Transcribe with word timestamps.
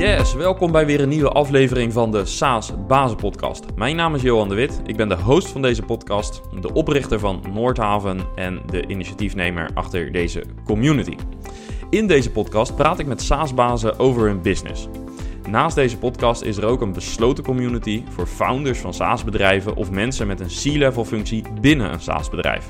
Yes, 0.00 0.34
welkom 0.34 0.72
bij 0.72 0.86
weer 0.86 1.00
een 1.00 1.08
nieuwe 1.08 1.28
aflevering 1.28 1.92
van 1.92 2.10
de 2.10 2.24
SaaS 2.24 2.72
Bazen 2.88 3.16
Podcast. 3.16 3.64
Mijn 3.76 3.96
naam 3.96 4.14
is 4.14 4.22
Johan 4.22 4.48
de 4.48 4.54
Wit, 4.54 4.80
ik 4.86 4.96
ben 4.96 5.08
de 5.08 5.16
host 5.16 5.48
van 5.48 5.62
deze 5.62 5.82
podcast, 5.82 6.40
de 6.60 6.72
oprichter 6.72 7.18
van 7.18 7.42
Noordhaven 7.52 8.20
en 8.34 8.60
de 8.66 8.86
initiatiefnemer 8.86 9.70
achter 9.74 10.12
deze 10.12 10.44
community. 10.64 11.16
In 11.90 12.06
deze 12.06 12.30
podcast 12.30 12.76
praat 12.76 12.98
ik 12.98 13.06
met 13.06 13.22
SaaS-bazen 13.22 13.98
over 13.98 14.26
hun 14.26 14.42
business. 14.42 14.88
Naast 15.48 15.74
deze 15.74 15.98
podcast 15.98 16.42
is 16.42 16.56
er 16.56 16.64
ook 16.64 16.80
een 16.80 16.92
besloten 16.92 17.44
community 17.44 18.02
voor 18.08 18.26
founders 18.26 18.78
van 18.78 18.94
SaaS-bedrijven 18.94 19.76
of 19.76 19.90
mensen 19.90 20.26
met 20.26 20.40
een 20.40 20.46
C-level 20.62 21.04
functie 21.04 21.44
binnen 21.60 21.92
een 21.92 22.00
SaaS-bedrijf. 22.00 22.66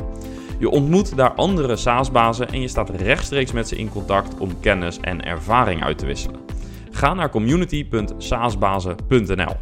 Je 0.59 0.71
ontmoet 0.71 1.17
daar 1.17 1.33
andere 1.33 1.77
SaaS-bazen 1.77 2.49
en 2.49 2.61
je 2.61 2.69
staat 2.69 2.91
rechtstreeks 2.91 3.53
met 3.53 3.69
ze 3.69 3.77
in 3.77 3.91
contact 3.91 4.39
om 4.39 4.61
kennis 4.61 5.00
en 5.00 5.25
ervaring 5.25 5.85
uit 5.85 5.99
te 5.99 6.07
wisselen. 6.07 6.50
Ga 6.90 7.14
naar 7.14 7.30
community.saasbazen.nl. 7.30 9.57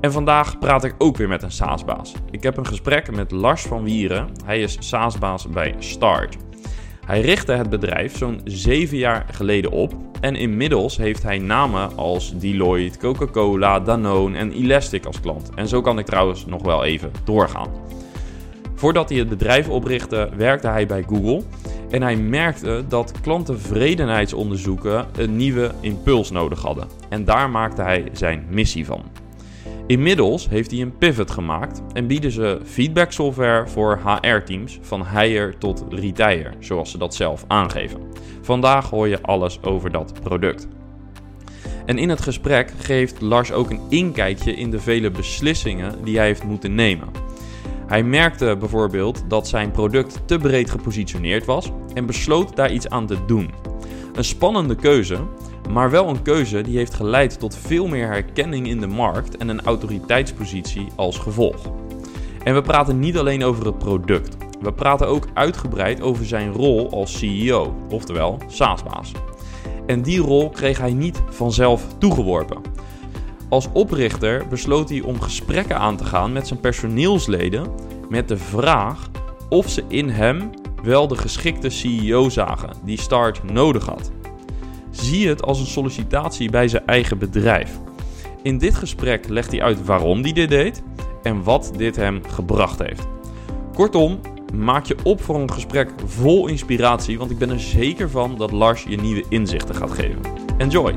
En 0.00 0.12
vandaag 0.12 0.58
praat 0.58 0.84
ik 0.84 0.94
ook 0.98 1.16
weer 1.16 1.28
met 1.28 1.42
een 1.42 1.50
SaaS-baas. 1.50 2.14
Ik 2.30 2.42
heb 2.42 2.56
een 2.56 2.66
gesprek 2.66 3.14
met 3.14 3.30
Lars 3.30 3.62
van 3.62 3.84
Wieren. 3.84 4.28
Hij 4.44 4.60
is 4.60 4.76
SaaS-baas 4.80 5.48
bij 5.48 5.74
Start. 5.78 6.36
Hij 7.06 7.20
richtte 7.20 7.52
het 7.52 7.70
bedrijf 7.70 8.16
zo'n 8.16 8.40
7 8.44 8.96
jaar 8.96 9.26
geleden 9.30 9.70
op 9.70 9.94
en 10.20 10.36
inmiddels 10.36 10.96
heeft 10.96 11.22
hij 11.22 11.38
namen 11.38 11.96
als 11.96 12.38
Deloitte, 12.38 12.98
Coca-Cola, 12.98 13.80
Danone 13.80 14.38
en 14.38 14.52
Elastic 14.52 15.06
als 15.06 15.20
klant. 15.20 15.50
En 15.54 15.68
zo 15.68 15.80
kan 15.80 15.98
ik 15.98 16.06
trouwens 16.06 16.46
nog 16.46 16.62
wel 16.62 16.84
even 16.84 17.10
doorgaan. 17.24 17.68
Voordat 18.76 19.08
hij 19.08 19.18
het 19.18 19.28
bedrijf 19.28 19.68
oprichtte, 19.68 20.30
werkte 20.36 20.68
hij 20.68 20.86
bij 20.86 21.04
Google 21.08 21.42
en 21.90 22.02
hij 22.02 22.16
merkte 22.16 22.84
dat 22.88 23.20
klanttevredenheidsonderzoeken 23.20 25.06
een 25.16 25.36
nieuwe 25.36 25.70
impuls 25.80 26.30
nodig 26.30 26.62
hadden. 26.62 26.88
En 27.08 27.24
daar 27.24 27.50
maakte 27.50 27.82
hij 27.82 28.08
zijn 28.12 28.46
missie 28.50 28.86
van. 28.86 29.02
Inmiddels 29.86 30.48
heeft 30.48 30.70
hij 30.70 30.80
een 30.80 30.98
pivot 30.98 31.30
gemaakt 31.30 31.82
en 31.92 32.06
bieden 32.06 32.30
ze 32.30 32.60
feedback 32.64 33.12
software 33.12 33.68
voor 33.68 34.00
HR-teams 34.04 34.78
van 34.82 35.06
hire 35.06 35.54
tot 35.58 35.84
retire, 35.90 36.50
zoals 36.58 36.90
ze 36.90 36.98
dat 36.98 37.14
zelf 37.14 37.44
aangeven. 37.46 38.00
Vandaag 38.42 38.90
hoor 38.90 39.08
je 39.08 39.22
alles 39.22 39.62
over 39.62 39.90
dat 39.90 40.20
product. 40.22 40.68
En 41.84 41.98
in 41.98 42.08
het 42.08 42.20
gesprek 42.20 42.72
geeft 42.78 43.20
Lars 43.20 43.52
ook 43.52 43.70
een 43.70 43.80
inkijkje 43.88 44.54
in 44.54 44.70
de 44.70 44.80
vele 44.80 45.10
beslissingen 45.10 46.04
die 46.04 46.16
hij 46.16 46.26
heeft 46.26 46.44
moeten 46.44 46.74
nemen. 46.74 47.08
Hij 47.86 48.02
merkte 48.02 48.56
bijvoorbeeld 48.58 49.24
dat 49.28 49.48
zijn 49.48 49.70
product 49.70 50.20
te 50.24 50.38
breed 50.38 50.70
gepositioneerd 50.70 51.44
was 51.44 51.70
en 51.94 52.06
besloot 52.06 52.56
daar 52.56 52.72
iets 52.72 52.88
aan 52.88 53.06
te 53.06 53.24
doen. 53.26 53.50
Een 54.14 54.24
spannende 54.24 54.74
keuze, 54.74 55.18
maar 55.70 55.90
wel 55.90 56.08
een 56.08 56.22
keuze 56.22 56.60
die 56.60 56.76
heeft 56.76 56.94
geleid 56.94 57.38
tot 57.38 57.56
veel 57.56 57.86
meer 57.86 58.06
herkenning 58.06 58.68
in 58.68 58.80
de 58.80 58.86
markt 58.86 59.36
en 59.36 59.48
een 59.48 59.62
autoriteitspositie 59.62 60.86
als 60.96 61.18
gevolg. 61.18 61.72
En 62.44 62.54
we 62.54 62.62
praten 62.62 62.98
niet 62.98 63.18
alleen 63.18 63.44
over 63.44 63.66
het 63.66 63.78
product. 63.78 64.36
We 64.60 64.72
praten 64.72 65.08
ook 65.08 65.26
uitgebreid 65.34 66.00
over 66.00 66.26
zijn 66.26 66.52
rol 66.52 66.90
als 66.90 67.18
CEO, 67.18 67.74
oftewel 67.90 68.38
SaaS-baas. 68.46 69.12
En 69.86 70.02
die 70.02 70.20
rol 70.20 70.50
kreeg 70.50 70.78
hij 70.78 70.92
niet 70.92 71.22
vanzelf 71.30 71.86
toegeworpen. 71.98 72.62
Als 73.48 73.68
oprichter 73.72 74.46
besloot 74.48 74.88
hij 74.88 75.00
om 75.00 75.20
gesprekken 75.20 75.78
aan 75.78 75.96
te 75.96 76.04
gaan 76.04 76.32
met 76.32 76.46
zijn 76.46 76.60
personeelsleden 76.60 77.66
met 78.08 78.28
de 78.28 78.36
vraag 78.36 79.10
of 79.48 79.68
ze 79.68 79.84
in 79.88 80.08
hem 80.08 80.50
wel 80.82 81.08
de 81.08 81.16
geschikte 81.16 81.70
CEO 81.70 82.28
zagen 82.28 82.70
die 82.84 83.00
Start 83.00 83.52
nodig 83.52 83.86
had. 83.86 84.10
Zie 84.90 85.28
het 85.28 85.42
als 85.42 85.60
een 85.60 85.66
sollicitatie 85.66 86.50
bij 86.50 86.68
zijn 86.68 86.86
eigen 86.86 87.18
bedrijf. 87.18 87.78
In 88.42 88.58
dit 88.58 88.74
gesprek 88.74 89.28
legt 89.28 89.50
hij 89.50 89.62
uit 89.62 89.84
waarom 89.84 90.22
hij 90.22 90.32
dit 90.32 90.48
deed 90.48 90.82
en 91.22 91.42
wat 91.42 91.72
dit 91.76 91.96
hem 91.96 92.20
gebracht 92.28 92.78
heeft. 92.78 93.06
Kortom, 93.74 94.20
maak 94.54 94.84
je 94.84 94.96
op 95.02 95.22
voor 95.22 95.40
een 95.40 95.52
gesprek 95.52 95.90
vol 96.06 96.46
inspiratie, 96.46 97.18
want 97.18 97.30
ik 97.30 97.38
ben 97.38 97.50
er 97.50 97.60
zeker 97.60 98.10
van 98.10 98.36
dat 98.36 98.52
Lars 98.52 98.84
je 98.88 98.96
nieuwe 98.96 99.24
inzichten 99.28 99.74
gaat 99.74 99.92
geven. 99.92 100.20
Enjoy! 100.58 100.94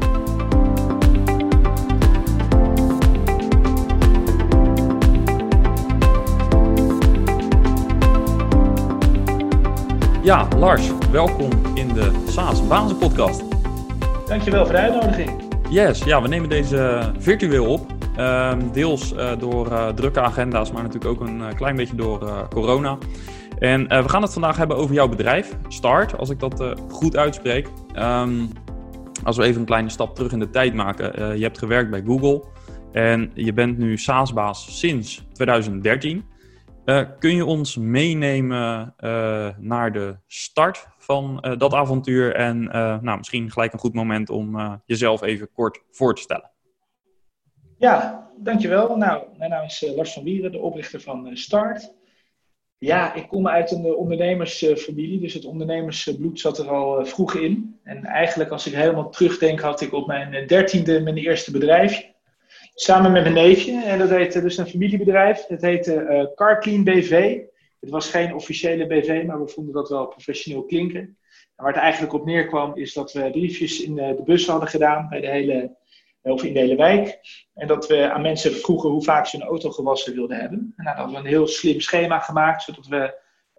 Ja, 10.29 10.47
Lars, 10.57 10.91
welkom 11.12 11.50
in 11.73 11.94
de 11.94 12.23
SaaS 12.28 12.67
Bazen 12.67 12.97
podcast. 12.97 13.44
Dankjewel 14.28 14.66
voor 14.66 14.73
de 14.73 14.79
uitnodiging. 14.79 15.44
Yes, 15.69 16.03
ja, 16.03 16.22
we 16.22 16.28
nemen 16.28 16.50
deze 16.50 17.12
virtueel 17.17 17.66
op. 17.66 17.91
Ehm, 18.16 18.72
deels 18.72 19.13
uh, 19.13 19.31
door 19.39 19.72
uh, 19.72 19.88
drukke 19.88 20.19
agenda's, 20.19 20.72
maar 20.72 20.84
natuurlijk 20.84 21.12
ook 21.12 21.28
een 21.28 21.39
uh, 21.39 21.47
klein 21.56 21.75
beetje 21.75 21.95
door 21.95 22.47
corona. 22.50 22.97
En 23.59 23.88
we 23.88 24.09
gaan 24.09 24.22
het 24.22 24.34
vandaag 24.34 24.57
hebben 24.57 24.78
over 24.78 24.95
jouw 24.95 25.07
bedrijf, 25.07 25.57
Start, 25.68 26.18
als 26.18 26.29
ik 26.29 26.39
dat 26.39 26.73
goed 26.89 27.18
uitspreek. 27.18 27.68
Um, 27.95 28.50
als 29.23 29.38
we 29.38 29.44
even 29.44 29.59
een 29.59 29.66
kleine 29.66 29.89
stap 29.89 30.16
terug 30.16 30.31
in 30.31 30.39
de 30.39 30.50
tijd 30.50 30.73
maken. 30.73 31.38
je 31.38 31.44
hebt 31.44 31.57
gewerkt 31.57 31.89
bij 31.89 32.03
Google 32.06 32.44
en 32.91 33.31
je 33.34 33.53
bent 33.53 33.78
nu 33.78 33.97
SaaS-baas 33.97 34.79
sinds 34.79 35.25
2013. 35.34 36.23
Uh, 36.89 37.01
kun 37.19 37.35
je 37.35 37.45
ons 37.45 37.77
meenemen 37.77 38.94
uh, 39.00 39.50
naar 39.57 39.91
de 39.91 40.16
start 40.27 40.88
van 40.97 41.44
uh, 41.45 41.57
dat 41.57 41.73
avontuur 41.73 42.35
en 42.35 42.63
nou, 43.01 43.17
misschien 43.17 43.51
gelijk 43.51 43.73
een 43.73 43.79
goed 43.79 43.94
moment 43.94 44.29
om 44.29 44.79
jezelf 44.85 45.22
even 45.22 45.51
kort 45.51 45.81
voor 45.91 46.16
te 46.16 46.22
stellen? 46.22 46.51
Ja, 47.77 48.27
dankjewel. 48.38 48.97
Nou, 48.97 49.23
mijn 49.38 49.50
naam 49.50 49.66
is 49.66 49.91
Lars 49.95 50.13
van 50.13 50.23
Wieren, 50.23 50.51
de 50.51 50.59
oprichter 50.59 51.01
van 51.01 51.38
Start. 51.38 51.94
Ja, 52.77 53.13
ik 53.13 53.27
kom 53.27 53.47
uit 53.47 53.71
een 53.71 53.85
ondernemersfamilie, 53.85 55.19
dus 55.19 55.33
het 55.33 55.45
ondernemersbloed 55.45 56.39
zat 56.39 56.57
er 56.57 56.69
al 56.69 57.06
vroeg 57.06 57.35
in. 57.35 57.79
En 57.83 58.06
eigenlijk 58.06 58.50
als 58.50 58.67
ik 58.67 58.73
helemaal 58.73 59.09
terugdenk, 59.09 59.59
had 59.59 59.81
ik 59.81 59.94
op 59.94 60.07
mijn 60.07 60.47
dertiende 60.47 61.01
mijn 61.01 61.17
eerste 61.17 61.51
bedrijfje. 61.51 62.17
Samen 62.81 63.12
met 63.12 63.23
mijn 63.23 63.34
neefje. 63.34 63.84
En 63.84 64.00
dat 64.00 64.09
heette 64.09 64.41
dus 64.41 64.57
een 64.57 64.67
familiebedrijf. 64.67 65.45
Het 65.47 65.62
heette 65.62 65.94
uh, 65.94 66.35
CarClean 66.35 66.84
BV. 66.84 67.40
Het 67.79 67.90
was 67.90 68.09
geen 68.09 68.34
officiële 68.34 68.88
BV, 68.88 69.23
maar 69.25 69.41
we 69.41 69.47
vonden 69.47 69.73
dat 69.73 69.90
wel 69.90 70.07
professioneel 70.07 70.63
klinken. 70.63 71.00
En 71.00 71.18
waar 71.56 71.73
het 71.73 71.81
eigenlijk 71.81 72.13
op 72.13 72.25
neerkwam, 72.25 72.75
is 72.75 72.94
dat 72.94 73.13
we 73.13 73.29
briefjes 73.29 73.81
in 73.81 73.95
de 73.95 74.22
bus 74.25 74.47
hadden 74.47 74.69
gedaan 74.69 75.09
bij 75.09 75.22
de 75.22 75.29
hele, 75.29 75.75
of 76.22 76.44
in 76.44 76.53
de 76.53 76.59
hele 76.59 76.75
wijk. 76.75 77.19
En 77.53 77.68
dat 77.68 77.88
we 77.88 78.12
aan 78.12 78.22
mensen 78.22 78.56
vroegen 78.56 78.89
hoe 78.89 79.03
vaak 79.03 79.25
ze 79.25 79.38
hun 79.38 79.47
auto 79.47 79.69
gewassen 79.69 80.13
wilden 80.13 80.39
hebben. 80.39 80.73
En 80.75 80.84
nou, 80.84 80.97
hadden 80.97 81.16
we 81.16 81.22
een 81.22 81.34
heel 81.34 81.47
slim 81.47 81.79
schema 81.79 82.19
gemaakt, 82.19 82.63
zodat 82.63 82.88
we 82.88 83.13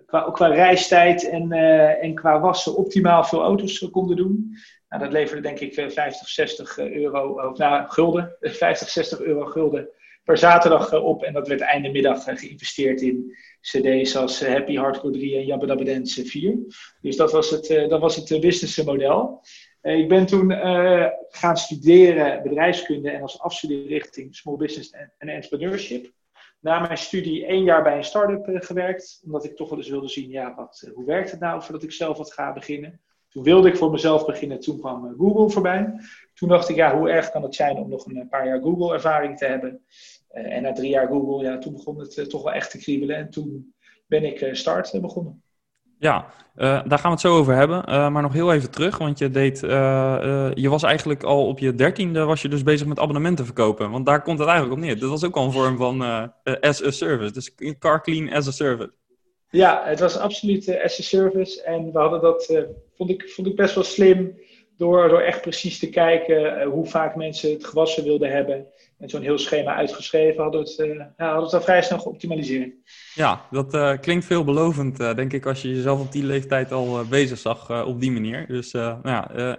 qua, 0.06 0.30
qua 0.30 0.46
reistijd 0.46 1.28
en, 1.28 1.52
en 2.00 2.14
qua 2.14 2.40
wassen 2.40 2.76
optimaal 2.76 3.24
veel 3.24 3.42
auto's 3.42 3.90
konden 3.90 4.16
doen. 4.16 4.56
Nou, 4.90 5.02
dat 5.02 5.12
leverde 5.12 5.42
denk 5.42 5.60
ik 5.60 5.74
50, 5.74 6.28
60 6.28 6.78
euro, 6.78 7.48
of 7.48 7.58
nou, 7.58 7.88
gulden, 7.88 8.36
50, 8.40 8.88
60 8.88 9.20
euro 9.20 9.44
gulden 9.44 9.88
per 10.24 10.38
zaterdag 10.38 10.92
eh, 10.92 11.04
op. 11.04 11.22
En 11.22 11.32
dat 11.32 11.48
werd 11.48 11.60
einde 11.60 11.90
middag 11.90 12.26
eh, 12.26 12.36
geïnvesteerd 12.36 13.00
in 13.00 13.36
cd's 13.60 14.16
als 14.16 14.42
eh, 14.42 14.52
Happy 14.52 14.76
Hardcore 14.76 15.12
3 15.12 15.36
en 15.36 15.44
Jabba 15.44 15.66
Dabba 15.66 15.84
Dance 15.84 16.24
4. 16.24 16.58
Dus 17.00 17.16
dat 17.16 17.32
was 17.32 17.50
het, 17.50 17.66
dat 17.88 18.00
was 18.00 18.16
het 18.16 18.40
businessmodel. 18.40 19.42
Ik 19.82 20.08
ben 20.08 20.26
toen 20.26 20.50
gaan 21.28 21.56
studeren 21.56 22.42
bedrijfskunde 22.42 23.10
en 23.10 23.22
als 23.22 23.40
afstudeerrichting 23.40 24.34
Small 24.36 24.56
Business 24.56 24.90
en 25.18 25.28
Entrepreneurship. 25.28 26.12
Na 26.60 26.80
mijn 26.80 26.98
studie 26.98 27.46
één 27.46 27.64
jaar 27.64 27.82
bij 27.82 27.96
een 27.96 28.04
start-up 28.04 28.64
gewerkt, 28.64 29.20
omdat 29.24 29.44
ik 29.44 29.56
toch 29.56 29.68
wel 29.68 29.78
eens 29.78 29.88
wilde 29.88 30.08
zien, 30.08 30.30
ja, 30.30 30.54
wat, 30.54 30.90
hoe 30.94 31.06
werkt 31.06 31.30
het 31.30 31.40
nou 31.40 31.62
voordat 31.62 31.82
ik 31.82 31.92
zelf 31.92 32.18
wat 32.18 32.32
ga 32.32 32.52
beginnen. 32.52 33.00
Toen 33.30 33.42
wilde 33.42 33.68
ik 33.68 33.76
voor 33.76 33.90
mezelf 33.90 34.26
beginnen, 34.26 34.60
toen 34.60 34.78
kwam 34.78 35.06
eh, 35.06 35.12
Google 35.18 35.50
voorbij. 35.50 35.94
Toen 36.34 36.48
dacht 36.48 36.68
ik, 36.68 36.76
ja, 36.76 36.98
hoe 36.98 37.10
erg 37.10 37.30
kan 37.30 37.42
het 37.42 37.54
zijn 37.54 37.76
om 37.76 37.88
nog 37.88 38.06
een 38.06 38.28
paar 38.28 38.46
jaar 38.46 38.60
Google-ervaring 38.60 39.38
te 39.38 39.44
hebben? 39.44 39.80
Uh, 40.32 40.56
en 40.56 40.62
na 40.62 40.72
drie 40.72 40.90
jaar 40.90 41.06
Google, 41.06 41.48
ja, 41.48 41.58
toen 41.58 41.72
begon 41.72 41.98
het 41.98 42.30
toch 42.30 42.42
wel 42.42 42.52
echt 42.52 42.70
te 42.70 42.78
kriebelen. 42.78 43.16
En 43.16 43.30
toen 43.30 43.74
ben 44.06 44.24
ik 44.24 44.40
uh, 44.40 44.54
Start 44.54 45.00
begonnen. 45.00 45.42
Ja, 45.98 46.26
daar 46.54 46.98
gaan 46.98 47.02
we 47.02 47.08
het 47.08 47.20
zo 47.20 47.36
over 47.36 47.54
hebben. 47.54 47.84
maar 48.12 48.22
nog 48.22 48.32
heel 48.32 48.52
even 48.52 48.70
terug, 48.70 48.98
want 48.98 49.18
je 49.18 49.30
deed, 49.30 49.60
je 50.54 50.66
was 50.68 50.82
eigenlijk 50.82 51.22
al 51.22 51.46
op 51.46 51.58
je 51.58 51.74
dertiende 51.74 52.24
was 52.24 52.42
je 52.42 52.48
dus 52.48 52.62
bezig 52.62 52.86
met 52.86 52.98
abonnementen 52.98 53.44
verkopen. 53.44 53.90
Want 53.90 54.06
daar 54.06 54.22
komt 54.22 54.38
het 54.38 54.48
eigenlijk 54.48 54.78
op 54.78 54.84
neer. 54.84 54.98
Dat 54.98 55.10
was 55.10 55.24
ook 55.24 55.36
al 55.36 55.44
een 55.44 55.52
vorm 55.52 55.76
van 55.76 56.00
as 56.60 56.84
a 56.84 56.90
service. 56.90 57.32
Dus 57.32 57.54
car 57.78 58.02
clean 58.02 58.32
as 58.32 58.48
a 58.48 58.50
service. 58.50 58.92
Ja, 59.50 59.82
het 59.84 60.00
was 60.00 60.16
absoluut 60.16 60.68
uh, 60.68 60.84
as 60.84 60.98
a 60.98 61.02
service. 61.02 61.62
En 61.62 61.92
we 61.92 61.98
hadden 61.98 62.20
dat, 62.20 62.48
uh, 62.50 62.62
vond, 62.96 63.10
ik, 63.10 63.28
vond 63.28 63.46
ik 63.46 63.56
best 63.56 63.74
wel 63.74 63.84
slim, 63.84 64.38
door, 64.76 65.08
door 65.08 65.20
echt 65.20 65.40
precies 65.40 65.78
te 65.78 65.88
kijken 65.88 66.58
uh, 66.58 66.66
hoe 66.66 66.86
vaak 66.86 67.16
mensen 67.16 67.50
het 67.50 67.64
gewassen 67.64 68.04
wilden 68.04 68.30
hebben. 68.30 68.66
met 68.98 69.10
zo'n 69.10 69.22
heel 69.22 69.38
schema 69.38 69.74
uitgeschreven, 69.74 70.42
hadden 70.42 70.62
we 70.62 70.68
het, 70.68 71.12
ja, 71.16 71.26
hadden 71.26 71.44
het 71.44 71.54
al 71.54 71.60
vrij 71.60 71.82
snel 71.82 71.98
geoptimaliseerd. 71.98 72.74
Ja, 73.14 73.46
dat 73.50 73.98
klinkt 74.00 74.24
veelbelovend, 74.24 74.96
denk 74.96 75.32
ik, 75.32 75.46
als 75.46 75.62
je 75.62 75.68
jezelf 75.68 76.00
op 76.00 76.12
die 76.12 76.24
leeftijd 76.24 76.72
al 76.72 77.04
bezig 77.04 77.38
zag 77.38 77.84
op 77.86 78.00
die 78.00 78.12
manier. 78.12 78.46
Dus 78.46 78.72
nou 78.72 79.00
ja, 79.02 79.56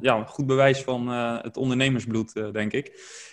ja, 0.00 0.24
goed 0.24 0.46
bewijs 0.46 0.82
van 0.82 1.08
het 1.42 1.56
ondernemersbloed, 1.56 2.52
denk 2.52 2.72
ik. 2.72 2.86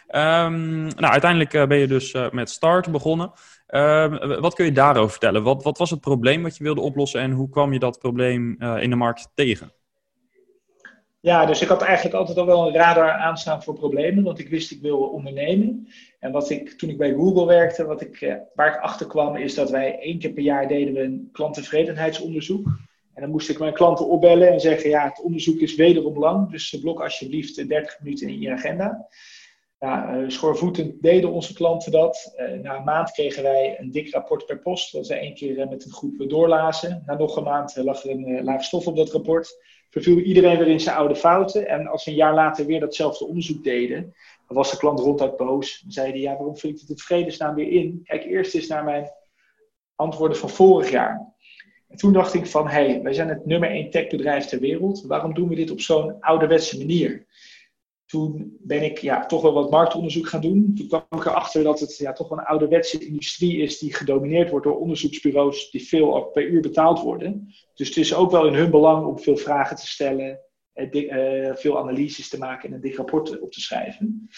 Um, 0.08 0.84
nou, 0.84 1.12
uiteindelijk 1.12 1.68
ben 1.68 1.78
je 1.78 1.88
dus 1.88 2.16
met 2.32 2.50
Start 2.50 2.92
begonnen. 2.92 3.32
Ehm, 3.74 4.40
wat 4.40 4.54
kun 4.54 4.66
je 4.66 4.72
daarover 4.72 5.10
vertellen? 5.10 5.44
Wat, 5.44 5.64
wat 5.64 5.78
was 5.78 5.90
het 5.90 6.02
probleem 6.02 6.44
wat 6.44 6.58
je 6.58 6.64
wilde 6.64 6.82
oplossen 6.82 7.22
en 7.22 7.32
hoe 7.32 7.50
kwam 7.50 7.74
je 7.74 7.80
dat 7.80 8.00
probleem 8.00 8.62
in 8.62 8.90
de 8.90 8.96
markt 8.96 9.30
tegen? 9.34 9.74
Ja, 11.20 11.46
dus 11.46 11.62
ik 11.62 11.68
had 11.68 11.82
eigenlijk 11.82 12.16
altijd 12.16 12.38
al 12.38 12.46
wel 12.46 12.68
een 12.68 12.74
radar 12.74 13.12
aanstaan 13.12 13.64
voor 13.64 13.74
problemen, 13.74 14.24
want 14.24 14.40
ik 14.40 14.50
wist 14.50 14.72
ik 14.72 14.82
wil 14.82 14.98
ondernemen. 14.98 15.88
En 16.20 16.32
wat 16.32 16.50
ik, 16.50 16.70
toen 16.70 16.90
ik 16.90 16.98
bij 16.98 17.14
Google 17.14 17.46
werkte, 17.46 17.86
wat 17.86 18.02
ik, 18.02 18.22
eh, 18.22 18.36
waar 18.56 18.76
ik 18.76 18.82
achter 18.82 19.08
kwam, 19.08 19.36
is 19.36 19.56
dat 19.56 19.70
wij 19.70 20.00
één 20.00 20.20
keer 20.20 20.32
per 20.32 20.44
jaar 20.44 20.68
deden 20.68 20.94
we 20.94 21.00
een 21.00 21.30
klanttevredenheidsonderzoek. 21.32 22.68
En 23.14 23.22
dan 23.22 23.30
moest 23.30 23.50
ik 23.50 23.60
mijn 23.60 23.74
klanten 23.74 24.08
opbellen 24.08 24.52
en 24.52 24.60
zeggen, 24.60 24.90
ja, 24.90 25.04
het 25.04 25.22
onderzoek 25.22 25.60
is 25.60 25.76
wederom 25.76 26.20
lang, 26.20 26.52
dus 26.52 26.80
blok 26.82 27.02
alsjeblieft 27.02 27.68
30 27.68 28.00
minuten 28.00 28.28
in 28.28 28.40
je 28.40 28.52
agenda. 28.52 29.08
Ja, 29.84 30.16
uh, 30.16 30.30
schoorvoetend 30.30 31.02
deden 31.02 31.32
onze 31.32 31.54
klanten 31.54 31.92
dat. 31.92 32.34
Uh, 32.38 32.60
na 32.62 32.76
een 32.76 32.84
maand 32.84 33.12
kregen 33.12 33.44
wij 33.44 33.80
een 33.80 33.92
dik 33.92 34.14
rapport 34.14 34.46
per 34.46 34.60
post, 34.60 34.94
dat 34.94 35.08
we 35.08 35.16
één 35.16 35.34
keer 35.34 35.68
met 35.68 35.86
een 35.86 35.92
groep 35.92 36.30
doorlazen. 36.30 37.04
Na 37.06 37.16
nog 37.16 37.36
een 37.36 37.44
maand 37.44 37.76
lag 37.76 38.04
er 38.04 38.10
een 38.10 38.44
laag 38.44 38.64
stof 38.64 38.88
op 38.88 38.96
dat 38.96 39.12
rapport 39.12 39.58
verviel 39.94 40.18
iedereen 40.18 40.58
weer 40.58 40.68
in 40.68 40.80
zijn 40.80 40.96
oude 40.96 41.16
fouten. 41.16 41.68
En 41.68 41.88
als 41.88 42.06
we 42.06 42.12
een 42.12 42.18
jaar 42.18 42.34
later 42.34 42.66
weer 42.66 42.80
datzelfde 42.80 43.26
onderzoek 43.26 43.64
deden, 43.64 44.14
dan 44.48 44.58
was 44.58 44.72
de 44.72 44.78
klant 44.78 45.00
ronduit 45.00 45.38
boos. 45.38 45.80
Dan 45.82 45.92
zei 45.92 46.20
ja, 46.20 46.36
waarom 46.36 46.58
vul 46.58 46.70
ik 46.70 46.80
het 46.80 46.90
in 46.90 46.98
vredesnaam 46.98 47.56
weer 47.56 47.72
in? 47.72 48.02
Kijk 48.04 48.24
eerst 48.24 48.56
eens 48.56 48.68
naar 48.68 48.84
mijn 48.84 49.12
antwoorden 49.96 50.38
van 50.38 50.50
vorig 50.50 50.92
jaar. 50.92 51.34
En 51.90 51.98
toen 51.98 52.14
dacht 52.14 52.34
ik 52.34 52.46
van, 52.46 52.68
hé, 52.68 52.86
hey, 52.86 53.02
wij 53.02 53.14
zijn 53.14 53.30
het 53.30 53.46
nummer 53.46 53.70
één 53.70 53.90
techbedrijf 53.90 54.46
ter 54.46 54.60
wereld. 54.60 55.04
Waarom 55.06 55.34
doen 55.34 55.50
we 55.50 55.56
dit 55.56 55.72
op 55.72 55.82
zo'n 55.82 56.20
ouderwetse 56.20 56.78
manier? 56.78 57.26
Toen 58.14 58.58
ben 58.60 58.84
ik 58.84 58.98
ja, 58.98 59.26
toch 59.26 59.42
wel 59.42 59.54
wat 59.54 59.72
marktonderzoek 59.72 60.28
gaan 60.28 60.42
doen. 60.42 60.74
Toen 60.76 60.88
kwam 60.88 61.04
ik 61.10 61.26
erachter 61.26 61.64
dat 61.64 61.80
het 61.80 61.98
ja, 61.98 62.14
toch 62.14 62.30
wel 62.30 62.38
een 62.38 62.46
ouderwetse 62.46 63.06
industrie 63.06 63.62
is 63.62 63.80
die 63.80 63.94
gedomineerd 63.94 64.50
wordt 64.50 64.66
door 64.66 64.80
onderzoeksbureaus 64.80 65.72
die 65.72 65.88
veel 65.88 66.24
per 66.24 66.48
uur 66.48 66.62
betaald 66.62 67.00
worden. 67.00 67.54
Dus 67.74 67.88
het 67.88 67.98
is 67.98 68.14
ook 68.14 68.32
wel 68.32 68.48
in 68.48 68.54
hun 68.54 68.72
belang 68.72 69.06
om 69.06 69.20
veel 69.20 69.38
vragen 69.38 69.76
te 69.76 69.88
stellen, 69.88 70.40
eh, 70.74 71.48
eh, 71.48 71.56
veel 71.56 71.80
analyses 71.80 72.30
te 72.30 72.38
maken 72.38 72.70
en 72.70 72.76
een 72.76 72.82
dik 72.82 72.96
rapport 72.96 73.40
op 73.40 73.52
te 73.52 73.62
schrijven. 73.62 74.30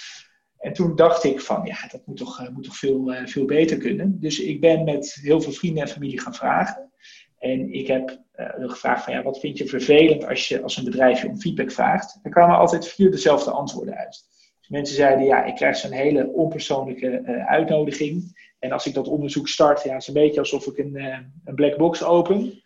En 0.57 0.73
toen 0.73 0.95
dacht 0.95 1.23
ik 1.23 1.41
van, 1.41 1.65
ja, 1.65 1.87
dat 1.91 2.01
moet 2.05 2.17
toch, 2.17 2.39
eh, 2.39 2.49
moet 2.49 2.63
toch 2.63 2.77
veel, 2.77 3.13
veel 3.25 3.45
beter 3.45 3.77
kunnen. 3.77 4.19
Dus 4.19 4.39
ik 4.39 4.61
ben 4.61 4.83
met 4.83 5.17
heel 5.21 5.41
veel 5.41 5.51
vrienden 5.51 5.83
en 5.83 5.89
familie 5.89 6.19
gaan 6.19 6.35
vragen. 6.35 6.91
En 7.37 7.73
ik 7.73 7.87
heb 7.87 8.24
uh, 8.37 8.69
gevraagd 8.69 9.03
van 9.03 9.13
ja, 9.13 9.23
wat 9.23 9.39
vind 9.39 9.57
je 9.57 9.65
vervelend 9.65 10.27
als 10.27 10.47
je 10.47 10.61
als 10.61 10.77
een 10.77 10.83
bedrijf 10.83 11.21
je 11.21 11.27
om 11.27 11.39
feedback 11.39 11.71
vraagt? 11.71 12.19
Er 12.23 12.31
kwamen 12.31 12.57
altijd 12.57 12.87
vier 12.87 13.11
dezelfde 13.11 13.51
antwoorden 13.51 13.95
uit. 13.95 14.23
Dus 14.59 14.69
mensen 14.69 14.95
zeiden 14.95 15.25
ja, 15.25 15.43
ik 15.43 15.55
krijg 15.55 15.75
zo'n 15.77 15.91
hele 15.91 16.27
onpersoonlijke 16.27 17.21
uh, 17.25 17.47
uitnodiging. 17.47 18.43
En 18.59 18.71
als 18.71 18.85
ik 18.85 18.93
dat 18.93 19.07
onderzoek 19.07 19.47
start, 19.47 19.83
ja, 19.83 19.95
is 19.95 20.05
het 20.05 20.15
een 20.15 20.21
beetje 20.23 20.39
alsof 20.39 20.67
ik 20.67 20.77
een, 20.77 20.95
uh, 20.95 21.17
een 21.45 21.55
black 21.55 21.77
box 21.77 22.03
open. 22.03 22.63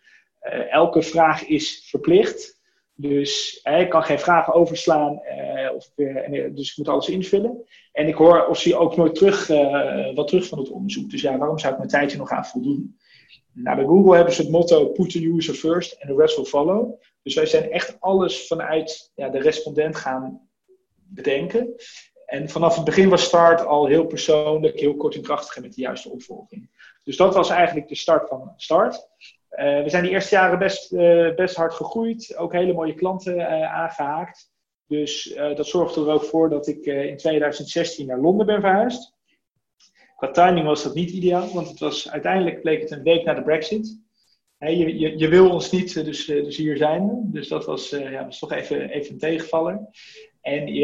elke 0.70 1.02
vraag 1.02 1.46
is 1.46 1.86
verplicht. 1.88 2.58
Dus 2.94 3.60
ik 3.80 3.88
kan 3.88 4.02
geen 4.02 4.18
vragen 4.18 4.54
overslaan, 4.54 5.20
of, 5.76 5.90
dus 6.54 6.70
ik 6.70 6.76
moet 6.76 6.88
alles 6.88 7.08
invullen. 7.08 7.64
En 7.92 8.08
ik 8.08 8.14
hoor 8.14 8.46
of 8.46 8.58
zie 8.58 8.76
ook 8.76 8.96
nooit 8.96 9.14
terug, 9.14 9.46
wat 10.14 10.28
terug 10.28 10.46
van 10.46 10.58
het 10.58 10.70
onderzoek. 10.70 11.10
Dus 11.10 11.20
ja, 11.20 11.38
waarom 11.38 11.58
zou 11.58 11.72
ik 11.72 11.78
mijn 11.78 11.90
tijdje 11.90 12.18
nog 12.18 12.30
aan 12.30 12.46
voldoen? 12.46 12.98
Nou, 13.52 13.76
bij 13.76 13.84
Google 13.84 14.14
hebben 14.14 14.34
ze 14.34 14.42
het 14.42 14.50
motto 14.50 14.86
put 14.86 15.10
the 15.10 15.26
user 15.26 15.54
first 15.54 16.00
and 16.00 16.10
the 16.10 16.16
rest 16.16 16.36
will 16.36 16.44
follow. 16.44 17.00
Dus 17.22 17.34
wij 17.34 17.46
zijn 17.46 17.70
echt 17.70 17.96
alles 18.00 18.46
vanuit 18.46 19.12
ja, 19.14 19.28
de 19.28 19.38
respondent 19.38 19.96
gaan 19.96 20.48
bedenken. 20.94 21.74
En 22.26 22.48
vanaf 22.48 22.76
het 22.76 22.84
begin 22.84 23.08
was 23.08 23.24
Start 23.24 23.66
al 23.66 23.86
heel 23.86 24.06
persoonlijk, 24.06 24.80
heel 24.80 24.96
kort 24.96 25.14
en 25.14 25.22
krachtig 25.22 25.56
en 25.56 25.62
met 25.62 25.74
de 25.74 25.80
juiste 25.80 26.10
opvolging. 26.10 26.70
Dus 27.04 27.16
dat 27.16 27.34
was 27.34 27.50
eigenlijk 27.50 27.88
de 27.88 27.94
start 27.94 28.28
van 28.28 28.52
Start. 28.56 29.08
Uh, 29.50 29.82
we 29.82 29.88
zijn 29.88 30.02
die 30.02 30.12
eerste 30.12 30.34
jaren 30.34 30.58
best, 30.58 30.92
uh, 30.92 31.34
best 31.34 31.56
hard 31.56 31.74
gegroeid, 31.74 32.36
ook 32.36 32.52
hele 32.52 32.72
mooie 32.72 32.94
klanten 32.94 33.36
uh, 33.36 33.74
aangehaakt. 33.74 34.50
Dus 34.86 35.34
dat 35.34 35.66
zorgde 35.66 36.00
er 36.00 36.12
ook 36.12 36.24
voor 36.24 36.48
dat 36.48 36.66
ik 36.66 36.86
in 36.86 37.16
2016 37.16 38.06
naar 38.06 38.20
Londen 38.20 38.46
ben 38.46 38.60
verhuisd. 38.60 39.14
Qua 40.20 40.30
timing 40.30 40.66
was 40.66 40.82
dat 40.82 40.94
niet 40.94 41.10
ideaal, 41.10 41.52
want 41.52 41.68
het 41.68 41.78
was, 41.78 42.10
uiteindelijk 42.10 42.60
bleek 42.60 42.80
het 42.80 42.90
een 42.90 43.02
week 43.02 43.24
na 43.24 43.34
de 43.34 43.42
Brexit. 43.42 43.98
je, 44.58 45.18
je, 45.18 45.28
wil 45.28 45.50
ons 45.50 45.70
niet, 45.70 45.96
eh, 45.96 46.04
dus, 46.04 46.28
eh, 46.28 46.44
dus 46.44 46.56
hier 46.56 46.76
zijn 46.76 47.06
we. 47.06 47.20
Dus 47.24 47.48
dat 47.48 47.64
was, 47.64 47.92
uh, 47.92 48.12
ja, 48.12 48.24
was 48.24 48.38
toch 48.38 48.52
even, 48.52 48.90
even 48.90 49.12
een 49.12 49.18
tegenvaller. 49.18 49.80
En 50.40 50.74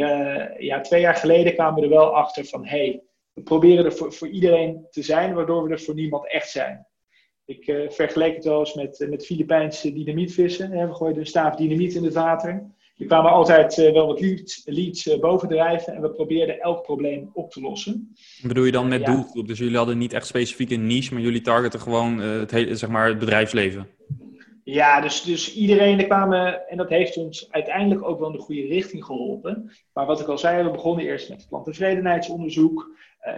ja, 0.58 0.80
twee 0.80 1.00
jaar 1.00 1.14
geleden 1.14 1.54
kwamen 1.54 1.80
we 1.80 1.86
er 1.86 1.92
wel 1.92 2.16
achter 2.16 2.44
van: 2.44 2.66
hey, 2.66 3.02
we 3.32 3.42
proberen 3.42 3.84
er 3.84 3.92
voor, 3.92 4.12
voor 4.12 4.28
iedereen 4.28 4.86
te 4.90 5.02
zijn, 5.02 5.34
waardoor 5.34 5.64
we 5.64 5.70
er 5.70 5.80
voor 5.80 5.94
niemand 5.94 6.30
echt 6.30 6.50
zijn. 6.50 6.86
Ik 7.44 7.66
uh, 7.66 7.90
vergeleek 7.90 8.34
het 8.34 8.44
wel 8.44 8.58
eens 8.58 8.74
met, 8.74 9.06
met 9.08 9.26
Filipijnse 9.26 9.92
dynamietvissen. 9.92 10.70
We 10.70 10.94
gooiden 10.94 11.20
een 11.20 11.26
staaf 11.26 11.56
dynamiet 11.56 11.94
in 11.94 12.04
het 12.04 12.14
water. 12.14 12.75
Er 12.98 13.06
kwamen 13.06 13.30
altijd 13.30 13.78
uh, 13.78 13.92
wel 13.92 14.06
wat 14.06 14.20
leads, 14.20 14.62
leads 14.64 15.06
uh, 15.06 15.18
bovendrijven 15.18 15.94
en 15.94 16.02
we 16.02 16.10
probeerden 16.10 16.60
elk 16.60 16.82
probleem 16.82 17.30
op 17.32 17.50
te 17.50 17.60
lossen. 17.60 18.16
Bedoel 18.42 18.64
je 18.64 18.72
dan 18.72 18.88
met 18.88 19.00
ja. 19.00 19.14
doelgroep? 19.14 19.46
Dus 19.46 19.58
jullie 19.58 19.76
hadden 19.76 19.98
niet 19.98 20.12
echt 20.12 20.26
specifiek 20.26 20.70
een 20.70 20.86
niche, 20.86 21.14
maar 21.14 21.22
jullie 21.22 21.40
targeten 21.40 21.80
gewoon 21.80 22.20
uh, 22.20 22.38
het, 22.38 22.50
hele, 22.50 22.76
zeg 22.76 22.90
maar, 22.90 23.08
het 23.08 23.18
bedrijfsleven? 23.18 23.88
Ja, 24.64 25.00
dus, 25.00 25.22
dus 25.22 25.54
iedereen, 25.54 25.98
er 25.98 26.06
kwamen, 26.06 26.68
en 26.68 26.76
dat 26.76 26.88
heeft 26.88 27.16
ons 27.16 27.48
uiteindelijk 27.50 28.08
ook 28.08 28.18
wel 28.18 28.28
in 28.28 28.36
de 28.36 28.42
goede 28.42 28.66
richting 28.66 29.04
geholpen. 29.04 29.72
Maar 29.92 30.06
wat 30.06 30.20
ik 30.20 30.26
al 30.26 30.38
zei, 30.38 30.64
we 30.64 30.70
begonnen 30.70 31.04
eerst 31.04 31.28
met 31.28 31.46
klanttevredenheidsonderzoek. 31.48 32.90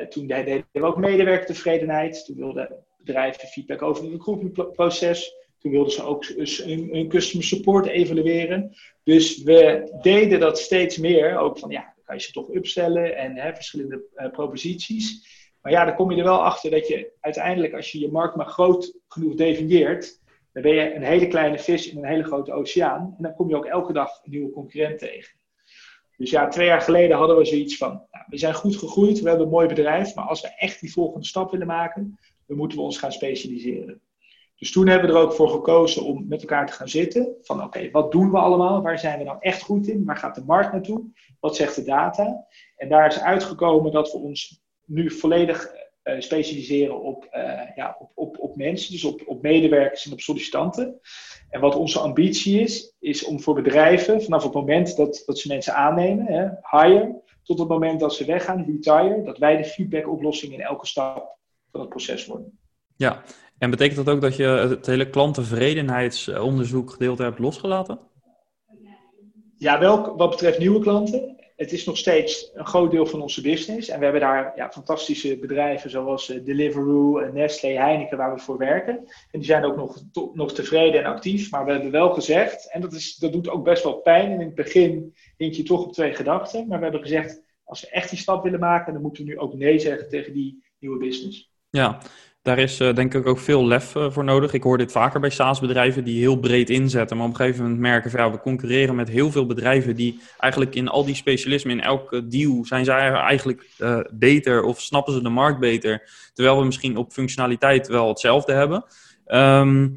toen 0.08 0.26
deden 0.26 0.64
we 0.72 0.82
ook 0.82 0.96
medewerkertevredenheid. 0.96 2.25
Toen 2.25 2.37
wilden 2.37 2.84
bedrijven 2.99 3.49
feedback 3.49 3.82
over 3.82 4.02
het 4.02 4.12
recruitmentproces. 4.12 5.34
Toen 5.58 5.70
wilden 5.70 5.93
ze 5.93 6.02
ook 6.02 6.25
hun, 6.25 7.08
customer 7.08 7.46
support 7.46 7.87
evalueren. 7.87 8.76
Dus 9.02 9.43
we 9.43 9.90
deden 10.02 10.40
dat 10.40 10.58
steeds 10.58 10.99
meer. 10.99 11.38
Ook 11.38 11.58
van 11.58 11.70
ja, 11.70 11.93
dan 11.94 12.05
kan 12.05 12.16
je 12.16 12.22
ze 12.22 12.32
toch 12.32 12.55
upstellen 12.55 13.16
en 13.16 13.37
hè, 13.37 13.55
verschillende 13.55 14.02
uh, 14.16 14.31
proposities. 14.31 15.37
Maar 15.62 15.72
ja, 15.72 15.84
dan 15.84 15.94
kom 15.94 16.10
je 16.10 16.19
er 16.19 16.25
wel 16.25 16.44
achter 16.44 16.70
dat 16.70 16.88
je 16.88 17.12
uiteindelijk, 17.20 17.75
als 17.75 17.93
je 17.93 18.00
je 18.00 18.10
markt 18.10 18.37
maar 18.37 18.46
groot 18.46 18.99
genoeg 19.08 19.34
definieert, 19.34 20.20
dan 20.52 20.62
ben 20.62 20.75
je 20.75 20.94
een 20.94 21.02
hele 21.02 21.28
kleine 21.28 21.58
vis 21.58 21.90
in 21.90 21.99
een 21.99 22.08
hele 22.08 22.25
grote 22.25 22.52
oceaan. 22.52 23.14
En 23.16 23.22
dan 23.22 23.34
kom 23.34 23.49
je 23.49 23.56
ook 23.56 23.66
elke 23.66 23.92
dag 23.92 24.21
een 24.23 24.30
nieuwe 24.30 24.50
concurrent 24.50 24.99
tegen. 24.99 25.37
Dus 26.16 26.30
ja, 26.30 26.49
twee 26.49 26.66
jaar 26.66 26.80
geleden 26.80 27.16
hadden 27.16 27.37
we 27.37 27.44
zoiets 27.44 27.76
van, 27.76 27.88
nou, 28.11 28.25
we 28.28 28.38
zijn 28.38 28.54
goed 28.54 28.76
gegroeid, 28.76 29.21
we 29.21 29.28
hebben 29.28 29.47
een 29.47 29.52
mooi 29.52 29.68
bedrijf, 29.68 30.14
maar 30.14 30.25
als 30.25 30.40
we 30.40 30.54
echt 30.56 30.80
die 30.80 30.92
volgende 30.92 31.26
stap 31.26 31.50
willen 31.50 31.66
maken, 31.66 32.18
dan 32.47 32.56
moeten 32.56 32.78
we 32.78 32.85
ons 32.85 32.99
gaan 32.99 33.12
specialiseren. 33.12 34.00
Dus 34.58 34.72
toen 34.72 34.88
hebben 34.88 35.10
we 35.10 35.16
er 35.16 35.22
ook 35.22 35.32
voor 35.32 35.48
gekozen 35.48 36.04
om 36.04 36.28
met 36.28 36.40
elkaar 36.40 36.66
te 36.66 36.72
gaan 36.72 36.88
zitten. 36.88 37.36
Van 37.42 37.62
oké, 37.62 37.90
wat 37.90 38.12
doen 38.12 38.30
we 38.30 38.38
allemaal? 38.38 38.82
Waar 38.82 38.98
zijn 38.98 39.18
we 39.18 39.24
nou 39.24 39.36
echt 39.40 39.62
goed 39.62 39.88
in? 39.88 40.04
Waar 40.04 40.16
gaat 40.16 40.34
de 40.34 40.44
markt 40.44 40.72
naartoe? 40.72 41.04
Wat 41.40 41.56
zegt 41.56 41.74
de 41.74 41.84
data? 41.84 42.46
En 42.76 42.88
daar 42.88 43.06
is 43.06 43.20
uitgekomen 43.20 43.92
dat 43.92 44.12
we 44.12 44.18
ons 44.18 44.62
nu 44.84 45.10
volledig 45.10 45.72
uh, 46.04 46.20
specialiseren 46.20 47.00
op, 47.00 47.28
uh, 47.32 47.60
ja, 47.74 47.96
op, 47.98 48.10
op, 48.14 48.38
op 48.38 48.56
mensen, 48.56 48.92
dus 48.92 49.04
op, 49.04 49.22
op 49.26 49.42
medewerkers 49.42 50.06
en 50.06 50.12
op 50.12 50.20
sollicitanten. 50.20 51.00
En 51.50 51.60
wat 51.60 51.76
onze 51.76 51.98
ambitie 51.98 52.60
is, 52.60 52.94
is 52.98 53.24
om 53.24 53.40
voor 53.40 53.54
bedrijven 53.54 54.22
vanaf 54.22 54.42
het 54.42 54.52
moment 54.52 54.96
dat, 54.96 55.22
dat 55.26 55.38
ze 55.38 55.48
mensen 55.48 55.74
aannemen, 55.74 56.26
hè, 56.26 56.48
hire, 56.78 57.22
tot 57.42 57.58
het 57.58 57.68
moment 57.68 58.00
dat 58.00 58.14
ze 58.14 58.24
weggaan, 58.24 58.64
retire, 58.64 59.22
dat 59.22 59.38
wij 59.38 59.56
de 59.56 59.64
feedback-oplossing 59.64 60.52
in 60.52 60.60
elke 60.60 60.86
stap 60.86 61.38
van 61.70 61.80
het 61.80 61.88
proces 61.88 62.26
worden. 62.26 62.58
Ja, 62.96 63.22
en 63.58 63.70
betekent 63.70 64.04
dat 64.04 64.14
ook 64.14 64.20
dat 64.20 64.36
je 64.36 64.44
het 64.44 64.86
hele 64.86 65.10
klanttevredenheidsonderzoek 65.10 66.90
gedeelte 66.90 67.22
hebt 67.22 67.38
losgelaten? 67.38 67.98
Ja, 69.56 69.78
wel 69.78 70.16
wat 70.16 70.30
betreft 70.30 70.58
nieuwe 70.58 70.80
klanten. 70.80 71.36
Het 71.56 71.72
is 71.72 71.84
nog 71.84 71.96
steeds 71.96 72.50
een 72.54 72.66
groot 72.66 72.90
deel 72.90 73.06
van 73.06 73.22
onze 73.22 73.40
business. 73.40 73.88
En 73.88 73.98
we 73.98 74.04
hebben 74.04 74.22
daar 74.22 74.52
ja, 74.56 74.70
fantastische 74.70 75.38
bedrijven 75.38 75.90
zoals 75.90 76.30
uh, 76.30 76.44
Deliveroo, 76.44 77.32
Nestlé, 77.32 77.68
Heineken 77.68 78.16
waar 78.16 78.34
we 78.34 78.40
voor 78.40 78.58
werken. 78.58 78.96
En 79.30 79.38
die 79.38 79.44
zijn 79.44 79.64
ook 79.64 79.76
nog, 79.76 80.02
nog 80.34 80.52
tevreden 80.52 81.04
en 81.04 81.10
actief. 81.10 81.50
Maar 81.50 81.64
we 81.64 81.72
hebben 81.72 81.90
wel 81.90 82.12
gezegd, 82.12 82.72
en 82.72 82.80
dat, 82.80 82.92
is, 82.92 83.16
dat 83.16 83.32
doet 83.32 83.48
ook 83.48 83.64
best 83.64 83.82
wel 83.82 83.94
pijn. 83.94 84.30
En 84.32 84.40
in 84.40 84.46
het 84.46 84.54
begin 84.54 85.14
hink 85.36 85.54
je 85.54 85.62
toch 85.62 85.84
op 85.84 85.92
twee 85.92 86.14
gedachten. 86.14 86.68
Maar 86.68 86.78
we 86.78 86.84
hebben 86.84 87.02
gezegd, 87.02 87.42
als 87.64 87.80
we 87.80 87.88
echt 87.88 88.10
die 88.10 88.18
stap 88.18 88.42
willen 88.42 88.60
maken, 88.60 88.92
dan 88.92 89.02
moeten 89.02 89.24
we 89.24 89.30
nu 89.30 89.38
ook 89.38 89.54
nee 89.54 89.78
zeggen 89.78 90.08
tegen 90.08 90.32
die 90.32 90.64
nieuwe 90.78 90.98
business. 90.98 91.52
Ja, 91.70 91.98
Daar 92.42 92.59
is 92.59 92.80
uh, 92.80 92.95
denk 92.95 93.14
ik 93.14 93.26
ook 93.26 93.38
veel 93.38 93.66
lef 93.66 93.95
uh, 93.95 94.11
voor 94.11 94.25
nodig. 94.25 94.52
Ik 94.52 94.62
hoor 94.62 94.78
dit 94.78 94.92
vaker 94.92 95.21
bij 95.21 95.30
SaaS-bedrijven 95.30 96.04
die 96.04 96.21
heel 96.21 96.38
breed 96.38 96.71
inzetten, 96.71 97.16
maar 97.16 97.26
op 97.26 97.33
een 97.33 97.38
gegeven 97.38 97.62
moment 97.62 97.80
merken 97.80 98.11
van 98.11 98.21
ja, 98.21 98.30
we 98.30 98.40
concurreren 98.40 98.95
met 98.95 99.09
heel 99.09 99.30
veel 99.30 99.47
bedrijven 99.47 99.97
die 99.97 100.21
eigenlijk 100.38 100.75
in 100.75 100.88
al 100.88 101.04
die 101.04 101.14
specialismen, 101.14 101.78
in 101.78 101.85
elke 101.85 102.26
deal, 102.26 102.64
zijn 102.64 102.85
zij 102.85 103.12
eigenlijk 103.12 103.68
uh, 103.78 104.00
beter 104.12 104.62
of 104.62 104.80
snappen 104.80 105.12
ze 105.12 105.23
de 105.23 105.28
markt 105.28 105.61
beter, 105.61 106.11
terwijl 106.35 106.59
we 106.59 106.64
misschien 106.64 106.97
op 106.97 107.12
functionaliteit 107.12 107.88
wel 107.88 108.09
hetzelfde 108.09 108.52
hebben. 108.52 108.85
Um, 109.26 109.95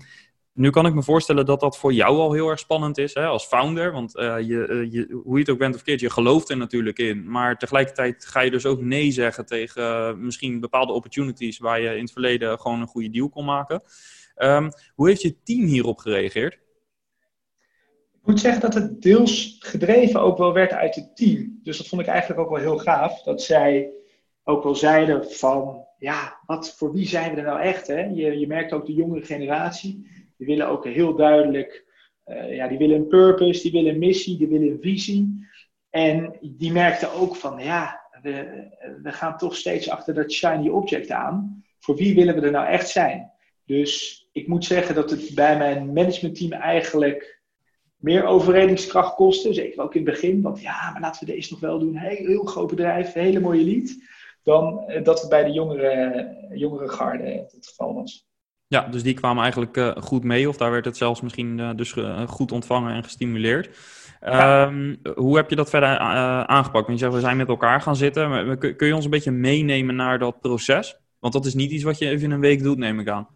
nu 0.61 0.69
kan 0.69 0.85
ik 0.85 0.93
me 0.93 1.03
voorstellen 1.03 1.45
dat 1.45 1.59
dat 1.59 1.77
voor 1.77 1.93
jou 1.93 2.17
al 2.17 2.33
heel 2.33 2.49
erg 2.49 2.59
spannend 2.59 2.97
is 2.97 3.13
hè, 3.13 3.25
als 3.25 3.45
founder. 3.45 3.91
Want 3.91 4.11
je, 4.11 4.67
uh, 4.69 4.91
je, 4.91 5.21
hoe 5.23 5.33
je 5.33 5.39
het 5.39 5.49
ook 5.49 5.57
bent 5.57 5.75
of 5.75 5.81
keert, 5.81 5.99
je 5.99 6.09
gelooft 6.09 6.49
er 6.49 6.57
natuurlijk 6.57 6.99
in. 6.99 7.31
Maar 7.31 7.57
tegelijkertijd 7.57 8.25
ga 8.25 8.41
je 8.41 8.51
dus 8.51 8.65
ook 8.65 8.81
nee 8.81 9.11
zeggen 9.11 9.45
tegen 9.45 9.83
uh, 9.83 10.13
misschien 10.13 10.59
bepaalde 10.59 10.93
opportunities 10.93 11.57
waar 11.57 11.81
je 11.81 11.95
in 11.95 12.01
het 12.01 12.11
verleden 12.11 12.59
gewoon 12.59 12.81
een 12.81 12.87
goede 12.87 13.09
deal 13.09 13.29
kon 13.29 13.45
maken. 13.45 13.81
Um, 14.37 14.69
hoe 14.95 15.07
heeft 15.07 15.21
je 15.21 15.41
team 15.43 15.65
hierop 15.65 15.97
gereageerd? 15.97 16.53
Ik 18.13 18.27
moet 18.27 18.39
zeggen 18.39 18.61
dat 18.61 18.73
het 18.73 19.01
deels 19.01 19.55
gedreven 19.59 20.21
ook 20.21 20.37
wel 20.37 20.53
werd 20.53 20.71
uit 20.71 20.95
het 20.95 21.15
team. 21.15 21.59
Dus 21.63 21.77
dat 21.77 21.87
vond 21.87 22.01
ik 22.01 22.07
eigenlijk 22.07 22.41
ook 22.41 22.49
wel 22.49 22.59
heel 22.59 22.77
gaaf. 22.77 23.23
Dat 23.23 23.41
zij 23.41 23.89
ook 24.43 24.63
wel 24.63 24.75
zeiden 24.75 25.31
van, 25.31 25.85
ja, 25.97 26.39
wat, 26.45 26.75
voor 26.77 26.91
wie 26.91 27.07
zijn 27.07 27.31
we 27.31 27.37
er 27.37 27.45
nou 27.45 27.61
echt? 27.61 27.87
Hè? 27.87 28.01
Je, 28.01 28.39
je 28.39 28.47
merkt 28.47 28.73
ook 28.73 28.85
de 28.85 28.93
jongere 28.93 29.25
generatie 29.25 30.20
die 30.41 30.49
willen 30.49 30.67
ook 30.67 30.85
heel 30.85 31.15
duidelijk, 31.15 31.85
uh, 32.27 32.55
ja, 32.55 32.67
die 32.67 32.77
willen 32.77 32.95
een 32.95 33.07
purpose, 33.07 33.61
die 33.61 33.71
willen 33.71 33.93
een 33.93 33.99
missie, 33.99 34.37
die 34.37 34.47
willen 34.47 34.67
een 34.67 34.81
visie. 34.81 35.47
En 35.89 36.37
die 36.41 36.71
merkten 36.71 37.11
ook 37.13 37.35
van, 37.35 37.63
ja, 37.63 38.01
we, 38.21 38.67
we 39.01 39.11
gaan 39.11 39.37
toch 39.37 39.55
steeds 39.55 39.89
achter 39.89 40.13
dat 40.13 40.31
shiny 40.31 40.69
object 40.69 41.11
aan. 41.11 41.63
Voor 41.79 41.95
wie 41.95 42.15
willen 42.15 42.35
we 42.35 42.41
er 42.41 42.51
nou 42.51 42.67
echt 42.67 42.89
zijn? 42.89 43.31
Dus 43.65 44.25
ik 44.31 44.47
moet 44.47 44.65
zeggen 44.65 44.95
dat 44.95 45.09
het 45.09 45.31
bij 45.35 45.57
mijn 45.57 45.93
managementteam 45.93 46.51
eigenlijk 46.51 47.41
meer 47.97 48.25
overredingskracht 48.25 49.15
kostte. 49.15 49.53
Zeker 49.53 49.81
ook 49.81 49.95
in 49.95 50.05
het 50.05 50.13
begin. 50.13 50.41
Want 50.41 50.61
ja, 50.61 50.91
maar 50.91 51.01
laten 51.01 51.25
we 51.25 51.33
deze 51.33 51.51
nog 51.51 51.59
wel 51.59 51.79
doen. 51.79 51.95
Heel, 51.95 52.25
heel 52.25 52.43
groot 52.43 52.69
bedrijf, 52.69 53.13
hele 53.13 53.39
mooie 53.39 53.63
lied. 53.63 54.09
Dan 54.43 54.83
uh, 54.87 55.03
dat 55.03 55.21
het 55.21 55.29
bij 55.29 55.43
de 55.43 55.51
jongere, 55.51 56.49
jongere 56.53 56.89
garde 56.89 57.47
het 57.51 57.67
geval 57.67 57.93
was. 57.93 58.29
Ja, 58.71 58.87
dus 58.87 59.03
die 59.03 59.13
kwamen 59.13 59.41
eigenlijk 59.41 59.77
uh, 59.77 59.91
goed 59.95 60.23
mee, 60.23 60.49
of 60.49 60.57
daar 60.57 60.71
werd 60.71 60.85
het 60.85 60.97
zelfs 60.97 61.21
misschien 61.21 61.57
uh, 61.57 61.69
dus 61.75 61.95
uh, 61.95 62.27
goed 62.27 62.51
ontvangen 62.51 62.93
en 62.93 63.03
gestimuleerd. 63.03 63.69
Ja. 64.21 64.65
Um, 64.65 64.99
hoe 65.15 65.35
heb 65.35 65.49
je 65.49 65.55
dat 65.55 65.69
verder 65.69 65.97
aangepakt? 66.47 66.87
Want 66.87 66.99
je 66.99 67.05
zegt, 67.05 67.13
we 67.13 67.19
zijn 67.19 67.37
met 67.37 67.47
elkaar 67.47 67.81
gaan 67.81 67.95
zitten. 67.95 68.29
Maar 68.29 68.57
kun, 68.57 68.75
kun, 68.75 68.87
je 68.87 68.95
ons 68.95 69.03
een 69.03 69.11
beetje 69.11 69.31
meenemen 69.31 69.95
naar 69.95 70.19
dat 70.19 70.39
proces? 70.39 70.99
Want 71.19 71.33
dat 71.33 71.45
is 71.45 71.53
niet 71.53 71.71
iets 71.71 71.83
wat 71.83 71.97
je 71.97 72.09
even 72.09 72.23
in 72.23 72.31
een 72.31 72.39
week 72.39 72.63
doet, 72.63 72.77
neem 72.77 72.99
ik 72.99 73.09
aan. 73.09 73.27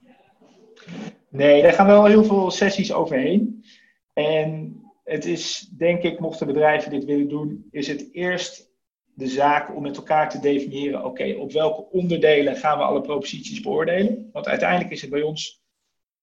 Nee, 1.30 1.62
daar 1.62 1.74
gaan 1.74 1.88
wel 1.88 2.06
heel 2.06 2.24
veel 2.24 2.52
sessies 2.52 2.94
overheen. 2.94 3.66
En 4.14 4.80
het 5.04 5.26
is, 5.26 5.72
denk 5.78 6.04
ik, 6.04 6.20
mochten 6.20 6.48
bedrijven 6.48 6.92
dit 6.92 7.06
willen 7.06 7.30
doen, 7.30 7.68
is 7.72 7.88
het 7.88 8.10
eerst 8.12 8.70
de 9.16 9.28
zaak 9.28 9.76
om 9.76 9.82
met 9.82 9.98
elkaar 9.98 10.30
te 10.30 10.40
definiëren, 10.40 11.06
oké, 11.06 11.36
op 11.40 11.52
welke 11.52 11.90
onderdelen 11.92 12.56
gaan 12.56 12.78
we 12.78 12.84
alle 12.84 13.02
proposities 13.02 13.62
beoordelen? 13.62 14.30
Want 14.32 14.48
uiteindelijk 14.48 14.92
is 14.92 15.02
het 15.02 15.10
bij 15.10 15.22
ons 15.22 15.64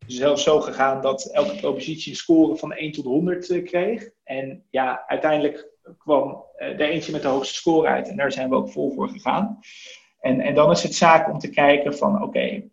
zelfs 0.06 0.42
zo 0.42 0.60
gegaan 0.60 1.00
dat 1.00 1.24
elke 1.24 1.56
propositie 1.56 2.10
een 2.10 2.18
score 2.18 2.56
van 2.56 2.72
1 2.72 2.92
tot 2.92 3.04
100 3.04 3.50
uh, 3.50 3.64
kreeg. 3.64 4.10
En 4.24 4.66
ja, 4.70 5.04
uiteindelijk 5.06 5.70
kwam 5.98 6.44
er 6.56 6.80
eentje 6.80 7.12
met 7.12 7.22
de 7.22 7.28
hoogste 7.28 7.54
score 7.54 7.88
uit 7.88 8.08
en 8.08 8.16
daar 8.16 8.32
zijn 8.32 8.48
we 8.48 8.54
ook 8.54 8.70
vol 8.70 8.92
voor 8.92 9.08
gegaan. 9.08 9.58
En, 10.20 10.40
en 10.40 10.54
dan 10.54 10.70
is 10.70 10.82
het 10.82 10.94
zaak 10.94 11.32
om 11.32 11.38
te 11.38 11.50
kijken 11.50 11.96
van, 11.96 12.22
oké, 12.22 12.70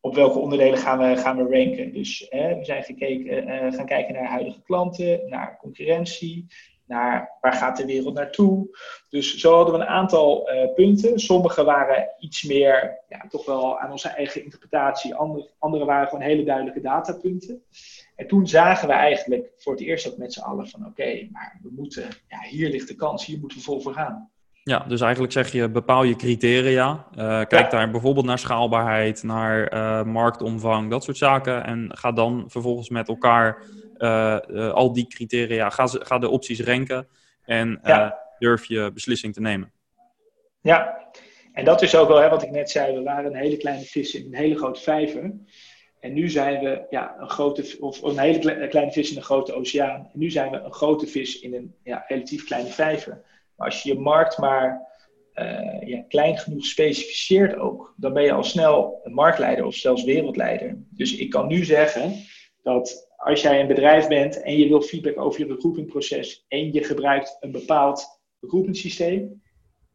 op 0.00 0.14
welke 0.14 0.38
onderdelen 0.38 0.78
gaan 0.78 0.98
we, 0.98 1.16
gaan 1.16 1.36
we 1.36 1.56
ranken? 1.58 1.92
Dus 1.92 2.28
we 2.30 2.58
zijn 2.62 2.82
gekeken, 2.82 3.72
gaan 3.72 3.86
kijken 3.86 4.14
naar 4.14 4.28
huidige 4.28 4.62
klanten, 4.62 5.28
naar 5.28 5.58
concurrentie, 5.58 6.46
naar 6.86 7.30
waar 7.40 7.52
gaat 7.52 7.76
de 7.76 7.86
wereld 7.86 8.14
naartoe. 8.14 8.76
Dus 9.08 9.36
zo 9.36 9.54
hadden 9.54 9.74
we 9.74 9.80
een 9.80 9.86
aantal 9.86 10.50
uh, 10.50 10.74
punten. 10.74 11.18
Sommige 11.18 11.64
waren 11.64 12.08
iets 12.18 12.42
meer 12.42 12.98
ja, 13.08 13.24
toch 13.28 13.46
wel 13.46 13.78
aan 13.78 13.90
onze 13.90 14.08
eigen 14.08 14.44
interpretatie. 14.44 15.14
Andere, 15.14 15.50
andere 15.58 15.84
waren 15.84 16.08
gewoon 16.08 16.24
hele 16.24 16.44
duidelijke 16.44 16.80
datapunten. 16.80 17.62
En 18.16 18.26
toen 18.26 18.46
zagen 18.46 18.88
we 18.88 18.94
eigenlijk 18.94 19.52
voor 19.56 19.72
het 19.72 19.82
eerst 19.82 20.08
ook 20.08 20.16
met 20.16 20.32
z'n 20.32 20.40
allen 20.40 20.68
van 20.68 20.80
oké, 20.80 20.90
okay, 20.90 21.28
maar 21.32 21.58
we 21.62 21.68
moeten, 21.76 22.02
ja, 22.28 22.38
hier 22.48 22.70
ligt 22.70 22.88
de 22.88 22.94
kans, 22.94 23.26
hier 23.26 23.38
moeten 23.38 23.58
we 23.58 23.64
vol 23.64 23.80
voor 23.80 23.92
gaan. 23.92 24.32
Ja, 24.62 24.78
dus 24.88 25.00
eigenlijk 25.00 25.32
zeg 25.32 25.52
je, 25.52 25.68
bepaal 25.68 26.02
je 26.02 26.16
criteria. 26.16 27.06
Uh, 27.10 27.26
kijk 27.26 27.50
ja. 27.50 27.68
daar 27.68 27.90
bijvoorbeeld 27.90 28.26
naar 28.26 28.38
schaalbaarheid, 28.38 29.22
naar 29.22 29.74
uh, 29.74 30.02
marktomvang, 30.02 30.90
dat 30.90 31.04
soort 31.04 31.16
zaken. 31.16 31.64
En 31.64 31.90
ga 31.92 32.12
dan 32.12 32.44
vervolgens 32.48 32.88
met 32.88 33.08
elkaar 33.08 33.62
al 34.72 34.92
die 34.92 35.06
criteria, 35.06 35.70
ga, 35.70 35.86
ga, 35.86 36.18
de 36.18 36.28
opties 36.28 36.60
ranken 36.60 37.08
en 37.44 37.80
ja. 37.82 38.06
uh, 38.06 38.12
durf 38.38 38.64
je 38.64 38.90
beslissing 38.92 39.34
te 39.34 39.40
nemen. 39.40 39.72
Ja, 40.60 41.08
en 41.52 41.64
dat 41.64 41.82
is 41.82 41.96
ook 41.96 42.08
wel 42.08 42.20
hè, 42.20 42.28
wat 42.28 42.42
ik 42.42 42.50
net 42.50 42.70
zei. 42.70 42.96
We 42.96 43.02
waren 43.02 43.24
een 43.24 43.36
hele 43.36 43.56
kleine 43.56 43.84
vis 43.84 44.14
in 44.14 44.26
een 44.26 44.38
hele 44.38 44.56
grote 44.56 44.80
vijver. 44.80 45.32
En 46.00 46.12
nu 46.12 46.30
zijn 46.30 46.64
we 46.64 46.86
ja, 46.90 47.16
een, 47.18 47.30
grote, 47.30 47.76
of 47.80 48.02
een 48.02 48.18
hele 48.18 48.68
kleine 48.68 48.92
vis 48.92 49.10
in 49.10 49.16
een 49.16 49.22
grote 49.22 49.52
oceaan. 49.52 50.10
En 50.12 50.18
nu 50.18 50.30
zijn 50.30 50.50
we 50.50 50.56
een 50.56 50.72
grote 50.72 51.06
vis 51.06 51.40
in 51.40 51.54
een 51.54 51.74
ja, 51.82 52.04
relatief 52.08 52.44
kleine 52.44 52.70
vijver. 52.70 53.22
Maar 53.56 53.66
als 53.66 53.82
je 53.82 53.92
je 53.92 53.98
markt 53.98 54.38
maar 54.38 54.92
ja, 55.84 56.04
klein 56.08 56.38
genoeg 56.38 56.64
specificeert 56.64 57.56
ook, 57.56 57.94
dan 57.96 58.12
ben 58.12 58.22
je 58.22 58.32
al 58.32 58.44
snel 58.44 59.00
een 59.02 59.12
marktleider 59.12 59.64
of 59.64 59.74
zelfs 59.74 60.04
wereldleider. 60.04 60.76
Dus 60.90 61.16
ik 61.16 61.30
kan 61.30 61.46
nu 61.46 61.64
zeggen 61.64 62.24
dat 62.64 63.12
als 63.16 63.42
jij 63.42 63.60
een 63.60 63.66
bedrijf 63.66 64.08
bent 64.08 64.42
en 64.42 64.56
je 64.56 64.68
wil 64.68 64.82
feedback 64.82 65.18
over 65.18 65.40
je 65.40 65.46
recruitingproces 65.46 66.44
en 66.48 66.72
je 66.72 66.84
gebruikt 66.84 67.36
een 67.40 67.52
bepaald 67.52 68.20
recruitmentsysteem, 68.40 69.42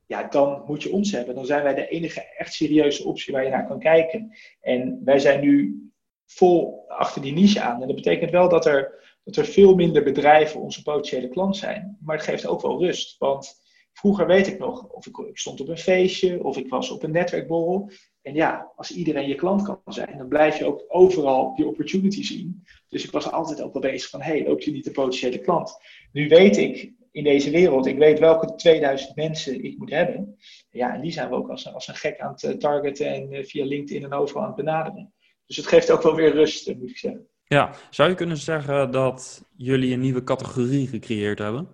ja, 0.06 0.24
dan 0.24 0.64
moet 0.66 0.84
je 0.84 0.92
ons 0.92 1.12
hebben. 1.12 1.36
Dan 1.36 1.46
zijn 1.46 1.64
wij 1.64 1.74
de 1.74 1.88
enige 1.88 2.36
echt 2.38 2.54
serieuze 2.54 3.06
optie 3.06 3.34
waar 3.34 3.44
je 3.44 3.50
naar 3.50 3.68
kan 3.68 3.80
kijken. 3.80 4.36
En 4.62 5.02
wij 5.04 5.20
zijn 5.20 5.42
nu 5.42 5.84
vol 6.26 6.86
achter 6.88 7.22
die 7.22 7.34
niche 7.34 7.62
aan. 7.62 7.82
En 7.82 7.88
dat 7.88 7.96
betekent 7.96 8.32
wel 8.32 8.50
dat 8.50 8.66
er, 8.66 9.04
dat 9.24 9.36
er 9.36 9.46
veel 9.46 9.76
minder 9.76 10.04
bedrijven 10.04 10.62
onze 10.62 10.82
potentiële 10.82 11.30
klant 11.30 11.58
zijn. 11.58 11.98
Maar 12.02 12.16
het 12.16 12.26
geeft 12.26 12.48
ook 12.48 12.62
wel 12.62 12.80
rust. 12.80 13.18
Want 13.18 13.62
vroeger 13.94 14.28
weet 14.28 14.48
ik 14.48 14.60
nog, 14.60 14.88
of 14.90 15.08
ik, 15.08 15.18
ik 15.18 15.38
stond 15.38 15.62
op 15.62 15.68
een 15.68 15.78
feestje 15.78 16.44
of 16.44 16.58
ik 16.58 16.70
was 16.70 16.92
op 16.92 17.04
een 17.04 17.12
netwerkborrel. 17.12 17.92
En 18.22 18.34
ja, 18.34 18.72
als 18.76 18.92
iedereen 18.92 19.28
je 19.28 19.36
klant 19.36 19.64
kan 19.64 19.82
zijn, 19.86 20.18
dan 20.18 20.28
blijf 20.28 20.58
je 20.58 20.66
ook 20.66 20.84
overal 20.88 21.56
die 21.56 21.68
opportunity 21.68 22.24
zien. 22.24 22.64
Dus 22.88 23.04
ik 23.04 23.12
was 23.12 23.32
altijd 23.32 23.62
ook 23.62 23.74
wel 23.74 23.82
bezig 23.82 24.10
van, 24.10 24.22
hey, 24.22 24.44
loopt 24.44 24.64
je 24.64 24.72
niet 24.72 24.84
de 24.84 24.92
potentiële 24.92 25.40
klant? 25.40 25.78
Nu 26.12 26.28
weet 26.28 26.58
ik 26.58 26.92
in 27.12 27.24
deze 27.24 27.50
wereld, 27.50 27.86
ik 27.86 27.98
weet 27.98 28.20
welke 28.20 28.56
2000 28.56 29.16
mensen 29.16 29.64
ik 29.64 29.78
moet 29.78 29.90
hebben. 29.90 30.38
Ja, 30.70 30.94
en 30.94 31.02
die 31.02 31.12
zijn 31.12 31.30
we 31.30 31.36
ook 31.36 31.50
als, 31.50 31.74
als 31.74 31.88
een 31.88 31.96
gek 31.96 32.20
aan 32.20 32.36
het 32.36 32.60
targeten 32.60 33.08
en 33.08 33.46
via 33.46 33.66
LinkedIn 33.66 34.04
en 34.04 34.14
overal 34.14 34.42
aan 34.42 34.48
het 34.48 34.58
benaderen. 34.58 35.14
Dus 35.46 35.58
het 35.58 35.68
geeft 35.68 35.92
ook 35.92 36.02
wel 36.02 36.16
weer 36.16 36.32
rust, 36.32 36.76
moet 36.76 36.90
ik 36.90 36.98
zeggen. 36.98 37.28
Ja, 37.46 37.74
zou 37.90 38.10
je 38.10 38.16
kunnen 38.16 38.38
zeggen 38.38 38.92
dat 38.92 39.44
jullie 39.56 39.94
een 39.94 40.00
nieuwe 40.00 40.24
categorie 40.24 40.88
gecreëerd 40.88 41.40
hebben? 41.40 41.68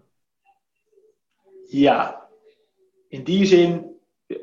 Ja, 1.70 2.28
in 3.10 3.24
die 3.24 3.46
zin, 3.46 3.96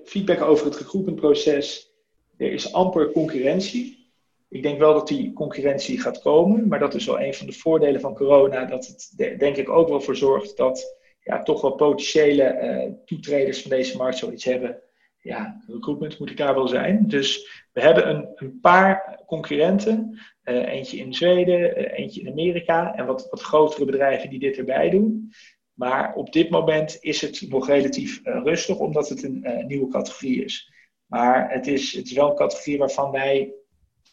feedback 0.05 0.41
over 0.41 0.65
het 0.65 0.77
recruitmentproces 0.77 1.92
er 2.37 2.53
is 2.53 2.73
amper 2.73 3.13
concurrentie. 3.13 4.11
Ik 4.49 4.63
denk 4.63 4.79
wel 4.79 4.95
dat 4.95 5.09
die 5.09 5.33
concurrentie 5.33 6.01
gaat 6.01 6.23
komen, 6.23 6.69
maar 6.69 6.79
dat 6.79 6.95
is 6.95 7.07
wel 7.07 7.21
een 7.21 7.35
van 7.35 7.47
de 7.47 7.53
voordelen 7.53 8.01
van 8.01 8.15
corona, 8.15 8.65
dat 8.65 8.87
het 8.87 9.39
denk 9.39 9.57
ik 9.57 9.69
ook 9.69 9.89
wel 9.89 10.01
voor 10.01 10.17
zorgt 10.17 10.57
dat 10.57 11.01
ja, 11.21 11.43
toch 11.43 11.61
wel 11.61 11.73
potentiële 11.75 12.59
uh, 12.63 12.93
toetreders 13.05 13.63
van 13.63 13.71
deze 13.71 13.97
markt 13.97 14.19
zoiets 14.19 14.45
hebben. 14.45 14.81
Ja, 15.21 15.63
recruitment 15.67 16.19
moet 16.19 16.31
ik 16.31 16.37
daar 16.37 16.55
wel 16.55 16.69
zijn. 16.69 17.09
Dus 17.09 17.63
we 17.73 17.81
hebben 17.81 18.09
een, 18.09 18.29
een 18.35 18.61
paar 18.61 19.21
concurrenten. 19.27 20.21
Uh, 20.45 20.69
eentje 20.69 20.97
in 20.97 21.15
Zweden, 21.15 21.61
uh, 21.61 21.99
eentje 21.99 22.21
in 22.21 22.31
Amerika 22.31 22.95
en 22.95 23.07
wat, 23.07 23.27
wat 23.31 23.43
grotere 23.43 23.85
bedrijven 23.85 24.31
die 24.31 24.39
dit 24.39 24.57
erbij 24.57 24.91
doen. 24.91 25.33
Maar 25.73 26.15
op 26.15 26.33
dit 26.33 26.51
moment 26.51 26.99
is 27.01 27.21
het 27.21 27.49
nog 27.49 27.67
relatief 27.67 28.21
rustig, 28.23 28.79
omdat 28.79 29.09
het 29.09 29.23
een 29.23 29.65
nieuwe 29.67 29.89
categorie 29.89 30.45
is. 30.45 30.72
Maar 31.13 31.51
het 31.51 31.67
is, 31.67 31.93
het 31.93 32.07
is 32.07 32.13
wel 32.13 32.31
een 32.31 32.37
categorie 32.37 32.79
waarvan 32.79 33.11
wij 33.11 33.53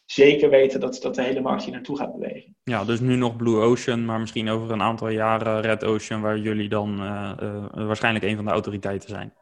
zeker 0.06 0.50
weten 0.50 0.80
dat, 0.80 1.00
dat 1.02 1.16
de 1.16 1.24
hele 1.24 1.42
markt 1.42 1.64
hier 1.64 1.74
naartoe 1.74 1.98
gaat 1.98 2.14
bewegen. 2.14 2.56
Ja, 2.64 2.84
dus 2.84 3.00
nu 3.00 3.16
nog 3.16 3.36
Blue 3.36 3.62
Ocean, 3.62 4.06
maar 4.06 4.20
misschien 4.20 4.50
over 4.50 4.72
een 4.72 4.82
aantal 4.82 5.10
jaren 5.10 5.62
Red 5.62 5.84
Ocean, 5.84 6.22
waar 6.22 6.38
jullie 6.38 6.70
dan 6.70 7.04
uh, 7.04 7.32
uh, 7.42 7.66
waarschijnlijk 7.86 8.26
een 8.26 8.36
van 8.36 8.46
de 8.46 8.52
autoriteiten 8.52 9.10
zijn. 9.10 9.34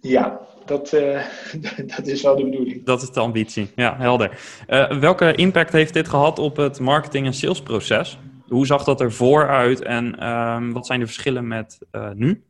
Ja, 0.00 0.40
dat, 0.64 0.92
uh, 0.92 1.24
dat 1.96 2.06
is 2.06 2.22
wel 2.22 2.36
de 2.36 2.44
bedoeling. 2.44 2.84
Dat 2.84 3.02
is 3.02 3.10
de 3.10 3.20
ambitie, 3.20 3.70
ja, 3.74 3.96
helder. 3.96 4.40
welke 5.00 5.34
impact 5.34 5.72
heeft 5.72 5.94
dit 5.94 6.08
gehad 6.08 6.38
op 6.38 6.56
het 6.56 6.80
marketing- 6.80 7.26
en 7.26 7.34
salesproces? 7.34 8.18
Hoe 8.46 8.66
zag 8.66 8.84
dat 8.84 9.00
er 9.00 9.12
vooruit 9.12 9.82
en 9.82 10.18
ehm, 10.18 10.72
wat 10.72 10.86
zijn 10.86 11.00
de 11.00 11.06
verschillen 11.06 11.48
met 11.48 11.78
nu? 12.14 12.42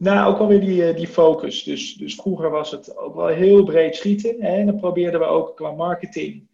Nou, 0.00 0.32
ook 0.32 0.38
wel 0.38 0.46
weer 0.46 0.60
die, 0.60 0.94
die 0.94 1.06
focus. 1.06 1.62
Dus, 1.62 1.94
dus 1.94 2.14
vroeger 2.14 2.50
was 2.50 2.70
het 2.70 2.96
ook 2.96 3.14
wel 3.14 3.26
heel 3.26 3.64
breed 3.64 3.96
schieten. 3.96 4.36
Hè? 4.38 4.56
En 4.56 4.66
dan 4.66 4.76
probeerden 4.76 5.20
we 5.20 5.26
ook 5.26 5.56
qua 5.56 5.70
marketing 5.70 6.48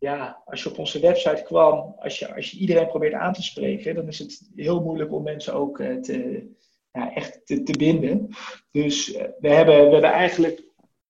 ja, 0.00 0.42
als 0.44 0.62
je 0.62 0.70
op 0.70 0.78
onze 0.78 1.00
website 1.00 1.42
kwam, 1.42 1.94
als 1.98 2.18
je, 2.18 2.34
als 2.34 2.50
je 2.50 2.58
iedereen 2.58 2.88
probeert 2.88 3.12
aan 3.12 3.32
te 3.32 3.42
spreken, 3.42 3.94
dan 3.94 4.08
is 4.08 4.18
het 4.18 4.50
heel 4.56 4.82
moeilijk 4.82 5.12
om 5.12 5.22
mensen 5.22 5.54
ook 5.54 5.78
uh, 5.78 5.96
te, 5.96 6.46
echt 6.92 7.46
te, 7.46 7.74
binden. 7.78 8.28
Dus 8.70 9.14
uh, 9.14 9.22
we, 9.40 9.48
hebben, 9.48 9.76
we 9.76 9.92
hebben 9.92 10.12
eigenlijk 10.12 10.62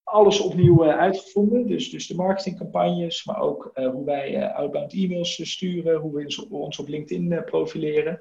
alles 0.04 0.40
opnieuw 0.40 0.84
uitgevonden. 0.84 1.66
Dus, 1.66 1.90
dus 1.90 2.06
de 2.06 2.14
marketingcampagnes, 2.14 3.24
maar 3.24 3.40
ook 3.40 3.70
hoe 3.74 4.04
wij 4.04 4.52
outbound 4.52 4.92
e-mails 4.92 5.50
sturen, 5.50 6.00
hoe 6.00 6.14
we 6.14 6.24
ons, 6.24 6.48
ons 6.48 6.78
op 6.78 6.88
LinkedIn 6.88 7.44
profileren. 7.44 8.20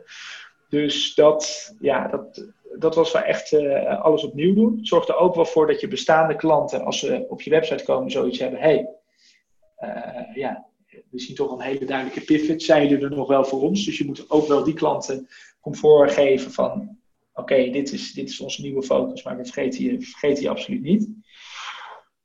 Dus 0.69 1.15
dat, 1.15 1.73
ja, 1.79 2.07
dat, 2.07 2.47
dat 2.77 2.95
was 2.95 3.11
wel 3.11 3.21
echt 3.21 3.53
alles 4.01 4.23
opnieuw 4.23 4.53
doen. 4.53 4.77
Het 4.77 4.88
zorgt 4.88 5.09
er 5.09 5.17
ook 5.17 5.35
wel 5.35 5.45
voor 5.45 5.67
dat 5.67 5.79
je 5.79 5.88
bestaande 5.88 6.35
klanten, 6.35 6.85
als 6.85 6.99
ze 6.99 7.25
op 7.29 7.41
je 7.41 7.49
website 7.49 7.83
komen, 7.83 8.11
zoiets 8.11 8.39
hebben. 8.39 8.59
Hey, 8.59 8.89
uh, 9.79 10.35
ja, 10.35 10.65
we 11.09 11.19
zien 11.19 11.35
toch 11.35 11.51
een 11.51 11.61
hele 11.61 11.85
duidelijke 11.85 12.21
pivot. 12.21 12.63
Zijn 12.63 12.88
jullie 12.88 13.03
er 13.03 13.15
nog 13.15 13.27
wel 13.27 13.45
voor 13.45 13.61
ons? 13.61 13.85
Dus 13.85 13.97
je 13.97 14.05
moet 14.05 14.29
ook 14.29 14.47
wel 14.47 14.63
die 14.63 14.73
klanten 14.73 15.27
comfort 15.61 16.11
geven 16.11 16.51
van... 16.51 16.97
Oké, 17.33 17.69
dit, 17.69 17.91
is, 17.91 18.13
dit 18.13 18.29
is 18.29 18.39
onze 18.39 18.61
nieuwe 18.61 18.83
focus, 18.83 19.23
maar 19.23 19.38
we 19.38 19.43
vergeten 19.43 19.83
je, 19.83 20.01
vergeten 20.01 20.43
je 20.43 20.49
absoluut 20.49 20.81
niet. 20.81 21.09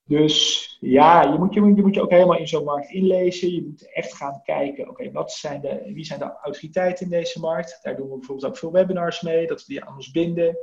Dus 0.07 0.69
ja, 0.81 1.23
je 1.23 1.39
moet 1.39 1.55
je, 1.55 1.61
je, 1.61 1.83
moet 1.83 1.95
je 1.95 2.03
ook 2.03 2.11
helemaal 2.11 2.39
in 2.39 2.49
zo'n 2.49 2.65
markt 2.65 2.91
inlezen. 2.91 3.53
Je 3.53 3.63
moet 3.63 3.93
echt 3.93 4.15
gaan 4.15 4.41
kijken, 4.43 4.89
oké, 4.89 5.11
wat 5.11 5.33
zijn 5.33 5.61
de, 5.61 5.91
wie 5.95 6.05
zijn 6.05 6.19
de 6.19 6.33
autoriteiten 6.43 7.05
in 7.05 7.11
deze 7.11 7.41
markt? 7.41 7.79
Daar 7.83 7.97
doen 7.97 8.11
we 8.11 8.17
bijvoorbeeld 8.17 8.47
ook 8.47 8.59
veel 8.59 8.73
webinars 8.73 9.21
mee, 9.21 9.47
dat 9.47 9.59
we 9.61 9.73
die 9.73 9.85
aan 9.85 9.95
ons 9.95 10.11
binden. 10.11 10.57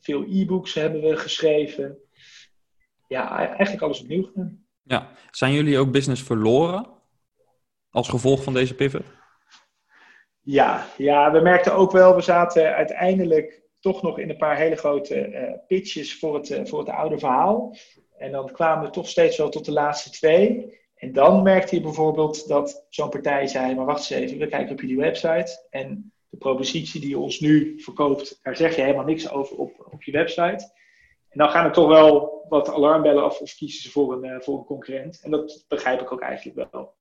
Veel 0.00 0.24
e-books 0.28 0.74
hebben 0.74 1.00
we 1.00 1.16
geschreven. 1.16 1.98
Ja, 3.08 3.48
eigenlijk 3.48 3.82
alles 3.82 4.00
opnieuw 4.00 4.22
gedaan. 4.22 4.66
Ja, 4.82 5.10
zijn 5.30 5.52
jullie 5.52 5.78
ook 5.78 5.90
business 5.90 6.22
verloren 6.22 6.86
als 7.90 8.08
gevolg 8.08 8.42
van 8.42 8.52
deze 8.52 8.74
pivot? 8.74 9.04
Ja, 10.40 10.86
ja, 10.96 11.32
we 11.32 11.40
merkten 11.40 11.74
ook 11.74 11.92
wel, 11.92 12.14
we 12.14 12.20
zaten 12.20 12.74
uiteindelijk 12.74 13.62
toch 13.80 14.02
nog 14.02 14.18
in 14.18 14.30
een 14.30 14.36
paar 14.36 14.56
hele 14.56 14.76
grote 14.76 15.28
uh, 15.28 15.52
pitches 15.66 16.18
voor 16.18 16.34
het, 16.34 16.50
uh, 16.50 16.64
voor 16.64 16.78
het 16.78 16.88
oude 16.88 17.18
verhaal. 17.18 17.76
En 18.18 18.32
dan 18.32 18.52
kwamen 18.52 18.84
we 18.84 18.90
toch 18.90 19.08
steeds 19.08 19.36
wel 19.36 19.48
tot 19.48 19.64
de 19.64 19.72
laatste 19.72 20.10
twee. 20.10 20.76
En 20.94 21.12
dan 21.12 21.42
merkte 21.42 21.74
je 21.74 21.80
bijvoorbeeld 21.80 22.48
dat 22.48 22.86
zo'n 22.88 23.08
partij 23.08 23.46
zei: 23.46 23.74
Maar 23.74 23.84
wacht 23.84 24.10
eens 24.10 24.20
even, 24.20 24.38
we 24.38 24.46
kijken 24.46 24.72
op 24.72 24.80
jullie 24.80 24.96
website. 24.96 25.66
En 25.70 26.12
de 26.28 26.36
propositie 26.36 27.00
die 27.00 27.10
je 27.10 27.18
ons 27.18 27.40
nu 27.40 27.80
verkoopt, 27.80 28.38
daar 28.42 28.56
zeg 28.56 28.76
je 28.76 28.82
helemaal 28.82 29.04
niks 29.04 29.30
over 29.30 29.56
op, 29.56 29.88
op 29.92 30.02
je 30.02 30.12
website. 30.12 30.72
En 31.28 31.38
dan 31.38 31.50
gaan 31.50 31.64
er 31.64 31.72
toch 31.72 31.88
wel 31.88 32.44
wat 32.48 32.68
alarmbellen 32.68 33.24
af 33.24 33.40
of 33.40 33.54
kiezen 33.54 33.82
ze 33.82 33.90
voor 33.90 34.12
een, 34.12 34.24
uh, 34.24 34.40
voor 34.40 34.58
een 34.58 34.64
concurrent. 34.64 35.20
En 35.22 35.30
dat 35.30 35.64
begrijp 35.68 36.00
ik 36.00 36.12
ook 36.12 36.20
eigenlijk 36.20 36.70
wel. 36.70 36.96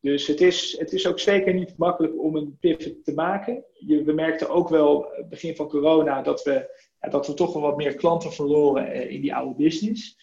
Dus 0.00 0.26
het 0.26 0.40
is, 0.40 0.78
het 0.78 0.92
is 0.92 1.06
ook 1.06 1.18
zeker 1.18 1.54
niet 1.54 1.78
makkelijk 1.78 2.20
om 2.20 2.36
een 2.36 2.56
pivot 2.60 3.04
te 3.04 3.14
maken. 3.14 3.64
Je, 3.72 4.02
we 4.02 4.12
merkten 4.12 4.48
ook 4.48 4.68
wel 4.68 5.06
begin 5.28 5.56
van 5.56 5.68
corona 5.68 6.22
dat 6.22 6.42
we, 6.42 6.82
ja, 7.00 7.08
dat 7.08 7.26
we 7.26 7.34
toch 7.34 7.52
wel 7.52 7.62
wat 7.62 7.76
meer 7.76 7.94
klanten 7.94 8.32
verloren 8.32 8.96
uh, 8.96 9.10
in 9.10 9.20
die 9.20 9.34
oude 9.34 9.54
business. 9.54 10.16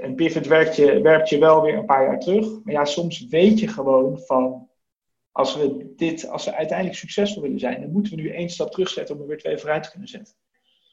Een 0.00 0.14
pivot 0.14 0.46
werpt 0.46 0.76
je, 0.76 1.00
werpt 1.00 1.28
je 1.28 1.38
wel 1.38 1.62
weer 1.62 1.74
een 1.74 1.84
paar 1.84 2.04
jaar 2.04 2.20
terug. 2.20 2.46
Maar 2.64 2.74
ja, 2.74 2.84
soms 2.84 3.26
weet 3.26 3.60
je 3.60 3.68
gewoon 3.68 4.18
van 4.18 4.68
als 5.32 5.56
we, 5.56 5.92
dit, 5.96 6.28
als 6.28 6.44
we 6.44 6.54
uiteindelijk 6.54 6.98
succesvol 6.98 7.42
willen 7.42 7.58
zijn, 7.58 7.80
dan 7.80 7.92
moeten 7.92 8.16
we 8.16 8.22
nu 8.22 8.30
één 8.30 8.48
stap 8.48 8.70
terugzetten 8.70 9.14
om 9.14 9.20
er 9.20 9.26
weer 9.26 9.38
twee 9.38 9.58
vooruit 9.58 9.82
te 9.82 9.90
kunnen 9.90 10.08
zetten. 10.08 10.34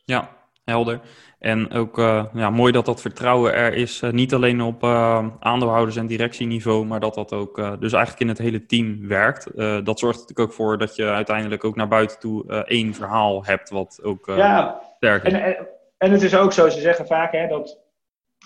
Ja, 0.06 0.30
helder. 0.64 1.02
En 1.40 1.72
ook 1.72 1.98
uh, 1.98 2.26
ja, 2.34 2.50
mooi 2.50 2.72
dat 2.72 2.86
dat 2.86 3.02
vertrouwen 3.02 3.54
er 3.54 3.74
is, 3.74 4.02
uh, 4.02 4.12
niet 4.12 4.34
alleen 4.34 4.62
op 4.62 4.84
uh, 4.84 5.28
aandeelhouders- 5.40 5.98
en 5.98 6.08
directieniveau, 6.08 6.86
maar 6.86 7.00
dat 7.00 7.14
dat 7.14 7.34
ook 7.34 7.56
dus 7.56 7.94
eigenlijk 7.94 8.20
in 8.20 8.28
het 8.28 8.38
hele 8.38 8.66
team 8.66 9.08
werkt. 9.08 9.58
dat 9.86 10.00
zorgt 10.00 10.20
natuurlijk 10.20 10.50
ook 10.50 10.54
voor 10.54 10.78
dat 10.78 10.96
je 10.96 11.06
uiteindelijk 11.06 11.64
ook 11.64 11.76
naar 11.76 11.88
buiten 11.88 12.20
toe 12.20 12.64
één 12.64 12.94
verhaal 12.94 13.46
hebt, 13.46 13.70
wat 13.70 14.00
ook 14.04 14.26
ja, 14.26 14.82
sterk 14.96 15.24
is. 15.24 15.34
En, 15.34 15.44
en, 15.44 15.68
en, 15.98 16.12
het 16.12 16.22
is 16.22 16.36
ook 16.36 16.54
zo, 16.54 16.70
ze 16.70 16.80
zeggen 16.80 17.08
vaak 17.08 17.32
hè, 17.32 17.48
dat 17.48 17.81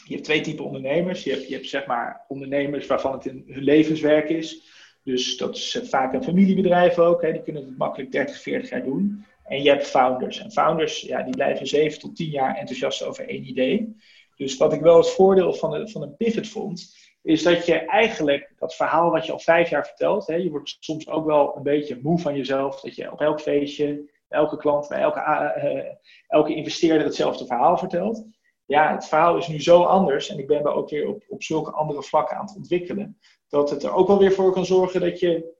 je 0.07 0.13
hebt 0.13 0.25
twee 0.25 0.41
typen 0.41 0.65
ondernemers. 0.65 1.23
Je 1.23 1.31
hebt, 1.31 1.47
je 1.47 1.53
hebt 1.53 1.69
zeg 1.69 1.85
maar 1.85 2.25
ondernemers 2.27 2.87
waarvan 2.87 3.11
het 3.11 3.23
hun 3.23 3.43
levenswerk 3.47 4.29
is. 4.29 4.63
Dus 5.03 5.37
dat 5.37 5.55
is 5.55 5.79
vaak 5.83 6.13
een 6.13 6.23
familiebedrijf 6.23 6.99
ook. 6.99 7.21
Hè, 7.21 7.31
die 7.31 7.41
kunnen 7.41 7.65
het 7.65 7.77
makkelijk 7.77 8.11
30, 8.11 8.41
40 8.41 8.69
jaar 8.69 8.83
doen. 8.83 9.25
En 9.43 9.63
je 9.63 9.69
hebt 9.69 9.87
founders. 9.87 10.39
En 10.39 10.51
founders, 10.51 11.01
ja, 11.01 11.23
die 11.23 11.35
blijven 11.35 11.67
7 11.67 11.99
tot 11.99 12.15
10 12.15 12.29
jaar 12.29 12.55
enthousiast 12.55 13.03
over 13.03 13.29
één 13.29 13.47
idee. 13.47 13.95
Dus 14.35 14.57
wat 14.57 14.73
ik 14.73 14.81
wel 14.81 14.97
het 14.97 15.09
voordeel 15.09 15.53
van, 15.53 15.71
de, 15.71 15.87
van 15.87 16.01
een 16.01 16.15
pivot 16.15 16.47
vond, 16.47 16.95
is 17.21 17.43
dat 17.43 17.65
je 17.65 17.73
eigenlijk 17.73 18.53
dat 18.59 18.75
verhaal 18.75 19.11
wat 19.11 19.25
je 19.25 19.31
al 19.31 19.39
vijf 19.39 19.69
jaar 19.69 19.85
vertelt, 19.85 20.27
hè, 20.27 20.35
je 20.35 20.49
wordt 20.49 20.77
soms 20.79 21.07
ook 21.07 21.25
wel 21.25 21.55
een 21.55 21.63
beetje 21.63 21.99
moe 22.01 22.19
van 22.19 22.35
jezelf, 22.35 22.81
dat 22.81 22.95
je 22.95 23.11
op 23.11 23.21
elk 23.21 23.41
feestje, 23.41 24.11
elke 24.29 24.57
klant, 24.57 24.87
bij 24.87 24.99
elke, 24.99 25.19
uh, 25.19 25.91
elke 26.27 26.55
investeerder 26.55 27.05
hetzelfde 27.05 27.45
verhaal 27.45 27.77
vertelt. 27.77 28.25
Ja, 28.65 28.91
het 28.93 29.07
verhaal 29.07 29.37
is 29.37 29.47
nu 29.47 29.61
zo 29.61 29.83
anders 29.83 30.29
en 30.29 30.39
ik 30.39 30.47
ben 30.47 30.59
er 30.59 30.73
ook 30.73 30.89
weer 30.89 31.07
op, 31.07 31.23
op 31.27 31.43
zulke 31.43 31.71
andere 31.71 32.03
vlakken 32.03 32.37
aan 32.37 32.45
het 32.45 32.55
ontwikkelen, 32.55 33.19
dat 33.47 33.69
het 33.69 33.83
er 33.83 33.93
ook 33.93 34.07
wel 34.07 34.19
weer 34.19 34.31
voor 34.31 34.51
kan 34.51 34.65
zorgen 34.65 35.01
dat 35.01 35.19
je 35.19 35.53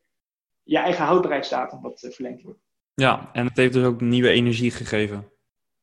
je 0.64 0.78
eigen 0.78 1.06
houdbaarheidsdatum 1.06 1.82
wat 1.82 2.08
verlengd 2.10 2.42
wordt. 2.42 2.60
Ja, 2.94 3.30
en 3.34 3.46
het 3.46 3.58
heeft 3.58 3.74
dus 3.74 3.86
ook 3.86 4.02
nieuwe 4.02 4.30
energie 4.30 4.72
gegeven. 4.72 5.30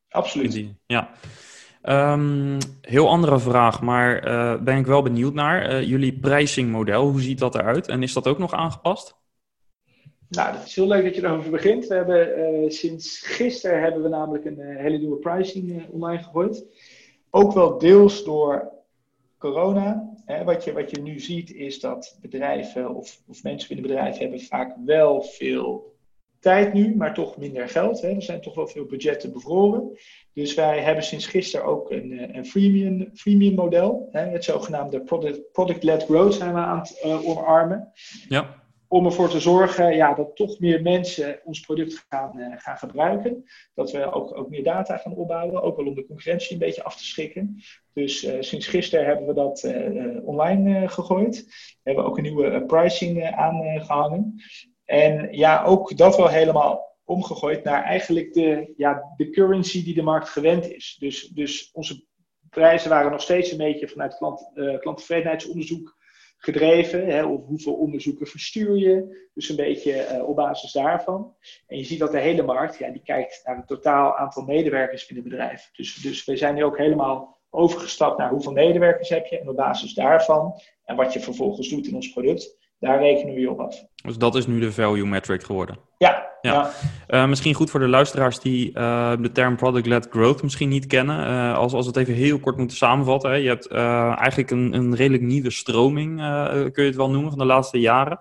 Absoluut. 0.09 0.67
Ja. 0.87 1.11
Um, 1.85 2.59
heel 2.81 3.09
andere 3.09 3.39
vraag, 3.39 3.81
maar 3.81 4.29
uh, 4.29 4.63
ben 4.63 4.77
ik 4.77 4.87
wel 4.87 5.03
benieuwd 5.03 5.35
naar. 5.35 5.73
Uh, 5.73 5.83
jullie 5.89 6.19
pricingmodel, 6.19 7.11
hoe 7.11 7.21
ziet 7.21 7.39
dat 7.39 7.55
eruit? 7.55 7.89
En 7.89 8.03
is 8.03 8.13
dat 8.13 8.27
ook 8.27 8.39
nog 8.39 8.53
aangepast? 8.53 9.21
Nou, 10.29 10.53
dat 10.53 10.67
is 10.67 10.75
heel 10.75 10.87
leuk 10.87 11.05
dat 11.05 11.15
je 11.15 11.25
erover 11.25 11.51
begint. 11.51 11.87
We 11.87 11.95
hebben, 11.95 12.39
uh, 12.39 12.71
sinds 12.71 13.21
gisteren 13.21 13.83
hebben 13.83 14.03
we 14.03 14.09
namelijk 14.09 14.45
een 14.45 14.61
hele 14.61 14.99
nieuwe 14.99 15.17
pricing 15.17 15.89
online 15.91 16.23
gegooid. 16.23 16.65
Ook 17.35 17.53
wel 17.53 17.79
deels 17.79 18.25
door 18.25 18.73
corona. 19.39 20.11
Hè, 20.25 20.45
wat, 20.45 20.65
je, 20.65 20.73
wat 20.73 20.91
je 20.91 21.01
nu 21.01 21.21
ziet 21.21 21.53
is 21.53 21.81
dat 21.81 22.19
bedrijven 22.21 22.95
of, 22.95 23.23
of 23.27 23.43
mensen 23.43 23.69
binnen 23.69 23.87
bedrijven 23.87 24.21
hebben 24.21 24.41
vaak 24.41 24.77
wel 24.85 25.23
veel 25.23 25.97
tijd 26.41 26.73
nu, 26.73 26.97
maar 26.97 27.15
toch 27.15 27.37
minder 27.37 27.69
geld. 27.69 28.01
Hè. 28.01 28.09
Er 28.09 28.23
zijn 28.23 28.41
toch 28.41 28.55
wel 28.55 28.67
veel 28.67 28.85
budgetten 28.85 29.33
bevroren. 29.33 29.99
Dus 30.33 30.55
wij 30.55 30.81
hebben 30.81 31.05
sinds 31.05 31.27
gisteren 31.27 31.67
ook 31.67 31.91
een, 31.91 32.19
eh, 32.19 32.37
een 32.37 32.47
freemium, 32.47 33.11
freemium 33.15 33.55
model. 33.55 34.09
Hè, 34.11 34.21
het 34.21 34.45
zogenaamde 34.45 35.01
product, 35.01 35.53
product-led 35.53 36.05
growth 36.05 36.35
zijn 36.35 36.55
we 36.55 36.61
aan 36.61 36.79
het 36.79 37.03
uh, 37.05 37.29
omarmen. 37.29 37.93
Ja. 38.29 38.62
Om 38.93 39.07
ervoor 39.07 39.29
te 39.29 39.41
zorgen 39.41 39.97
ja, 39.97 40.15
dat 40.15 40.37
toch 40.37 40.59
meer 40.59 40.83
mensen 40.83 41.41
ons 41.45 41.61
product 41.61 42.07
gaan, 42.09 42.39
uh, 42.39 42.55
gaan 42.57 42.77
gebruiken. 42.77 43.45
Dat 43.75 43.91
we 43.91 44.13
ook, 44.13 44.37
ook 44.37 44.49
meer 44.49 44.65
data 44.65 44.97
gaan 44.97 45.15
opbouwen. 45.15 45.63
Ook 45.63 45.77
wel 45.77 45.87
om 45.87 45.95
de 45.95 46.07
concurrentie 46.07 46.53
een 46.53 46.59
beetje 46.59 46.83
af 46.83 46.97
te 46.97 47.05
schrikken. 47.05 47.63
Dus 47.93 48.25
uh, 48.25 48.37
sinds 48.41 48.67
gisteren 48.67 49.07
hebben 49.07 49.27
we 49.27 49.35
dat 49.35 49.63
uh, 49.63 50.27
online 50.27 50.89
gegooid. 50.89 51.45
We 51.47 51.81
hebben 51.83 52.05
ook 52.05 52.17
een 52.17 52.23
nieuwe 52.23 52.65
pricing 52.65 53.25
aangehangen. 53.25 54.43
En 54.85 55.29
ja, 55.31 55.65
ook 55.65 55.97
dat 55.97 56.17
wel 56.17 56.29
helemaal 56.29 56.97
omgegooid 57.05 57.65
naar 57.65 57.83
eigenlijk 57.83 58.33
de, 58.33 58.73
ja, 58.77 59.13
de 59.17 59.31
currency 59.31 59.85
die 59.85 59.95
de 59.95 60.03
markt 60.03 60.29
gewend 60.29 60.71
is. 60.71 60.97
Dus, 60.99 61.29
dus 61.29 61.71
onze 61.73 62.05
prijzen 62.51 62.91
waren 62.91 63.11
nog 63.11 63.23
steeds 63.23 63.51
een 63.51 63.59
beetje 63.59 63.89
vanuit 63.89 64.17
klant, 64.17 64.51
klanttevredenheidsonderzoek 64.81 66.01
gedreven. 66.45 67.07
Hè, 67.07 67.25
of 67.25 67.47
hoeveel 67.47 67.73
onderzoeken 67.73 68.27
verstuur 68.27 68.77
je? 68.77 69.29
Dus 69.35 69.49
een 69.49 69.57
beetje 69.57 70.09
uh, 70.13 70.29
op 70.29 70.37
basis 70.37 70.73
daarvan. 70.73 71.35
En 71.67 71.79
je 71.79 71.85
ziet 71.85 71.99
dat 71.99 72.13
de 72.13 72.19
hele 72.19 72.43
markt, 72.43 72.79
ja, 72.79 72.91
die 72.91 73.03
kijkt 73.05 73.43
naar 73.45 73.57
het 73.57 73.67
totaal 73.67 74.17
aantal 74.17 74.43
medewerkers 74.43 75.07
in 75.07 75.15
het 75.15 75.25
bedrijf. 75.25 75.71
Dus, 75.73 75.95
dus 75.95 76.25
we 76.25 76.37
zijn 76.37 76.55
nu 76.55 76.65
ook 76.65 76.79
helemaal 76.79 77.41
overgestapt 77.51 78.19
naar 78.19 78.31
hoeveel 78.31 78.53
medewerkers 78.53 79.09
heb 79.09 79.27
je. 79.27 79.39
En 79.39 79.49
op 79.49 79.57
basis 79.57 79.95
daarvan, 79.95 80.61
en 80.85 80.97
wat 80.97 81.13
je 81.13 81.21
vervolgens 81.21 81.69
doet 81.69 81.87
in 81.87 81.95
ons 81.95 82.13
product, 82.13 82.57
daar 82.79 82.99
rekenen 82.99 83.35
we 83.35 83.41
je 83.41 83.51
op 83.51 83.61
af. 83.61 83.85
Dus 84.05 84.19
dat 84.19 84.35
is 84.35 84.47
nu 84.47 84.61
de 84.61 84.73
value 84.73 85.07
metric 85.07 85.43
geworden? 85.43 85.79
Ja. 86.03 86.29
ja. 86.41 86.71
Uh, 87.09 87.29
misschien 87.29 87.55
goed 87.55 87.71
voor 87.71 87.81
de 87.81 87.89
luisteraars 87.89 88.39
die 88.39 88.69
uh, 88.75 89.13
de 89.21 89.33
term 89.33 89.57
product-led 89.57 90.07
growth 90.11 90.43
misschien 90.43 90.69
niet 90.69 90.87
kennen. 90.87 91.31
Uh, 91.31 91.57
als, 91.57 91.73
als 91.73 91.87
we 91.87 91.99
het 91.99 92.01
even 92.01 92.21
heel 92.21 92.39
kort 92.39 92.57
moeten 92.57 92.77
samenvatten. 92.77 93.31
Hè. 93.31 93.37
Je 93.37 93.49
hebt 93.49 93.71
eigenlijk 94.19 94.51
een, 94.51 94.73
een 94.73 94.95
redelijk 94.95 95.23
nieuwe 95.23 95.51
stroming, 95.51 96.17
kun 96.73 96.83
je 96.83 96.89
het 96.89 96.97
wel 96.97 97.11
noemen, 97.11 97.31
van 97.31 97.39
de 97.39 97.45
laatste 97.45 97.81
jaren. 97.81 98.19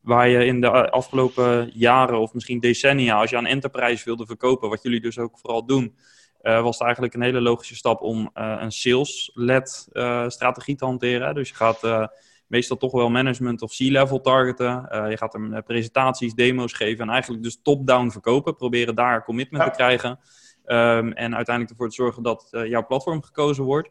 Waar 0.00 0.28
je 0.28 0.44
in 0.44 0.60
de 0.60 0.90
afgelopen 0.90 1.70
jaren 1.74 2.20
of 2.20 2.34
misschien 2.34 2.60
decennia, 2.60 3.20
als 3.20 3.30
je 3.30 3.36
aan 3.36 3.46
enterprise 3.46 4.04
wilde 4.04 4.26
verkopen, 4.26 4.68
wat 4.68 4.82
jullie 4.82 5.00
dus 5.00 5.18
ook 5.18 5.38
vooral 5.38 5.66
doen, 5.66 5.96
was 6.42 6.74
het 6.74 6.82
eigenlijk 6.82 7.14
een 7.14 7.22
hele 7.22 7.40
logische 7.40 7.76
stap 7.76 8.00
om 8.00 8.30
een 8.34 8.72
sales-led 8.72 9.88
strategie 10.26 10.76
te 10.76 10.84
hanteren. 10.84 11.34
Dus 11.34 11.48
je 11.48 11.54
gaat 11.54 12.10
meestal 12.52 12.76
toch 12.76 12.92
wel 12.92 13.10
management 13.10 13.62
of 13.62 13.76
C-level 13.76 14.20
targeten. 14.20 14.88
Uh, 14.92 15.10
je 15.10 15.16
gaat 15.16 15.32
hem 15.32 15.62
presentaties, 15.62 16.34
demo's 16.34 16.72
geven 16.72 17.04
en 17.04 17.12
eigenlijk 17.12 17.42
dus 17.42 17.60
top-down 17.62 18.10
verkopen. 18.10 18.56
Proberen 18.56 18.94
daar 18.94 19.24
commitment 19.24 19.64
te 19.64 19.70
krijgen. 19.70 20.18
Ehm, 20.64 21.10
en 21.10 21.34
uiteindelijk 21.34 21.70
ervoor 21.70 21.88
te 21.88 21.94
zorgen 21.94 22.22
dat 22.22 22.48
jouw 22.50 22.86
platform 22.86 23.22
gekozen 23.22 23.64
wordt. 23.64 23.90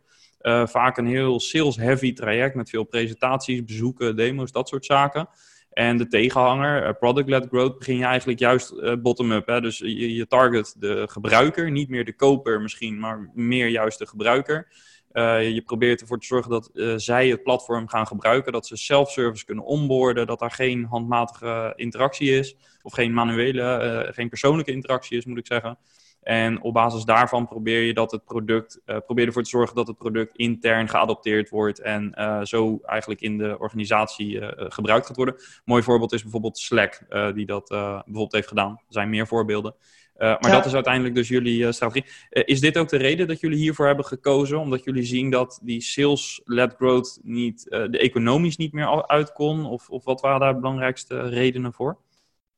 vaak 0.65 0.97
een 0.97 1.05
heel 1.05 1.39
sales-heavy 1.39 2.13
traject 2.13 2.55
met 2.55 2.69
veel 2.69 2.83
presentaties, 2.83 3.63
bezoeken, 3.63 4.15
demo's, 4.15 4.51
dat 4.51 4.67
soort 4.67 4.85
zaken. 4.85 5.29
En 5.71 5.97
de 5.97 6.07
tegenhanger, 6.07 6.95
product-led 6.95 7.47
growth, 7.47 7.77
begin 7.77 7.97
je 7.97 8.05
eigenlijk 8.05 8.39
juist 8.39 9.01
bottom-up. 9.01 9.61
Dus 9.61 9.77
je, 9.77 10.15
je 10.15 10.27
target 10.27 10.75
de 10.79 11.07
gebruiker, 11.09 11.71
niet 11.71 11.89
meer 11.89 12.05
de 12.05 12.15
koper 12.15 12.61
misschien, 12.61 12.99
maar 12.99 13.31
meer 13.33 13.67
juist 13.67 13.99
de 13.99 14.07
gebruiker. 14.07 14.67
Uh, 15.13 15.49
je 15.53 15.61
probeert 15.61 16.01
ervoor 16.01 16.19
te 16.19 16.25
zorgen 16.25 16.51
dat 16.51 16.69
uh, 16.73 16.93
zij 16.95 17.27
het 17.27 17.43
platform 17.43 17.87
gaan 17.87 18.07
gebruiken, 18.07 18.51
dat 18.51 18.67
ze 18.67 18.75
self-service 18.75 19.45
kunnen 19.45 19.65
onboarden, 19.65 20.27
dat 20.27 20.39
daar 20.39 20.51
geen 20.51 20.85
handmatige 20.85 21.73
interactie 21.75 22.37
is, 22.37 22.55
of 22.81 22.93
geen 22.93 23.13
manuele, 23.13 24.03
uh, 24.07 24.13
geen 24.13 24.29
persoonlijke 24.29 24.71
interactie 24.71 25.17
is, 25.17 25.25
moet 25.25 25.37
ik 25.37 25.45
zeggen. 25.45 25.77
En 26.21 26.61
op 26.61 26.73
basis 26.73 27.03
daarvan 27.03 27.47
probeer 27.47 27.81
je 27.81 27.93
dat 27.93 28.11
het 28.11 28.25
product, 28.25 28.81
probeer 29.05 29.25
ervoor 29.25 29.43
te 29.43 29.49
zorgen 29.49 29.75
dat 29.75 29.87
het 29.87 29.97
product 29.97 30.35
intern 30.35 30.89
geadopteerd 30.89 31.49
wordt 31.49 31.79
en 31.79 32.13
zo 32.43 32.79
eigenlijk 32.81 33.21
in 33.21 33.37
de 33.37 33.59
organisatie 33.59 34.39
gebruikt 34.71 35.05
gaat 35.05 35.15
worden. 35.15 35.35
Mooi 35.65 35.83
voorbeeld 35.83 36.13
is 36.13 36.21
bijvoorbeeld 36.21 36.57
Slack, 36.57 36.99
die 37.33 37.45
dat 37.45 37.67
bijvoorbeeld 37.69 38.31
heeft 38.31 38.47
gedaan. 38.47 38.71
Er 38.71 38.83
zijn 38.87 39.09
meer 39.09 39.27
voorbeelden. 39.27 39.75
Uh, 40.21 40.27
maar 40.39 40.51
dat 40.51 40.65
is 40.65 40.73
uiteindelijk 40.73 41.15
dus 41.15 41.27
jullie 41.27 41.59
uh, 41.59 41.71
strategie. 41.71 42.05
Uh, 42.31 42.43
is 42.45 42.59
dit 42.59 42.77
ook 42.77 42.89
de 42.89 42.97
reden 42.97 43.27
dat 43.27 43.39
jullie 43.39 43.57
hiervoor 43.57 43.85
hebben 43.85 44.05
gekozen? 44.05 44.59
Omdat 44.59 44.83
jullie 44.83 45.03
zien 45.03 45.29
dat 45.29 45.59
die 45.63 45.81
sales-led 45.81 46.73
growth 46.77 47.19
niet, 47.23 47.63
de 47.63 47.97
economisch 47.97 48.57
niet 48.57 48.73
meer 48.73 49.07
uit 49.07 49.33
kon? 49.33 49.65
Of, 49.65 49.89
of 49.89 50.05
wat 50.05 50.21
waren 50.21 50.39
daar 50.39 50.53
de 50.53 50.59
belangrijkste 50.59 51.29
redenen 51.29 51.73
voor? 51.73 51.97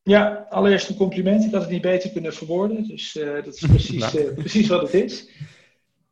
Ja, 0.01 0.47
allereerst 0.49 0.89
een 0.89 0.95
compliment. 0.95 1.45
Ik 1.45 1.51
had 1.51 1.61
het 1.61 1.71
niet 1.71 1.81
beter 1.81 2.11
kunnen 2.11 2.33
verwoorden. 2.33 2.87
Dus 2.87 3.13
dat 3.43 3.47
is 3.47 3.65
precies, 3.69 4.11
precies 4.35 4.67
wat 4.67 4.81
het 4.81 4.93
is. 4.93 5.29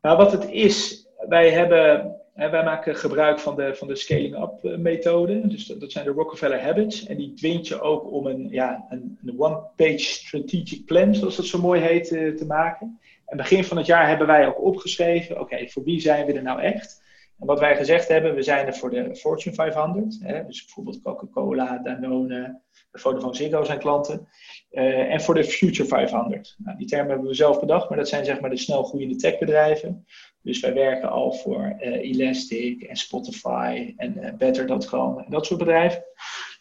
Nou, 0.00 0.16
wat 0.16 0.32
het 0.32 0.50
is, 0.50 1.06
wij 1.28 1.50
hebben 1.50 2.16
wij 2.34 2.64
maken 2.64 2.96
gebruik 2.96 3.38
van 3.38 3.56
de, 3.56 3.74
van 3.74 3.88
de 3.88 3.96
scaling-up 3.96 4.64
eh, 4.64 4.76
methode. 4.76 5.46
Dus 5.48 5.66
dat, 5.66 5.92
zijn 5.92 6.04
de 6.04 6.10
Rockefeller 6.10 6.62
Habits. 6.62 7.06
En 7.06 7.16
die 7.16 7.34
dwingt 7.34 7.68
je 7.68 7.80
ook 7.80 8.12
om 8.12 8.26
een, 8.26 8.48
ja, 8.48 8.86
een, 8.88 9.18
een 9.24 9.40
one-page 9.40 9.98
strategic 9.98 10.84
plan, 10.84 11.14
zoals 11.14 11.36
dat 11.36 11.46
zo 11.46 11.58
mooi 11.58 11.80
heet, 11.80 12.12
eh, 12.12 12.34
te 12.34 12.46
maken. 12.46 13.00
En 13.26 13.36
begin 13.36 13.64
van 13.64 13.76
het 13.76 13.86
jaar 13.86 14.08
hebben 14.08 14.26
wij 14.26 14.46
ook 14.46 14.62
opgeschreven, 14.62 15.40
oké, 15.40 15.68
voor 15.68 15.84
wie 15.84 16.00
zijn 16.00 16.26
we 16.26 16.32
er 16.32 16.42
nou 16.42 16.60
echt? 16.60 17.02
En 17.38 17.46
wat 17.46 17.60
wij 17.60 17.76
gezegd 17.76 18.08
hebben, 18.08 18.34
we 18.34 18.42
zijn 18.42 18.66
er 18.66 18.74
voor 18.74 18.90
de 18.90 19.16
Fortune 19.16 19.54
500. 19.54 20.18
Hè, 20.20 20.46
dus 20.46 20.64
bijvoorbeeld 20.64 21.02
Coca-Cola, 21.02 21.78
Danone, 21.78 22.60
Vodafone 22.92 23.34
Ziggo 23.34 23.64
zijn 23.64 23.78
klanten. 23.78 24.28
Uh, 24.72 25.12
en 25.12 25.20
voor 25.20 25.34
de 25.34 25.44
Future 25.44 25.88
500. 25.88 26.54
Nou, 26.58 26.78
die 26.78 26.86
term 26.86 27.08
hebben 27.08 27.26
we 27.26 27.34
zelf 27.34 27.60
bedacht, 27.60 27.88
maar 27.88 27.98
dat 27.98 28.08
zijn 28.08 28.24
zeg 28.24 28.40
maar 28.40 28.50
de 28.50 28.56
snelgroeiende 28.56 29.16
techbedrijven. 29.16 30.06
Dus 30.42 30.60
wij 30.60 30.74
werken 30.74 31.10
al 31.10 31.32
voor 31.32 31.76
uh, 31.80 32.02
Elastic 32.02 32.82
en 32.82 32.96
Spotify 32.96 33.94
en 33.96 34.18
uh, 34.18 34.32
Better.com 34.32 35.18
en 35.18 35.30
dat 35.30 35.46
soort 35.46 35.58
bedrijven. 35.58 36.04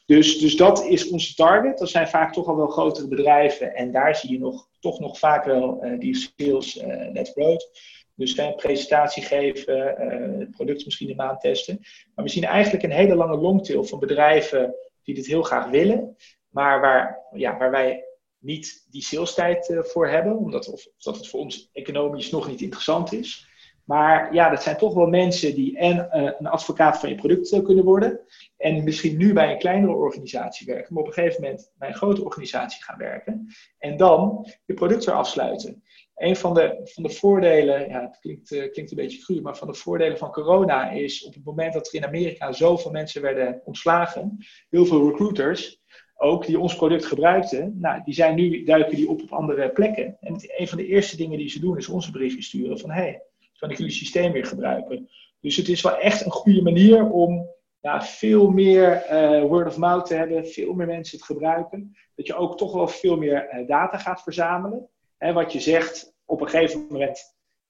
Dus, 0.05 0.39
dus 0.39 0.55
dat 0.55 0.85
is 0.85 1.09
onze 1.09 1.35
target. 1.35 1.77
Dat 1.77 1.89
zijn 1.89 2.07
vaak 2.07 2.33
toch 2.33 2.47
al 2.47 2.55
wel 2.55 2.67
grotere 2.67 3.07
bedrijven. 3.07 3.75
En 3.75 3.91
daar 3.91 4.15
zie 4.15 4.31
je 4.31 4.39
nog, 4.39 4.67
toch 4.79 4.99
nog 4.99 5.19
vaak 5.19 5.45
wel 5.45 5.85
uh, 5.85 5.99
die 5.99 6.15
sales-led 6.15 7.31
growth. 7.33 7.69
Dus 8.15 8.37
een 8.37 8.55
presentatie 8.55 9.23
geven, 9.23 9.95
het 10.39 10.51
product 10.51 10.85
misschien 10.85 11.09
een 11.09 11.15
maand 11.15 11.41
testen. 11.41 11.79
Maar 12.15 12.25
we 12.25 12.31
zien 12.31 12.43
eigenlijk 12.43 12.83
een 12.83 12.91
hele 12.91 13.15
lange 13.15 13.37
longtail 13.37 13.83
van 13.83 13.99
bedrijven 13.99 14.75
die 15.03 15.15
dit 15.15 15.25
heel 15.25 15.43
graag 15.43 15.69
willen. 15.69 16.15
Maar 16.51 16.81
waar, 16.81 17.19
ja, 17.31 17.57
waar 17.57 17.71
wij 17.71 18.05
niet 18.37 18.87
die 18.89 19.03
sales 19.03 19.33
tijd 19.33 19.79
voor 19.79 20.07
hebben. 20.07 20.37
Omdat 20.37 20.67
of, 20.67 20.87
dat 20.97 21.15
het 21.15 21.27
voor 21.27 21.39
ons 21.39 21.69
economisch 21.73 22.31
nog 22.31 22.47
niet 22.47 22.61
interessant 22.61 23.13
is. 23.13 23.49
Maar 23.85 24.33
ja, 24.33 24.49
dat 24.49 24.63
zijn 24.63 24.77
toch 24.77 24.93
wel 24.93 25.07
mensen 25.07 25.55
die 25.55 25.77
en 25.77 25.95
uh, 25.97 26.31
een 26.39 26.47
advocaat 26.47 26.99
van 26.99 27.09
je 27.09 27.15
product 27.15 27.51
uh, 27.51 27.63
kunnen 27.63 27.83
worden. 27.83 28.19
En 28.57 28.83
misschien 28.83 29.17
nu 29.17 29.33
bij 29.33 29.51
een 29.51 29.59
kleinere 29.59 29.93
organisatie 29.93 30.65
werken, 30.67 30.93
maar 30.93 31.03
op 31.03 31.07
een 31.07 31.13
gegeven 31.13 31.41
moment 31.41 31.71
bij 31.75 31.87
een 31.87 31.95
grote 31.95 32.23
organisatie 32.23 32.83
gaan 32.83 32.97
werken. 32.97 33.47
En 33.77 33.97
dan 33.97 34.47
je 34.65 34.73
product 34.73 35.07
afsluiten. 35.07 35.83
Een 36.15 36.35
van 36.35 36.53
de, 36.53 36.79
van 36.83 37.03
de 37.03 37.09
voordelen, 37.09 37.89
ja, 37.89 38.01
het 38.01 38.19
klinkt, 38.19 38.51
uh, 38.51 38.71
klinkt 38.71 38.91
een 38.91 38.97
beetje 38.97 39.19
cru, 39.19 39.41
maar 39.41 39.57
van 39.57 39.67
de 39.67 39.73
voordelen 39.73 40.17
van 40.17 40.31
corona 40.31 40.89
is 40.89 41.23
op 41.23 41.33
het 41.33 41.43
moment 41.43 41.73
dat 41.73 41.87
er 41.87 41.93
in 41.93 42.05
Amerika 42.05 42.51
zoveel 42.51 42.91
mensen 42.91 43.21
werden 43.21 43.61
ontslagen, 43.63 44.37
heel 44.69 44.85
veel 44.85 45.09
recruiters, 45.09 45.80
ook 46.21 46.45
die 46.45 46.59
ons 46.59 46.75
product 46.75 47.05
gebruikten, 47.05 47.77
nou, 47.79 48.01
die 48.05 48.13
zijn 48.13 48.35
nu, 48.35 48.63
duiken 48.63 48.95
die 48.95 49.09
op 49.09 49.21
op 49.21 49.31
andere 49.31 49.69
plekken. 49.69 50.17
En 50.19 50.35
een 50.57 50.67
van 50.67 50.77
de 50.77 50.85
eerste 50.85 51.17
dingen 51.17 51.37
die 51.37 51.49
ze 51.49 51.59
doen 51.59 51.77
is 51.77 51.87
onze 51.87 52.11
briefje 52.11 52.41
sturen 52.41 52.79
van 52.79 52.91
hey, 52.91 53.21
kan 53.57 53.69
ik 53.69 53.77
jullie 53.77 53.93
systeem 53.93 54.31
weer 54.31 54.45
gebruiken. 54.45 55.09
Dus 55.39 55.55
het 55.55 55.69
is 55.69 55.81
wel 55.81 55.97
echt 55.97 56.25
een 56.25 56.31
goede 56.31 56.61
manier 56.61 57.09
om 57.09 57.49
ja, 57.79 58.01
veel 58.01 58.49
meer 58.49 59.05
uh, 59.11 59.43
word 59.43 59.67
of 59.67 59.77
mouth 59.77 60.05
te 60.05 60.15
hebben, 60.15 60.47
veel 60.47 60.73
meer 60.73 60.87
mensen 60.87 61.17
het 61.17 61.25
gebruiken. 61.25 61.95
Dat 62.15 62.27
je 62.27 62.35
ook 62.35 62.57
toch 62.57 62.73
wel 62.73 62.87
veel 62.87 63.17
meer 63.17 63.49
uh, 63.53 63.67
data 63.67 63.97
gaat 63.97 64.23
verzamelen. 64.23 64.87
Hè, 65.17 65.33
wat 65.33 65.53
je 65.53 65.59
zegt, 65.59 66.15
op 66.25 66.41
een 66.41 66.49
gegeven 66.49 66.85
moment 66.89 67.19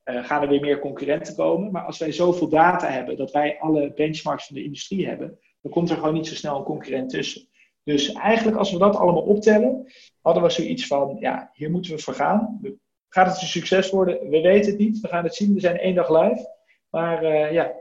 uh, 0.06 0.26
gaan 0.26 0.42
er 0.42 0.48
weer 0.48 0.62
meer 0.62 0.80
concurrenten 0.80 1.36
komen. 1.36 1.72
Maar 1.72 1.86
als 1.86 1.98
wij 1.98 2.12
zoveel 2.12 2.50
data 2.50 2.88
hebben, 2.88 3.18
dat 3.18 3.32
wij 3.32 3.60
alle 3.60 3.94
benchmarks 3.94 4.46
van 4.46 4.56
de 4.56 4.64
industrie 4.64 5.08
hebben, 5.08 5.40
dan 5.62 5.72
komt 5.72 5.90
er 5.90 5.96
gewoon 5.96 6.14
niet 6.14 6.28
zo 6.28 6.36
snel 6.36 6.58
een 6.58 6.64
concurrent 6.64 7.10
tussen. 7.10 7.50
Dus 7.84 8.12
eigenlijk 8.12 8.58
als 8.58 8.72
we 8.72 8.78
dat 8.78 8.96
allemaal 8.96 9.22
optellen, 9.22 9.91
hadden 10.22 10.44
we 10.44 10.50
zoiets 10.50 10.88
van, 10.88 11.17
ja, 11.20 11.52
hier 11.54 11.72
moeten 11.72 11.91
we 11.91 12.02
voor 12.02 12.13
gaan. 12.13 12.62
Gaat 13.10 13.28
het 13.28 13.41
een 13.41 13.48
succes 13.48 13.89
worden? 13.89 14.30
We 14.30 14.41
weten 14.41 14.72
het 14.72 14.80
niet. 14.80 15.00
We 15.00 15.08
gaan 15.08 15.24
het 15.24 15.36
zien. 15.36 15.54
We 15.54 15.60
zijn 15.60 15.78
één 15.78 15.96
dag 15.96 16.10
live. 16.10 16.50
Maar 16.89 17.24
uh, 17.24 17.52
ja, 17.52 17.72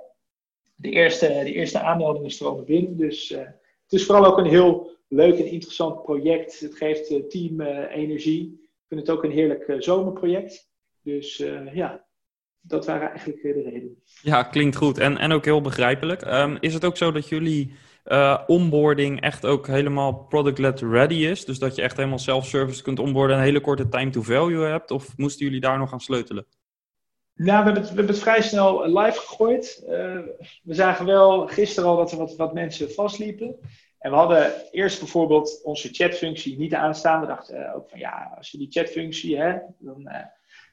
de 0.75 0.91
eerste, 0.91 1.27
de 1.27 1.53
eerste 1.53 1.81
aanmeldingen 1.81 2.31
stromen 2.31 2.65
binnen. 2.65 2.97
Dus 2.97 3.31
uh, 3.31 3.39
het 3.39 3.93
is 3.93 4.07
vooral 4.07 4.25
ook 4.25 4.39
een 4.39 4.51
heel 4.51 4.91
leuk 5.09 5.39
en 5.39 5.51
interessant 5.51 6.03
project. 6.03 6.61
Het 6.61 6.77
geeft 6.77 7.11
uh, 7.11 7.23
team 7.23 7.61
energie. 7.61 8.61
Ik 8.63 8.87
vind 8.89 9.01
het 9.01 9.11
ook 9.11 9.25
een 9.25 9.31
heerlijk 9.31 9.75
zomerproject. 9.79 10.69
Dus 11.03 11.37
ja, 11.73 12.05
dat 12.61 12.87
waren 12.87 13.09
eigenlijk 13.09 13.43
de 13.43 13.53
redenen. 13.53 14.03
Ja, 14.23 14.43
klinkt 14.43 14.77
goed 14.77 14.99
en, 14.99 15.19
en 15.19 15.33
ook 15.33 15.45
heel 15.45 15.61
begrijpelijk. 15.61 16.27
Um, 16.27 16.57
is 16.61 16.75
het 16.75 16.85
ook 16.85 16.97
zo 16.97 17.13
dat 17.13 17.29
jullie 17.29 17.73
uh, 18.05 18.39
onboarding 18.47 19.21
echt 19.21 19.47
ook 19.47 19.67
helemaal 19.67 20.15
product-led 20.15 20.81
ready 20.81 21.15
is. 21.15 21.45
Dus 21.45 21.59
dat 21.59 21.75
je 21.75 21.83
echt 21.83 21.97
helemaal 21.97 22.19
self-service 22.19 22.83
kunt 22.83 22.99
onboarden 22.99 23.37
en 23.37 23.43
een 23.43 23.49
hele 23.49 23.61
korte 23.61 23.89
time 23.89 24.11
to 24.11 24.23
value 24.23 24.65
hebt. 24.65 24.91
Of 24.91 25.17
moesten 25.17 25.47
jullie 25.47 25.61
daar 25.61 25.79
nog 25.79 25.93
aan 25.93 26.01
sleutelen? 26.01 26.47
Nou, 27.35 27.59
we 27.59 27.71
hebben 27.71 27.83
het, 27.83 28.07
we 28.07 28.15
vrij 28.15 28.43
snel 28.43 28.99
live 28.99 29.19
gegooid. 29.19 29.83
Uh, 29.83 30.19
we 30.63 30.75
zagen 30.75 31.07
wel 31.07 31.47
gisteren 31.47 31.89
al 31.89 31.97
dat 31.97 32.13
er 32.13 32.19
wat, 32.19 32.37
wat 32.37 32.55
mensen 32.55 32.93
vastliepen. 32.93 33.57
En 33.99 34.11
we 34.11 34.17
hadden 34.17 34.53
eerst 34.71 34.99
bijvoorbeeld 34.99 35.61
onze 35.65 35.89
chatfunctie 35.93 36.59
niet 36.59 36.75
aanstaan. 36.75 37.21
We 37.21 37.27
dachten 37.27 37.75
ook 37.75 37.91
van 37.91 37.99
ja, 37.99 38.35
als 38.37 38.51
je 38.51 38.59
die 38.59 38.71
chatfunctie 38.71 39.39
hebt, 39.39 39.65
dan 39.79 40.11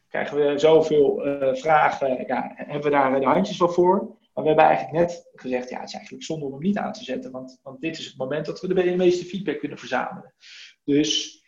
krijgen 0.09 0.37
we 0.37 0.59
zoveel 0.59 1.21
vragen. 1.53 2.25
Ja, 2.27 2.53
hebben 2.55 2.83
we 2.83 2.89
daar 2.89 3.19
de 3.19 3.25
handjes 3.25 3.57
wel 3.57 3.69
voor? 3.69 4.17
Maar 4.37 4.45
we 4.45 4.51
hebben 4.51 4.71
eigenlijk 4.71 5.07
net 5.07 5.29
gezegd, 5.33 5.69
ja, 5.69 5.79
het 5.79 5.87
is 5.87 5.93
eigenlijk 5.93 6.23
zonde 6.23 6.45
om 6.45 6.51
hem 6.51 6.61
niet 6.61 6.77
aan 6.77 6.93
te 6.93 7.03
zetten, 7.03 7.31
want, 7.31 7.59
want 7.63 7.81
dit 7.81 7.97
is 7.97 8.05
het 8.05 8.17
moment 8.17 8.45
dat 8.45 8.61
we 8.61 8.67
de 8.67 8.95
meeste 8.95 9.25
feedback 9.25 9.59
kunnen 9.59 9.77
verzamelen. 9.77 10.33
Dus 10.83 11.41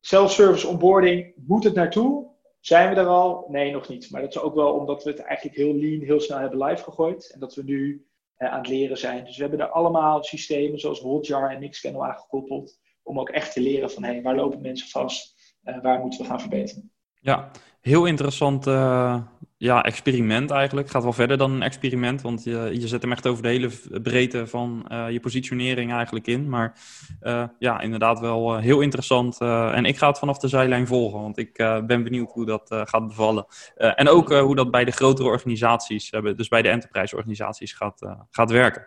self-service 0.00 0.66
onboarding, 0.66 1.34
moet 1.46 1.64
het 1.64 1.74
naartoe? 1.74 2.30
Zijn 2.60 2.94
we 2.94 3.00
er 3.00 3.06
al? 3.06 3.46
Nee, 3.48 3.72
nog 3.72 3.88
niet. 3.88 4.10
Maar 4.10 4.20
dat 4.20 4.34
is 4.34 4.40
ook 4.40 4.54
wel 4.54 4.72
omdat 4.72 5.04
we 5.04 5.10
het 5.10 5.18
eigenlijk 5.18 5.56
heel 5.56 5.74
lean, 5.74 6.00
heel 6.00 6.20
snel 6.20 6.38
hebben 6.38 6.64
live 6.64 6.82
gegooid. 6.82 7.32
En 7.32 7.40
dat 7.40 7.54
we 7.54 7.62
nu 7.62 8.06
eh, 8.36 8.52
aan 8.52 8.58
het 8.58 8.68
leren 8.68 8.98
zijn. 8.98 9.24
Dus 9.24 9.36
we 9.36 9.42
hebben 9.42 9.60
er 9.60 9.70
allemaal 9.70 10.22
systemen 10.22 10.78
zoals 10.78 11.00
Hotjar 11.00 11.50
en 11.50 11.58
Mixpanel 11.58 12.06
aangekoppeld. 12.06 12.78
Om 13.02 13.20
ook 13.20 13.30
echt 13.30 13.52
te 13.52 13.60
leren 13.60 13.90
van, 13.90 14.04
hé, 14.04 14.12
hey, 14.12 14.22
waar 14.22 14.36
lopen 14.36 14.60
mensen 14.60 14.88
vast? 14.88 15.56
Uh, 15.64 15.82
waar 15.82 16.00
moeten 16.00 16.20
we 16.20 16.26
gaan 16.26 16.40
verbeteren? 16.40 16.91
Ja, 17.24 17.50
heel 17.80 18.04
interessant 18.04 18.66
uh, 18.66 19.16
ja, 19.56 19.82
experiment 19.82 20.50
eigenlijk. 20.50 20.90
Gaat 20.90 21.02
wel 21.02 21.12
verder 21.12 21.38
dan 21.38 21.52
een 21.52 21.62
experiment, 21.62 22.22
want 22.22 22.44
je, 22.44 22.68
je 22.72 22.88
zet 22.88 23.02
hem 23.02 23.12
echt 23.12 23.26
over 23.26 23.42
de 23.42 23.48
hele 23.48 23.70
breedte 24.02 24.46
van 24.46 24.86
uh, 24.92 25.10
je 25.10 25.20
positionering 25.20 25.92
eigenlijk 25.92 26.26
in. 26.26 26.48
Maar 26.48 26.78
uh, 27.22 27.44
ja, 27.58 27.80
inderdaad 27.80 28.20
wel 28.20 28.56
heel 28.56 28.80
interessant. 28.80 29.40
en 29.40 29.84
ik 29.84 29.96
ga 29.96 30.08
het 30.08 30.18
vanaf 30.18 30.38
de 30.38 30.48
zijlijn 30.48 30.86
volgen, 30.86 31.20
want 31.20 31.38
ik 31.38 31.52
ben 31.86 32.02
benieuwd 32.02 32.32
hoe 32.32 32.46
dat 32.46 32.66
gaat 32.68 33.06
bevallen. 33.06 33.46
en 33.74 34.08
ook 34.08 34.32
hoe 34.32 34.56
dat 34.56 34.70
bij 34.70 34.84
de 34.84 34.90
grotere 34.90 35.28
organisaties, 35.28 36.10
dus 36.10 36.48
bij 36.48 36.62
de 36.62 36.68
enterprise 36.68 37.16
organisaties 37.16 37.72
gaat, 37.72 38.26
gaat 38.30 38.50
werken. 38.50 38.86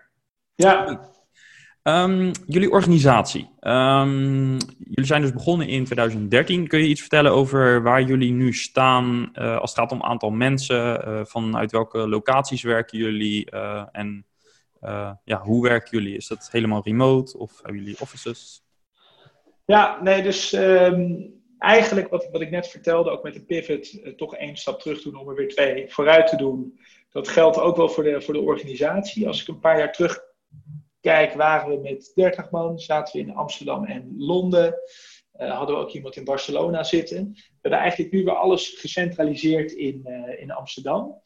Ja, 0.55 0.99
Um, 1.87 2.31
jullie 2.47 2.71
organisatie. 2.71 3.49
Um, 3.61 4.57
jullie 4.79 5.05
zijn 5.05 5.21
dus 5.21 5.33
begonnen 5.33 5.67
in 5.67 5.85
2013. 5.85 6.67
Kun 6.67 6.79
je 6.79 6.87
iets 6.87 6.99
vertellen 6.99 7.31
over 7.31 7.83
waar 7.83 8.01
jullie 8.01 8.31
nu 8.31 8.53
staan 8.53 9.29
uh, 9.33 9.57
als 9.57 9.69
het 9.69 9.79
gaat 9.79 9.91
om 9.91 10.03
aantal 10.03 10.29
mensen? 10.29 11.07
Uh, 11.07 11.21
vanuit 11.25 11.71
welke 11.71 12.07
locaties 12.07 12.63
werken 12.63 12.97
jullie? 12.97 13.51
Uh, 13.51 13.85
en 13.91 14.25
ja, 15.23 15.41
hoe 15.41 15.63
werken 15.63 15.97
jullie? 15.97 16.15
Is 16.15 16.27
dat 16.27 16.49
helemaal 16.51 16.83
remote 16.83 17.37
of 17.37 17.59
hebben 17.61 17.81
jullie 17.81 17.99
offices? 17.99 18.63
Ja, 19.65 20.01
nee, 20.01 20.21
dus 20.21 20.53
um, 20.53 21.33
eigenlijk 21.59 22.09
wat, 22.09 22.27
wat 22.31 22.41
ik 22.41 22.49
net 22.49 22.67
vertelde, 22.67 23.09
ook 23.09 23.23
met 23.23 23.33
de 23.33 23.41
pivot, 23.41 24.17
toch 24.17 24.35
één 24.35 24.57
stap 24.57 24.81
terug 24.81 25.01
doen 25.01 25.15
om 25.15 25.29
er 25.29 25.35
weer 25.35 25.49
twee 25.49 25.91
vooruit 25.91 26.27
te 26.27 26.35
doen. 26.35 26.79
Dat 27.11 27.27
geldt 27.27 27.59
ook 27.59 27.77
wel 27.77 27.89
voor 27.89 28.03
de, 28.03 28.21
voor 28.21 28.33
de 28.33 28.41
organisatie. 28.41 29.27
Als 29.27 29.41
ik 29.41 29.47
een 29.47 29.59
paar 29.59 29.77
jaar 29.77 29.91
terug 29.91 30.33
kijk, 31.05 31.33
waren 31.33 31.69
we 31.69 31.89
met 31.89 32.11
30 32.15 32.49
man, 32.49 32.79
zaten 32.79 33.13
we 33.13 33.27
in 33.27 33.35
Amsterdam 33.35 33.85
en 33.85 34.13
Londen. 34.17 34.75
Uh, 35.39 35.57
hadden 35.57 35.75
we 35.75 35.81
ook 35.81 35.91
iemand 35.91 36.15
in 36.15 36.23
Barcelona 36.23 36.83
zitten. 36.83 37.31
We 37.33 37.59
hebben 37.61 37.79
eigenlijk 37.79 38.11
nu 38.11 38.23
weer 38.23 38.35
alles 38.35 38.69
gecentraliseerd 38.69 39.71
in, 39.71 40.01
uh, 40.05 40.41
in 40.41 40.51
Amsterdam. 40.51 41.21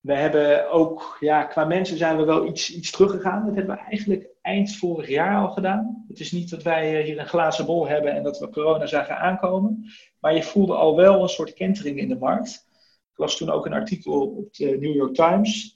We 0.00 0.14
hebben 0.14 0.70
ook, 0.70 1.16
ja, 1.20 1.44
qua 1.44 1.64
mensen 1.64 1.96
zijn 1.96 2.16
we 2.16 2.24
wel 2.24 2.46
iets, 2.46 2.74
iets 2.74 2.90
teruggegaan. 2.90 3.46
Dat 3.46 3.54
hebben 3.54 3.74
we 3.74 3.82
eigenlijk 3.82 4.28
eind 4.42 4.76
vorig 4.76 5.08
jaar 5.08 5.40
al 5.40 5.50
gedaan. 5.50 6.04
Het 6.08 6.20
is 6.20 6.32
niet 6.32 6.50
dat 6.50 6.62
wij 6.62 7.02
hier 7.02 7.18
een 7.18 7.28
glazen 7.28 7.66
bol 7.66 7.88
hebben 7.88 8.12
en 8.12 8.22
dat 8.22 8.38
we 8.38 8.50
corona 8.50 8.86
zagen 8.86 9.18
aankomen. 9.18 9.84
Maar 10.20 10.34
je 10.34 10.42
voelde 10.42 10.74
al 10.74 10.96
wel 10.96 11.22
een 11.22 11.28
soort 11.28 11.54
kentering 11.54 11.98
in 11.98 12.08
de 12.08 12.18
markt. 12.18 12.66
Ik 13.12 13.18
las 13.18 13.36
toen 13.36 13.50
ook 13.50 13.66
een 13.66 13.72
artikel 13.72 14.26
op 14.26 14.54
de 14.54 14.76
New 14.80 14.94
York 14.94 15.14
Times. 15.14 15.75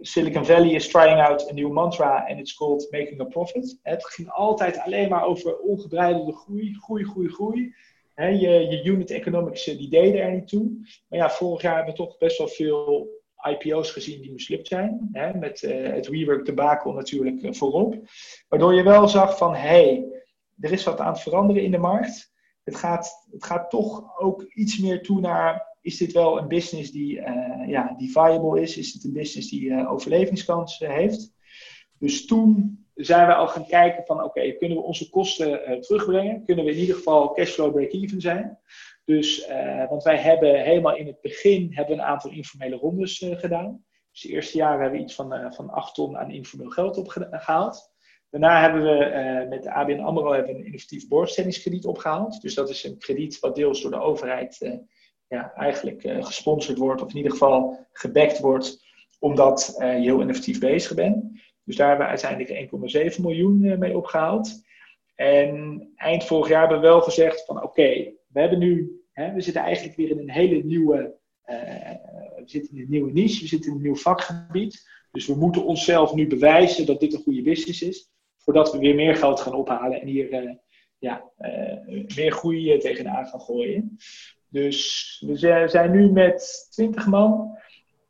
Silicon 0.00 0.44
Valley 0.44 0.74
is 0.74 0.88
trying 0.88 1.20
out 1.20 1.50
a 1.50 1.52
new 1.52 1.72
mantra 1.72 2.24
and 2.28 2.38
it's 2.38 2.54
called 2.54 2.86
making 2.90 3.20
a 3.20 3.24
profit. 3.24 3.78
Het 3.82 4.06
ging 4.06 4.30
altijd 4.30 4.78
alleen 4.78 5.08
maar 5.08 5.24
over 5.24 5.58
ongebreidelde 5.58 6.32
groei, 6.32 6.74
groei, 6.74 7.04
groei, 7.04 7.28
groei. 7.28 7.74
je, 8.14 8.66
je 8.70 8.82
unit 8.84 9.10
economics 9.10 9.64
die 9.64 9.88
deden 9.88 10.22
er 10.22 10.32
niet 10.32 10.48
toe. 10.48 10.70
Maar 11.08 11.18
ja, 11.18 11.30
vorig 11.30 11.62
jaar 11.62 11.76
hebben 11.76 11.94
we 11.94 12.00
toch 12.00 12.18
best 12.18 12.38
wel 12.38 12.48
veel 12.48 13.08
IPO's 13.42 13.90
gezien 13.90 14.20
die 14.20 14.32
mislukt 14.32 14.66
zijn. 14.66 15.08
Met 15.34 15.62
uh, 15.62 15.92
het 15.92 16.08
WeWork 16.08 16.44
debacle 16.44 16.92
natuurlijk 16.92 17.42
uh, 17.42 17.52
voorop. 17.52 17.96
Waardoor 18.48 18.74
je 18.74 18.82
wel 18.82 19.08
zag 19.08 19.36
van, 19.36 19.54
hé, 19.54 19.58
hey, 19.58 20.22
er 20.60 20.72
is 20.72 20.84
wat 20.84 21.00
aan 21.00 21.12
het 21.12 21.20
veranderen 21.20 21.62
in 21.62 21.70
de 21.70 21.78
markt. 21.78 22.32
Het 22.64 22.76
gaat, 22.76 23.26
het 23.30 23.44
gaat 23.44 23.70
toch 23.70 24.18
ook 24.18 24.42
iets 24.42 24.78
meer 24.78 25.02
toe 25.02 25.20
naar 25.20 25.67
is 25.88 25.96
dit 25.96 26.12
wel 26.12 26.38
een 26.38 26.48
business 26.48 26.90
die, 26.90 27.18
uh, 27.18 27.68
ja, 27.68 27.94
die 27.98 28.12
viable 28.12 28.60
is? 28.60 28.76
Is 28.76 28.92
het 28.92 29.04
een 29.04 29.12
business 29.12 29.50
die 29.50 29.62
uh, 29.62 29.92
overlevingskansen 29.92 30.90
heeft? 30.90 31.32
Dus 31.98 32.26
toen 32.26 32.78
zijn 32.94 33.26
we 33.26 33.34
al 33.34 33.48
gaan 33.48 33.66
kijken 33.66 34.04
van 34.06 34.24
oké, 34.24 34.52
kunnen 34.52 34.76
we 34.76 34.82
onze 34.82 35.10
kosten 35.10 35.80
terugbrengen? 35.80 36.44
Kunnen 36.44 36.64
we 36.64 36.70
in 36.70 36.78
ieder 36.78 36.94
geval 36.94 37.32
cashflow 37.32 37.72
break-even 37.72 38.20
zijn? 38.20 38.58
Dus, 39.04 39.46
want 39.88 40.02
wij 40.02 40.16
hebben 40.16 40.62
helemaal 40.62 40.96
in 40.96 41.06
het 41.06 41.20
begin 41.20 41.68
hebben 41.74 41.94
een 41.94 42.04
aantal 42.04 42.30
informele 42.30 42.76
rondes 42.76 43.24
gedaan. 43.30 43.84
Dus 44.12 44.20
de 44.20 44.28
eerste 44.28 44.56
jaren 44.56 44.80
hebben 44.80 44.98
we 44.98 45.04
iets 45.04 45.14
van, 45.14 45.54
van 45.54 45.70
8 45.70 45.94
ton 45.94 46.18
aan 46.18 46.30
informeel 46.30 46.70
geld 46.70 46.96
opgehaald. 46.96 47.92
Daarna 48.30 48.60
hebben 48.60 48.82
we 48.82 49.46
met 49.48 49.62
de 49.62 49.72
ABN 49.72 50.00
AMRO 50.00 50.32
hebben 50.32 50.54
een 50.54 50.64
innovatief 50.64 51.08
borgstellingskrediet 51.08 51.84
opgehaald. 51.84 52.40
Dus 52.40 52.54
dat 52.54 52.68
is 52.68 52.84
een 52.84 52.98
krediet 52.98 53.38
wat 53.38 53.54
deels 53.54 53.82
door 53.82 53.90
de 53.90 54.00
overheid 54.00 54.80
ja, 55.28 55.52
eigenlijk 55.54 56.04
uh, 56.04 56.24
gesponsord 56.24 56.78
wordt, 56.78 57.02
of 57.02 57.10
in 57.10 57.16
ieder 57.16 57.32
geval 57.32 57.86
gebackt 57.92 58.38
wordt, 58.38 58.86
omdat 59.18 59.76
uh, 59.78 59.96
je 59.96 60.02
heel 60.02 60.20
innovatief 60.20 60.60
bezig 60.60 60.94
bent. 60.94 61.24
Dus 61.64 61.76
daar 61.76 61.88
hebben 61.88 62.06
we 62.06 62.12
uiteindelijk 62.12 63.14
1,7 63.16 63.22
miljoen 63.22 63.62
uh, 63.62 63.76
mee 63.76 63.96
opgehaald. 63.96 64.66
En 65.14 65.82
eind 65.96 66.24
vorig 66.24 66.48
jaar 66.48 66.60
hebben 66.60 66.80
we 66.80 66.86
wel 66.86 67.00
gezegd 67.00 67.44
van 67.44 67.62
oké, 67.62 68.12
we 68.28 68.40
hebben 68.40 68.58
nu, 68.58 69.02
hè, 69.12 69.32
we 69.32 69.40
zitten 69.40 69.62
eigenlijk 69.62 69.96
weer 69.96 70.10
in 70.10 70.18
een 70.18 70.30
hele 70.30 70.62
nieuwe, 70.64 71.16
we 71.44 72.42
zitten 72.44 72.76
in 72.76 72.82
een 72.82 72.90
nieuwe 72.90 73.12
niche, 73.12 73.40
we 73.40 73.48
zitten 73.48 73.70
in 73.70 73.76
een 73.76 73.82
nieuw 73.82 73.96
vakgebied. 73.96 74.88
Dus 75.10 75.26
we 75.26 75.34
moeten 75.34 75.64
onszelf 75.64 76.14
nu 76.14 76.26
bewijzen 76.26 76.86
dat 76.86 77.00
dit 77.00 77.14
een 77.14 77.22
goede 77.22 77.42
business 77.42 77.82
is, 77.82 78.10
voordat 78.36 78.72
we 78.72 78.78
weer 78.78 78.94
meer 78.94 79.16
geld 79.16 79.40
gaan 79.40 79.54
ophalen 79.54 80.00
en 80.00 80.06
hier 80.06 80.58
ja, 80.98 81.30
meer 82.16 82.32
groei 82.32 82.78
tegenaan 82.78 83.26
gaan 83.26 83.40
gooien. 83.40 83.98
Dus 84.50 85.22
we 85.26 85.36
zijn 85.68 85.90
nu 85.90 86.10
met 86.10 86.68
20 86.70 87.06
man. 87.06 87.58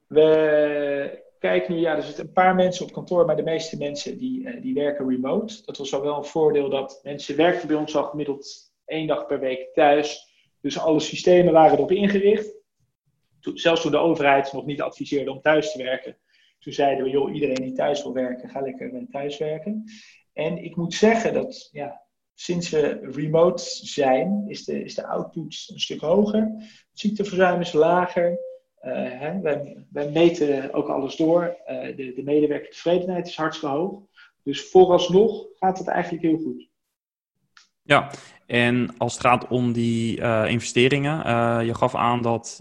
We 0.06 1.26
kijken 1.38 1.74
nu, 1.74 1.80
ja, 1.80 1.96
er 1.96 2.02
zitten 2.02 2.24
een 2.24 2.32
paar 2.32 2.54
mensen 2.54 2.84
op 2.84 2.92
kantoor, 2.92 3.26
maar 3.26 3.36
de 3.36 3.42
meeste 3.42 3.76
mensen 3.76 4.18
die, 4.18 4.40
uh, 4.40 4.62
die 4.62 4.74
werken 4.74 5.08
remote. 5.08 5.62
Dat 5.64 5.78
was 5.78 5.94
al 5.94 6.02
wel 6.02 6.16
een 6.16 6.24
voordeel 6.24 6.70
dat 6.70 7.00
mensen 7.02 7.36
werkten 7.36 7.68
bij 7.68 7.76
ons 7.76 7.96
al 7.96 8.04
gemiddeld 8.04 8.72
één 8.84 9.06
dag 9.06 9.26
per 9.26 9.40
week 9.40 9.74
thuis. 9.74 10.26
Dus 10.60 10.78
alle 10.78 11.00
systemen 11.00 11.52
waren 11.52 11.76
erop 11.76 11.90
ingericht. 11.90 12.56
Toen, 13.40 13.58
zelfs 13.58 13.82
toen 13.82 13.90
de 13.90 13.96
overheid 13.96 14.52
nog 14.52 14.66
niet 14.66 14.82
adviseerde 14.82 15.30
om 15.30 15.40
thuis 15.40 15.72
te 15.72 15.82
werken. 15.82 16.16
Toen 16.58 16.72
zeiden 16.72 17.04
we, 17.04 17.10
joh, 17.10 17.34
iedereen 17.34 17.62
die 17.62 17.72
thuis 17.72 18.02
wil 18.02 18.12
werken, 18.12 18.48
ga 18.48 18.60
lekker 18.60 19.06
thuis 19.10 19.38
werken. 19.38 19.84
En 20.32 20.64
ik 20.64 20.76
moet 20.76 20.94
zeggen 20.94 21.34
dat 21.34 21.68
ja, 21.72 22.02
sinds 22.40 22.70
we 22.70 22.98
remote 23.02 23.62
zijn, 23.82 24.44
is 24.48 24.64
de, 24.64 24.84
is 24.84 24.94
de 24.94 25.06
output 25.06 25.68
een 25.72 25.80
stuk 25.80 26.00
hoger. 26.00 26.40
Het 26.90 27.00
ziekteverzuim 27.00 27.60
is 27.60 27.72
lager. 27.72 28.38
Uh, 28.82 29.40
wij, 29.92 30.10
meten 30.12 30.74
ook 30.74 30.88
alles 30.88 31.16
door. 31.16 31.56
Uh, 31.70 31.96
de, 31.96 32.12
de 32.14 32.22
medewerkertevredenheid 32.24 33.26
is 33.26 33.36
hartstikke 33.36 33.74
hoog. 33.74 34.00
Dus 34.42 34.70
vooralsnog 34.70 35.46
gaat 35.58 35.78
het 35.78 35.88
eigenlijk 35.88 36.24
heel 36.24 36.38
goed. 36.38 36.68
Ja, 37.82 38.10
en 38.46 38.94
als 38.98 39.12
het 39.12 39.22
gaat 39.22 39.48
om 39.48 39.72
die 39.72 40.18
uh, 40.18 40.44
investeringen, 40.48 41.16
je 41.66 41.74
gaf 41.74 41.94
aan 41.94 42.22
dat 42.22 42.58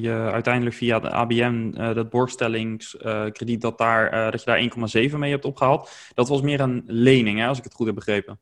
je 0.00 0.28
uiteindelijk 0.32 0.76
via 0.76 1.00
de 1.00 1.10
ABN, 1.10 1.70
dat 1.70 2.10
borgstellingskrediet, 2.10 3.60
dat, 3.60 3.78
daar, 3.78 4.30
dat 4.30 4.42
je 4.42 4.70
daar 4.70 5.08
1,7 5.10 5.18
mee 5.18 5.30
hebt 5.30 5.44
opgehaald. 5.44 5.90
Dat 6.14 6.28
was 6.28 6.40
meer 6.40 6.60
een 6.60 6.82
lening, 6.86 7.38
hè, 7.38 7.46
als 7.46 7.58
ik 7.58 7.64
het 7.64 7.74
goed 7.74 7.86
heb 7.86 7.94
begrepen. 7.94 8.40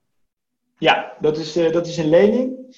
Ja, 0.78 1.16
dat 1.20 1.38
is, 1.38 1.56
uh, 1.56 1.72
dat 1.72 1.86
is 1.86 1.96
een 1.96 2.08
lening. 2.08 2.76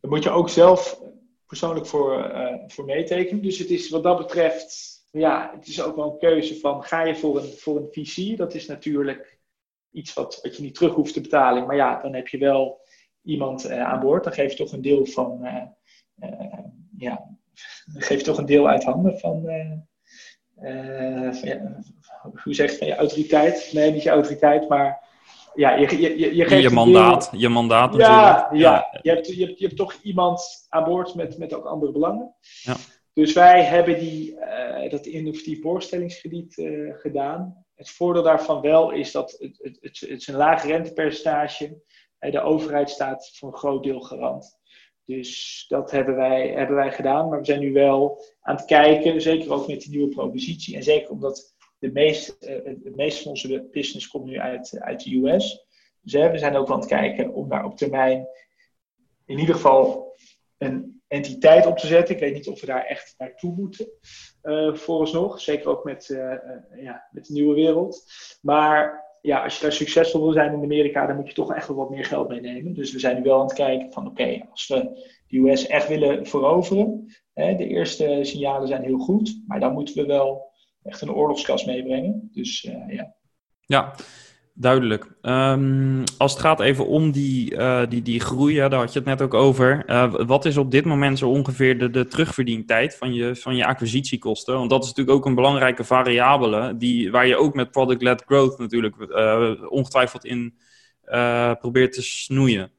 Daar 0.00 0.10
moet 0.10 0.22
je 0.22 0.30
ook 0.30 0.48
zelf 0.48 1.02
persoonlijk 1.46 1.86
voor, 1.86 2.18
uh, 2.18 2.54
voor 2.66 2.84
meetekenen. 2.84 3.42
Dus 3.42 3.58
het 3.58 3.70
is 3.70 3.90
wat 3.90 4.02
dat 4.02 4.18
betreft, 4.18 5.00
ja, 5.10 5.52
het 5.54 5.66
is 5.66 5.82
ook 5.82 5.96
wel 5.96 6.12
een 6.12 6.18
keuze 6.18 6.60
van 6.60 6.82
ga 6.82 7.04
je 7.04 7.14
voor 7.14 7.38
een, 7.38 7.52
voor 7.52 7.76
een 7.76 7.88
VC? 7.90 8.36
Dat 8.36 8.54
is 8.54 8.66
natuurlijk 8.66 9.38
iets 9.90 10.12
wat, 10.12 10.38
wat 10.42 10.56
je 10.56 10.62
niet 10.62 10.74
terug 10.74 10.94
hoeft 10.94 11.12
te 11.12 11.20
betalen. 11.20 11.66
Maar 11.66 11.76
ja, 11.76 12.00
dan 12.02 12.14
heb 12.14 12.28
je 12.28 12.38
wel 12.38 12.80
iemand 13.22 13.66
uh, 13.66 13.82
aan 13.82 14.00
boord. 14.00 14.24
Dan 14.24 14.32
geef 14.32 14.50
je 14.50 14.56
toch 14.56 14.72
een 14.72 14.82
deel 14.82 15.06
van, 15.06 15.40
ja, 16.96 17.36
geef 17.94 18.18
je 18.18 18.24
toch 18.24 18.38
een 18.38 18.46
deel 18.46 18.68
uit 18.68 18.84
handen 18.84 19.18
van, 19.18 19.42
van 21.32 21.48
ja, 21.48 21.82
hoe 22.42 22.54
zeg 22.54 22.70
je, 22.70 22.78
van 22.78 22.86
je 22.86 22.94
autoriteit. 22.94 23.70
Nee, 23.72 23.92
niet 23.92 24.02
je 24.02 24.10
autoriteit, 24.10 24.68
maar 24.68 25.10
ja, 25.54 25.74
je, 25.74 26.00
je, 26.00 26.18
je, 26.18 26.36
je 26.36 26.44
geeft 26.44 26.62
je 26.62 26.70
mandaat, 26.70 27.30
je 27.32 27.48
mandaat 27.48 27.94
ja, 27.94 27.98
natuurlijk. 27.98 28.62
Ja, 28.62 28.88
ja. 28.92 28.98
Je, 29.02 29.10
hebt, 29.10 29.26
je, 29.26 29.44
hebt, 29.44 29.58
je 29.58 29.64
hebt 29.64 29.76
toch 29.76 29.94
iemand 30.02 30.66
aan 30.68 30.84
boord 30.84 31.14
met, 31.14 31.38
met 31.38 31.54
ook 31.54 31.64
andere 31.64 31.92
belangen. 31.92 32.34
Ja. 32.62 32.76
Dus 33.14 33.32
wij 33.32 33.62
hebben 33.62 33.98
die, 33.98 34.36
uh, 34.36 34.90
dat 34.90 35.06
innovatief 35.06 35.62
voorstellingskrediet 35.62 36.56
uh, 36.56 36.94
gedaan. 36.94 37.64
Het 37.74 37.90
voordeel 37.90 38.22
daarvan 38.22 38.60
wel 38.60 38.90
is 38.90 39.12
dat 39.12 39.30
het, 39.38 39.58
het, 39.62 39.78
het, 39.80 40.00
het 40.00 40.20
is 40.20 40.26
een 40.26 40.34
laag 40.34 40.64
rentepercentage 40.64 41.82
De 42.18 42.40
overheid 42.40 42.90
staat 42.90 43.30
voor 43.34 43.48
een 43.48 43.58
groot 43.58 43.82
deel 43.82 44.00
garant. 44.00 44.58
Dus 45.04 45.64
dat 45.68 45.90
hebben 45.90 46.14
wij, 46.14 46.48
hebben 46.48 46.76
wij 46.76 46.92
gedaan. 46.92 47.28
Maar 47.28 47.38
we 47.38 47.44
zijn 47.44 47.60
nu 47.60 47.72
wel 47.72 48.24
aan 48.40 48.56
het 48.56 48.64
kijken, 48.64 49.20
zeker 49.20 49.52
ook 49.52 49.68
met 49.68 49.80
die 49.80 49.90
nieuwe 49.90 50.08
propositie. 50.08 50.76
En 50.76 50.82
zeker 50.82 51.10
omdat 51.10 51.51
de 51.82 51.92
meest, 51.92 52.36
uh, 52.40 52.64
het 52.64 52.96
meeste 52.96 53.22
van 53.22 53.30
onze 53.30 53.68
business 53.70 54.08
komt 54.08 54.24
nu 54.24 54.38
uit, 54.38 54.78
uit 54.80 55.04
de 55.04 55.16
US. 55.16 55.66
Dus 56.00 56.30
we 56.30 56.38
zijn 56.38 56.56
ook 56.56 56.70
aan 56.70 56.78
het 56.78 56.88
kijken 56.88 57.32
om 57.32 57.48
daar 57.48 57.64
op 57.64 57.76
termijn 57.76 58.26
in 59.26 59.38
ieder 59.38 59.54
geval 59.54 60.14
een 60.58 61.02
entiteit 61.08 61.66
op 61.66 61.78
te 61.78 61.86
zetten. 61.86 62.14
Ik 62.14 62.20
weet 62.20 62.34
niet 62.34 62.48
of 62.48 62.60
we 62.60 62.66
daar 62.66 62.84
echt 62.84 63.14
naartoe 63.18 63.54
moeten, 63.54 63.88
uh, 64.42 64.74
vooralsnog. 64.74 65.40
Zeker 65.40 65.68
ook 65.68 65.84
met, 65.84 66.08
uh, 66.08 66.34
ja, 66.76 67.08
met 67.10 67.26
de 67.26 67.32
nieuwe 67.32 67.54
wereld. 67.54 68.04
Maar 68.40 69.04
ja, 69.20 69.42
als 69.44 69.56
je 69.56 69.62
daar 69.62 69.72
succesvol 69.72 70.22
wil 70.22 70.32
zijn 70.32 70.52
in 70.52 70.62
Amerika, 70.62 71.06
dan 71.06 71.16
moet 71.16 71.28
je 71.28 71.34
toch 71.34 71.54
echt 71.54 71.68
wel 71.68 71.76
wat 71.76 71.90
meer 71.90 72.04
geld 72.04 72.28
meenemen. 72.28 72.74
Dus 72.74 72.92
we 72.92 72.98
zijn 72.98 73.16
nu 73.16 73.22
wel 73.22 73.38
aan 73.38 73.46
het 73.46 73.54
kijken 73.54 73.92
van 73.92 74.06
oké, 74.06 74.46
als 74.50 74.66
we 74.66 75.08
de 75.26 75.38
US 75.38 75.66
echt 75.66 75.88
willen 75.88 76.26
veroveren, 76.26 77.06
hè, 77.32 77.56
de 77.56 77.66
eerste 77.66 78.18
signalen 78.22 78.68
zijn 78.68 78.82
heel 78.82 78.98
goed, 78.98 79.42
maar 79.46 79.60
dan 79.60 79.72
moeten 79.72 79.94
we 79.94 80.06
wel 80.06 80.51
echt 80.84 81.00
een 81.00 81.12
oorlogskas 81.12 81.64
meebrengen. 81.64 82.28
Dus 82.32 82.64
uh, 82.64 82.94
ja. 82.94 83.14
Ja, 83.60 83.94
duidelijk. 84.54 85.16
Um, 85.22 86.04
als 86.18 86.32
het 86.32 86.40
gaat 86.40 86.60
even 86.60 86.86
om 86.86 87.10
die, 87.10 87.54
uh, 87.54 87.82
die, 87.88 88.02
die 88.02 88.20
groei, 88.20 88.56
daar 88.56 88.72
had 88.74 88.92
je 88.92 88.98
het 88.98 89.08
net 89.08 89.22
ook 89.22 89.34
over. 89.34 89.82
Uh, 89.86 90.14
wat 90.14 90.44
is 90.44 90.56
op 90.56 90.70
dit 90.70 90.84
moment 90.84 91.18
zo 91.18 91.30
ongeveer 91.30 91.78
de, 91.78 91.90
de 91.90 92.06
terugverdientijd 92.06 92.96
van 92.96 93.14
je, 93.14 93.36
van 93.36 93.56
je 93.56 93.66
acquisitiekosten? 93.66 94.54
Want 94.54 94.70
dat 94.70 94.82
is 94.82 94.88
natuurlijk 94.88 95.16
ook 95.16 95.26
een 95.26 95.34
belangrijke 95.34 95.84
variabele, 95.84 96.76
die, 96.76 97.10
waar 97.10 97.26
je 97.26 97.36
ook 97.36 97.54
met 97.54 97.70
product-led 97.70 98.22
growth 98.26 98.58
natuurlijk 98.58 98.96
ongetwijfeld 99.70 100.24
in 100.24 100.54
probeert 101.58 101.92
te 101.92 102.02
snoeien. 102.02 102.70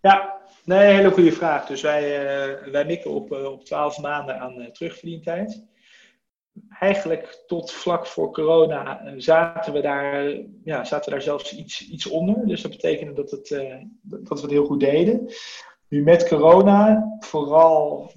Ja, 0.00 0.34
nee, 0.64 0.94
hele 0.94 1.10
goede 1.10 1.32
vraag. 1.32 1.66
Dus 1.66 1.82
wij, 1.82 2.00
wij 2.70 2.84
mikken 2.84 3.10
op, 3.10 3.30
op 3.30 3.64
12 3.64 3.98
maanden 3.98 4.40
aan 4.40 4.68
terugverdientijd 4.72 5.66
eigenlijk 6.68 7.44
tot 7.46 7.72
vlak 7.72 8.06
voor 8.06 8.32
corona 8.32 9.00
eh, 9.00 9.12
zaten 9.16 9.72
we 9.72 9.80
daar, 9.80 10.24
ja, 10.64 10.84
zaten 10.84 11.10
daar 11.10 11.22
zelfs 11.22 11.56
iets, 11.56 11.88
iets 11.88 12.06
onder. 12.06 12.46
Dus 12.46 12.62
dat 12.62 12.70
betekende 12.70 13.12
dat, 13.12 13.30
het, 13.30 13.50
uh, 13.50 13.76
dat 14.02 14.28
we 14.28 14.40
het 14.40 14.50
heel 14.50 14.66
goed 14.66 14.80
deden. 14.80 15.32
Nu 15.88 16.02
met 16.02 16.28
corona, 16.28 17.16
vooral, 17.18 18.10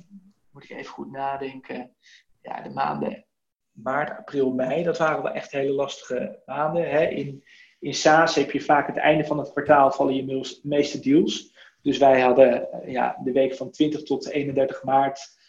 moet 0.51 0.63
ik 0.63 0.69
even 0.69 0.91
goed 0.91 1.11
nadenken, 1.11 1.95
ja, 2.41 2.61
de 2.61 2.69
maanden 2.69 3.25
maart, 3.71 4.17
april, 4.17 4.51
mei, 4.51 4.83
dat 4.83 4.97
waren 4.97 5.23
wel 5.23 5.31
echt 5.31 5.51
hele 5.51 5.71
lastige 5.71 6.39
maanden. 6.45 6.89
Hè. 6.89 7.05
In, 7.05 7.43
in 7.79 7.93
SaaS 7.93 8.35
heb 8.35 8.51
je 8.51 8.61
vaak 8.61 8.87
het 8.87 8.97
einde 8.97 9.25
van 9.25 9.37
het 9.37 9.51
kwartaal 9.51 9.91
vallen 9.91 10.15
je 10.15 10.59
meeste 10.63 10.99
deals. 10.99 11.55
Dus 11.81 11.97
wij 11.97 12.21
hadden 12.21 12.71
eh, 12.71 12.91
ja, 12.91 13.17
de 13.23 13.31
week 13.31 13.55
van 13.55 13.71
20 13.71 14.03
tot 14.03 14.29
31 14.29 14.83
maart, 14.83 15.39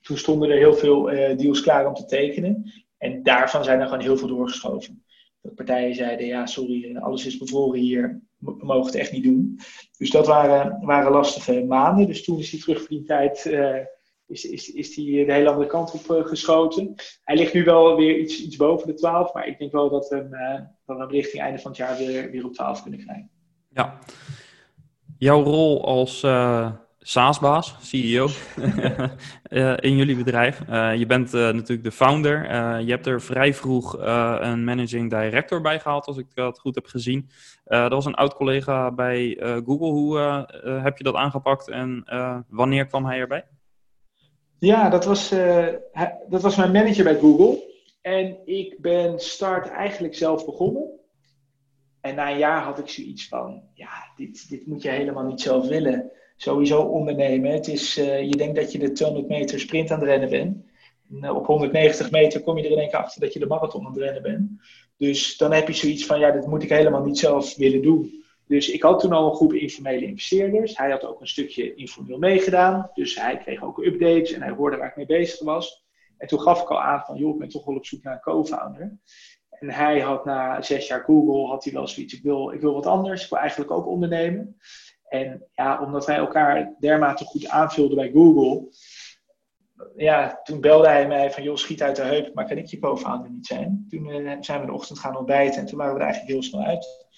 toen 0.00 0.16
stonden 0.16 0.50
er 0.50 0.56
heel 0.56 0.74
veel 0.74 1.12
uh, 1.12 1.36
deals 1.36 1.60
klaar 1.60 1.86
om 1.86 1.94
te 1.94 2.04
tekenen. 2.04 2.72
En 2.98 3.22
daarvan 3.22 3.64
zijn 3.64 3.80
er 3.80 3.86
gewoon 3.86 4.02
heel 4.02 4.16
veel 4.16 4.28
doorgeschoven. 4.28 5.04
Dat 5.42 5.54
partijen 5.54 5.94
zeiden, 5.94 6.26
ja 6.26 6.46
sorry, 6.46 6.84
eh, 6.84 7.02
alles 7.02 7.26
is 7.26 7.38
bevroren 7.38 7.80
hier, 7.80 8.20
we 8.38 8.56
mogen 8.60 8.86
het 8.86 8.94
echt 8.94 9.12
niet 9.12 9.24
doen. 9.24 9.58
Dus 9.98 10.10
dat 10.10 10.26
waren, 10.26 10.78
waren 10.80 11.12
lastige 11.12 11.64
maanden. 11.64 12.06
Dus 12.06 12.24
toen 12.24 12.38
is 12.38 12.50
die 12.50 12.60
terugverdientijd 12.60 13.44
uh, 13.44 13.76
is, 14.26 14.44
is, 14.44 14.72
is 14.72 14.94
die 14.94 15.26
de 15.26 15.32
hele 15.32 15.48
andere 15.48 15.68
kant 15.68 15.92
op 15.92 16.24
geschoten. 16.26 16.94
Hij 17.24 17.36
ligt 17.36 17.54
nu 17.54 17.64
wel 17.64 17.96
weer 17.96 18.18
iets, 18.18 18.42
iets 18.42 18.56
boven 18.56 18.86
de 18.86 18.94
12, 18.94 19.34
maar 19.34 19.46
ik 19.46 19.58
denk 19.58 19.72
wel 19.72 19.90
dat 19.90 20.08
we 20.08 20.16
hem, 20.16 20.30
dat 20.86 20.98
hem 20.98 21.08
richting 21.08 21.42
einde 21.42 21.58
van 21.58 21.70
het 21.70 21.80
jaar 21.80 21.96
weer, 21.96 22.30
weer 22.30 22.44
op 22.44 22.52
12 22.52 22.82
kunnen 22.82 23.00
krijgen. 23.00 23.30
Ja. 23.68 23.98
Jouw 25.18 25.42
rol 25.42 25.84
als 25.84 26.22
SaaS-baas, 27.02 27.76
CEO 27.80 28.28
in 29.88 29.96
jullie 29.96 30.16
bedrijf. 30.16 30.58
je 30.98 31.04
bent 31.06 31.32
natuurlijk 31.32 31.84
de 31.84 31.92
founder. 31.92 32.50
je 32.80 32.90
hebt 32.90 33.06
er 33.06 33.22
vrij 33.22 33.54
vroeg 33.54 33.96
een 34.40 34.64
managing 34.64 35.10
director 35.10 35.60
bij 35.60 35.80
gehaald, 35.80 36.06
als 36.06 36.16
ik 36.16 36.34
dat 36.34 36.58
goed 36.58 36.74
heb 36.74 36.86
gezien. 36.86 37.30
dat 37.64 37.92
was 37.92 38.04
een 38.04 38.14
oud 38.14 38.34
collega 38.34 38.90
bij 38.90 39.36
Google. 39.40 39.90
Hoe 39.90 40.18
heb 40.82 40.98
je 40.98 41.04
dat 41.04 41.14
aangepakt 41.14 41.68
en 41.68 42.04
wanneer 42.48 42.86
kwam 42.86 43.06
hij 43.06 43.18
erbij? 43.18 43.44
Ja, 44.58 44.88
dat 44.88 45.04
was, 45.04 45.28
dat 46.28 46.42
was 46.42 46.56
mijn 46.56 46.72
manager 46.72 47.04
bij 47.04 47.18
Google. 47.18 47.68
En 48.00 48.36
ik 48.44 48.80
ben 48.80 49.18
Start 49.18 49.68
eigenlijk 49.68 50.14
zelf 50.14 50.44
begonnen. 50.44 50.98
En 52.00 52.14
na 52.14 52.30
een 52.30 52.38
jaar 52.38 52.62
had 52.62 52.78
ik 52.78 52.88
zoiets 52.88 53.28
van, 53.28 53.62
ja, 53.74 54.12
dit, 54.16 54.48
dit 54.48 54.66
moet 54.66 54.82
je 54.82 54.88
helemaal 54.88 55.24
niet 55.24 55.40
zelf 55.40 55.68
willen. 55.68 56.10
Sowieso 56.42 56.80
ondernemen. 56.80 57.52
Het 57.52 57.68
is, 57.68 57.98
uh, 57.98 58.22
je 58.22 58.36
denkt 58.36 58.56
dat 58.56 58.72
je 58.72 58.78
de 58.78 58.92
200 58.92 59.28
meter 59.28 59.60
sprint 59.60 59.90
aan 59.90 60.00
het 60.00 60.08
rennen 60.08 60.30
bent. 60.30 60.64
En, 61.10 61.24
uh, 61.24 61.36
op 61.36 61.46
190 61.46 62.10
meter 62.10 62.40
kom 62.40 62.58
je 62.58 62.64
er 62.64 62.70
in 62.70 62.78
één 62.78 62.88
keer 62.88 62.98
achter 62.98 63.20
dat 63.20 63.32
je 63.32 63.38
de 63.38 63.46
marathon 63.46 63.86
aan 63.86 63.92
het 63.92 64.00
rennen 64.00 64.22
bent. 64.22 64.50
Dus 64.96 65.36
dan 65.36 65.52
heb 65.52 65.66
je 65.66 65.74
zoiets 65.74 66.06
van, 66.06 66.18
ja, 66.18 66.30
dit 66.30 66.46
moet 66.46 66.62
ik 66.62 66.68
helemaal 66.68 67.04
niet 67.04 67.18
zelf 67.18 67.56
willen 67.56 67.82
doen. 67.82 68.24
Dus 68.46 68.70
ik 68.70 68.82
had 68.82 69.00
toen 69.00 69.12
al 69.12 69.28
een 69.28 69.34
groep 69.34 69.52
informele 69.52 70.06
investeerders. 70.06 70.76
Hij 70.76 70.90
had 70.90 71.04
ook 71.04 71.20
een 71.20 71.28
stukje 71.28 71.74
informeel 71.74 72.18
meegedaan. 72.18 72.90
Dus 72.94 73.20
hij 73.20 73.36
kreeg 73.38 73.62
ook 73.62 73.84
updates 73.84 74.32
en 74.32 74.42
hij 74.42 74.52
hoorde 74.52 74.76
waar 74.76 74.88
ik 74.88 74.96
mee 74.96 75.06
bezig 75.06 75.40
was. 75.40 75.84
En 76.18 76.28
toen 76.28 76.40
gaf 76.40 76.62
ik 76.62 76.70
al 76.70 76.80
aan 76.80 77.02
van, 77.06 77.16
joh, 77.16 77.32
ik 77.32 77.38
ben 77.38 77.48
toch 77.48 77.64
wel 77.64 77.76
op 77.76 77.86
zoek 77.86 78.02
naar 78.02 78.14
een 78.14 78.20
co-founder. 78.20 78.98
En 79.50 79.70
hij 79.70 80.00
had 80.00 80.24
na 80.24 80.62
zes 80.62 80.86
jaar 80.86 81.04
Google, 81.04 81.46
had 81.46 81.64
hij 81.64 81.72
wel 81.72 81.86
zoiets, 81.86 82.14
ik 82.14 82.22
wil, 82.22 82.50
ik 82.50 82.60
wil 82.60 82.74
wat 82.74 82.86
anders. 82.86 83.22
Ik 83.22 83.30
wil 83.30 83.38
eigenlijk 83.38 83.70
ook 83.70 83.86
ondernemen. 83.86 84.56
En 85.10 85.46
ja, 85.52 85.80
omdat 85.82 86.06
wij 86.06 86.16
elkaar 86.16 86.74
dermate 86.78 87.24
goed 87.24 87.48
aanvulden 87.48 87.96
bij 87.96 88.10
Google, 88.10 88.68
ja, 89.96 90.40
toen 90.42 90.60
belde 90.60 90.88
hij 90.88 91.08
mij 91.08 91.30
van, 91.30 91.42
joh, 91.42 91.56
schiet 91.56 91.82
uit 91.82 91.96
de 91.96 92.02
heup, 92.02 92.34
maar 92.34 92.46
kan 92.46 92.56
ik 92.56 92.66
je 92.66 92.78
co-founder 92.78 93.30
niet 93.30 93.46
zijn? 93.46 93.86
Toen 93.88 94.06
uh, 94.06 94.36
zijn 94.40 94.60
we 94.60 94.66
de 94.66 94.72
ochtend 94.72 94.98
gaan 94.98 95.16
ontbijten 95.16 95.60
en 95.60 95.66
toen 95.66 95.78
waren 95.78 95.94
we 95.94 95.98
er 95.98 96.04
eigenlijk 96.06 96.34
heel 96.34 96.42
snel 96.42 96.62
uit. 96.62 97.08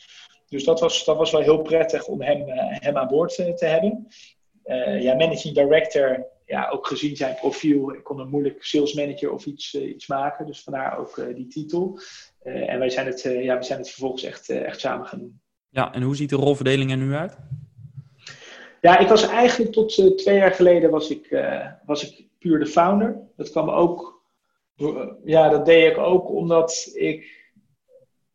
Dus 0.48 0.64
dat 0.64 0.81
was, 0.81 1.05
dat 1.05 1.16
was 1.16 1.31
wel 1.31 1.40
heel 1.40 1.62
prettig 1.62 2.07
om 2.07 2.22
hem, 2.22 2.48
uh, 2.48 2.55
hem 2.57 2.96
aan 2.96 3.09
boord 3.09 3.38
uh, 3.38 3.52
te 3.52 3.66
hebben. 3.66 4.07
Ja, 5.00 5.14
managing 5.14 5.55
director, 5.55 6.26
ja, 6.46 6.68
ook 6.68 6.87
gezien 6.87 7.16
zijn 7.16 7.35
profiel, 7.35 7.94
ik 7.94 8.05
kon 8.05 8.18
een 8.18 8.28
moeilijk 8.28 8.64
sales 8.64 8.94
manager 8.94 9.33
of 9.33 9.46
iets, 9.46 9.74
iets 9.74 10.07
maken. 10.07 10.46
Dus 10.46 10.62
vandaar 10.62 10.98
ook 10.98 11.35
die 11.35 11.46
titel. 11.46 11.98
en 12.42 12.78
wij 12.78 12.90
zijn, 12.90 13.07
het, 13.07 13.22
ja, 13.22 13.59
we 13.59 13.64
zijn 13.64 13.78
het 13.78 13.90
vervolgens 13.90 14.22
echt, 14.22 14.48
echt 14.48 14.81
samen 14.81 15.07
gaan 15.07 15.18
doen. 15.18 15.40
Ja, 15.68 15.92
en 15.94 16.02
hoe 16.02 16.16
ziet 16.16 16.31
de 16.31 16.37
rolverdeling 16.37 16.90
er 16.90 16.96
nu 16.96 17.14
uit? 17.14 17.37
Ja, 18.83 18.99
ik 18.99 19.09
was 19.09 19.29
eigenlijk 19.29 19.73
tot 19.73 20.18
twee 20.18 20.37
jaar 20.37 20.53
geleden 20.53 20.90
was 20.90 21.11
ik, 21.11 21.45
was 21.85 22.11
ik 22.11 22.27
puur 22.38 22.59
de 22.59 22.66
founder. 22.66 23.21
Dat 23.37 23.51
kwam 23.51 23.71
ook, 23.71 24.23
ja, 25.25 25.49
dat 25.49 25.66
deed 25.66 25.90
ik 25.90 25.99
ook 25.99 26.29
omdat 26.29 26.90
ik 26.95 27.51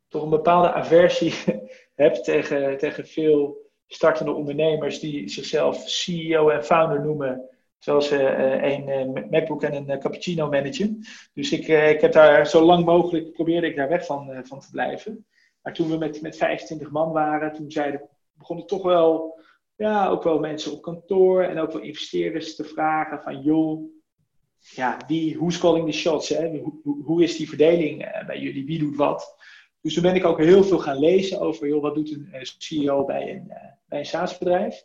toch 0.08 0.24
een 0.24 0.30
bepaalde 0.30 0.74
aversie 0.74 1.34
heb 1.96 2.16
tegen, 2.16 2.78
tegen 2.78 3.08
veel 3.08 3.58
startende 3.88 4.32
ondernemers 4.32 5.00
die 5.00 5.30
zichzelf 5.30 5.90
CEO 5.90 6.50
en 6.50 6.64
founder 6.64 7.06
noemen. 7.06 7.50
Zoals 7.78 8.12
uh, 8.12 8.64
een 8.64 9.28
MacBook 9.30 9.64
en 9.64 9.74
een 9.74 10.00
cappuccino 10.00 10.50
manager. 10.50 10.90
Dus 11.34 11.52
ik, 11.52 11.68
ik 11.68 12.02
heb 12.02 12.12
daar 12.12 12.48
zo 12.48 12.62
lang 12.62 12.86
mogelijk 12.86 13.32
probeerde 13.32 13.68
ik 13.68 13.76
daar 13.76 13.90
weg 13.90 14.06
van, 14.06 14.42
van 14.44 14.60
te 14.60 14.70
blijven. 14.72 15.26
Maar 15.62 15.74
toen 15.74 15.90
we 15.90 15.98
met, 15.98 16.22
met 16.22 16.38
25 16.38 16.92
man 16.92 17.12
waren, 17.12 17.54
toen 17.54 17.72
zeiden, 17.72 18.02
begonnen 18.34 18.66
toch 18.66 18.84
wel, 18.84 19.40
ja, 19.78 20.08
ook 20.08 20.24
wel 20.24 20.40
mensen 20.40 20.72
op 20.72 20.82
kantoor 20.82 21.44
en 21.44 21.60
ook 21.60 21.72
wel 21.72 21.82
investeerders 21.82 22.56
te 22.56 22.64
vragen 22.64 23.22
van 23.22 23.42
joh, 23.42 23.96
ja, 24.60 24.98
wie, 25.08 25.38
who's 25.38 25.58
calling 25.58 25.86
the 25.86 25.98
shots? 25.98 26.30
Hè? 26.30 26.60
Hoe, 26.60 27.04
hoe 27.04 27.24
is 27.24 27.38
die 27.38 27.50
verdeling 27.50 28.24
bij 28.26 28.40
jullie? 28.40 28.66
Wie 28.66 28.80
doet 28.80 28.96
wat? 28.96 29.36
Dus 29.82 29.94
toen 29.94 30.04
ben 30.04 30.16
ik 30.16 30.26
ook 30.26 30.40
heel 30.40 30.64
veel 30.64 30.80
gaan 30.80 31.00
lezen 31.00 31.40
over, 31.40 31.68
joh, 31.68 31.82
wat 31.82 31.96
doet 31.96 32.12
een 32.12 32.28
eh, 32.32 32.42
CEO 32.58 33.06
bij 33.06 33.30
een, 33.30 33.46
uh, 33.48 33.56
bij 33.88 34.00
een 34.00 34.06
SaaS-bedrijf. 34.06 34.84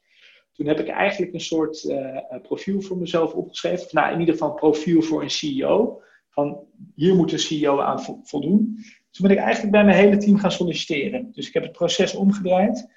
Toen 0.53 0.67
heb 0.67 0.81
ik 0.81 0.89
eigenlijk 0.89 1.33
een 1.33 1.41
soort 1.41 1.95
profiel 2.43 2.81
voor 2.81 2.97
mezelf 2.97 3.33
opgeschreven. 3.33 3.89
Nou, 3.91 4.13
in 4.13 4.21
ieder 4.21 4.35
geval 4.35 4.51
een 4.51 4.57
profiel 4.57 5.03
voor 5.03 5.23
een 5.23 5.31
CEO. 5.31 6.03
Van 6.29 6.67
hier 6.95 7.15
moet 7.15 7.33
een 7.33 7.39
CEO 7.39 7.81
aan 7.81 8.03
voldoen. 8.23 8.85
Toen 9.11 9.27
ben 9.27 9.31
ik 9.31 9.43
eigenlijk 9.43 9.73
bij 9.73 9.85
mijn 9.85 9.97
hele 9.97 10.17
team 10.17 10.39
gaan 10.39 10.53
solliciteren. 10.53 11.33
Dus 11.33 11.49
ik 11.49 11.55
heb 11.55 11.63
het 11.63 11.73
proces 11.73 12.15
omgedraaid. 12.15 12.89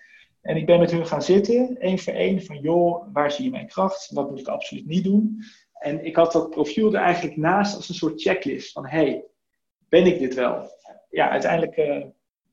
En 0.45 0.55
ik 0.55 0.65
ben 0.65 0.79
met 0.79 0.91
hun 0.91 1.07
gaan 1.07 1.21
zitten, 1.21 1.77
één 1.79 1.99
voor 1.99 2.13
één, 2.13 2.43
van 2.43 2.59
joh, 2.59 3.13
waar 3.13 3.31
zie 3.31 3.45
je 3.45 3.51
mijn 3.51 3.67
kracht? 3.67 4.09
Wat 4.13 4.29
moet 4.29 4.39
ik 4.39 4.47
absoluut 4.47 4.85
niet 4.85 5.03
doen? 5.03 5.43
En 5.73 6.05
ik 6.05 6.15
had 6.15 6.31
dat 6.31 6.49
profiel 6.49 6.93
er 6.93 7.01
eigenlijk 7.01 7.37
naast 7.37 7.75
als 7.75 7.89
een 7.89 7.95
soort 7.95 8.21
checklist. 8.21 8.71
Van 8.71 8.85
hey, 8.85 9.25
ben 9.89 10.05
ik 10.05 10.19
dit 10.19 10.33
wel? 10.33 10.73
ja, 11.15 11.29
uiteindelijk 11.29 11.77
uh, 11.77 12.05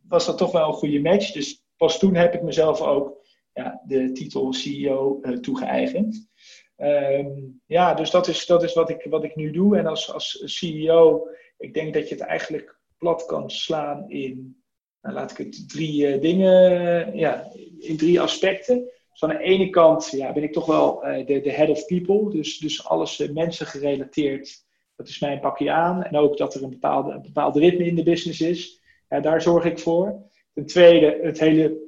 was 0.08 0.26
dat 0.26 0.38
toch 0.38 0.52
wel 0.52 0.68
een 0.68 0.74
goede 0.74 1.00
match. 1.00 1.32
Dus 1.32 1.64
pas 1.76 1.98
toen 1.98 2.14
heb 2.14 2.34
ik 2.34 2.42
mezelf 2.42 2.80
ook 2.80 3.26
ja, 3.52 3.82
de 3.86 4.12
titel 4.12 4.52
CEO 4.52 5.18
uh, 5.22 5.38
toegeëigend. 5.38 6.28
Um, 6.76 7.60
ja, 7.66 7.94
dus 7.94 8.10
dat 8.10 8.28
is, 8.28 8.46
dat 8.46 8.62
is 8.62 8.74
wat, 8.74 8.90
ik, 8.90 9.06
wat 9.10 9.24
ik 9.24 9.36
nu 9.36 9.50
doe. 9.50 9.76
En 9.78 9.86
als, 9.86 10.12
als 10.12 10.42
CEO, 10.44 11.28
ik 11.58 11.74
denk 11.74 11.94
dat 11.94 12.08
je 12.08 12.14
het 12.14 12.24
eigenlijk 12.24 12.78
plat 12.98 13.26
kan 13.26 13.50
slaan 13.50 14.10
in, 14.10 14.62
nou, 15.00 15.14
laat 15.14 15.30
ik 15.30 15.36
het 15.36 15.68
drie 15.68 16.14
uh, 16.14 16.20
dingen, 16.20 17.16
ja, 17.16 17.52
in 17.82 17.96
drie 17.96 18.20
aspecten. 18.20 18.90
Dus 19.12 19.22
aan 19.22 19.28
de 19.28 19.42
ene 19.42 19.70
kant 19.70 20.10
ja, 20.10 20.32
ben 20.32 20.42
ik 20.42 20.52
toch 20.52 20.66
wel 20.66 21.00
de, 21.00 21.40
de 21.42 21.52
head 21.52 21.68
of 21.68 21.86
people, 21.86 22.30
dus, 22.30 22.58
dus 22.58 22.84
alles 22.84 23.28
mensen 23.32 23.66
gerelateerd 23.66 24.64
dat 25.02 25.08
is 25.08 25.18
mijn 25.18 25.40
pakje 25.40 25.72
aan. 25.72 26.04
En 26.04 26.16
ook 26.16 26.36
dat 26.36 26.54
er 26.54 26.62
een 26.62 26.70
bepaalde, 26.70 27.20
bepaald 27.20 27.56
ritme 27.56 27.84
in 27.84 27.94
de 27.94 28.02
business 28.02 28.40
is. 28.40 28.80
Ja, 29.08 29.20
daar 29.20 29.42
zorg 29.42 29.64
ik 29.64 29.78
voor. 29.78 30.30
Ten 30.54 30.66
tweede, 30.66 31.18
het 31.22 31.40
hele 31.40 31.78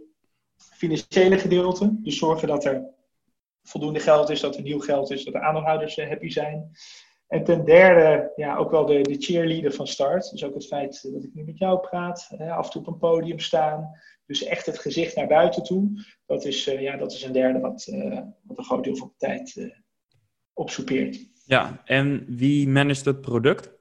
financiële 0.57 1.39
gedeelte. 1.39 1.97
Dus 2.03 2.19
zorgen 2.19 2.49
dat 2.49 2.65
er 2.65 2.85
voldoende 3.63 4.01
geld 4.01 4.31
is, 4.31 4.41
dat 4.41 4.57
er 4.57 4.63
nieuw 4.63 4.81
geld 4.81 5.11
is, 5.11 5.25
dat 5.25 5.33
de 5.33 5.41
aandeelhouders 5.41 5.97
eh, 5.97 6.09
happy 6.09 6.29
zijn. 6.29 6.71
En 7.29 7.45
ten 7.45 7.65
derde, 7.65 8.33
ja, 8.37 8.57
ook 8.57 8.71
wel 8.71 8.87
de, 8.87 9.01
de 9.01 9.17
cheerleader 9.19 9.73
van 9.73 9.87
start. 9.87 10.31
Dus 10.31 10.45
ook 10.45 10.55
het 10.55 10.67
feit 10.67 11.13
dat 11.13 11.25
ik 11.25 11.35
nu 11.35 11.45
met 11.45 11.59
jou 11.59 11.81
praat, 11.81 12.29
af 12.39 12.65
en 12.65 12.71
toe 12.71 12.81
op 12.81 12.87
een 12.87 12.99
podium 12.99 13.39
staan. 13.39 14.01
Dus 14.27 14.45
echt 14.45 14.67
het 14.67 14.79
gezicht 14.79 15.17
naar 15.17 15.27
buiten 15.27 15.63
toe. 15.63 16.05
Dat 16.27 16.45
is, 16.45 16.69
uh, 16.69 16.81
ja, 16.81 16.97
dat 16.97 17.13
is 17.13 17.23
een 17.23 17.33
derde 17.33 17.61
wat, 17.61 17.87
uh, 17.91 18.21
wat 18.43 18.59
een 18.59 18.65
groot 18.65 18.85
deel 18.85 18.97
van 18.97 19.09
de 19.09 19.27
tijd 19.27 19.57
uh, 19.57 19.71
opsoepeert. 20.53 21.31
Ja, 21.47 21.83
en 21.85 22.25
wie 22.29 22.69
managt 22.69 23.05
het 23.05 23.21
product? 23.21 23.73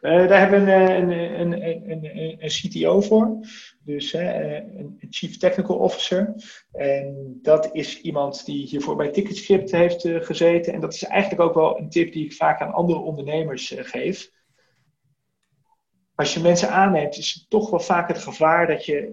Uh, 0.00 0.28
daar 0.28 0.38
hebben 0.38 0.64
we 0.64 0.72
een, 0.72 1.10
een, 1.10 1.62
een, 1.62 1.90
een, 1.90 2.36
een 2.38 2.48
CTO 2.48 3.00
voor, 3.00 3.38
dus 3.84 4.14
uh, 4.14 4.54
een 4.54 4.96
Chief 5.10 5.36
Technical 5.36 5.76
Officer. 5.76 6.34
En 6.72 7.38
dat 7.42 7.68
is 7.72 8.00
iemand 8.00 8.44
die 8.44 8.66
hiervoor 8.66 8.96
bij 8.96 9.10
Ticketscript 9.10 9.70
heeft 9.70 10.04
uh, 10.04 10.22
gezeten. 10.22 10.72
En 10.72 10.80
dat 10.80 10.94
is 10.94 11.04
eigenlijk 11.04 11.42
ook 11.42 11.54
wel 11.54 11.78
een 11.78 11.90
tip 11.90 12.12
die 12.12 12.24
ik 12.24 12.32
vaak 12.32 12.60
aan 12.60 12.72
andere 12.72 12.98
ondernemers 12.98 13.74
geef. 13.76 14.30
Als 16.16 16.34
je 16.34 16.40
mensen 16.40 16.70
aanneemt, 16.70 17.16
is 17.16 17.32
het 17.32 17.50
toch 17.50 17.70
wel 17.70 17.80
vaak 17.80 18.08
het 18.08 18.18
gevaar 18.18 18.66
dat 18.66 18.84
je, 18.84 19.12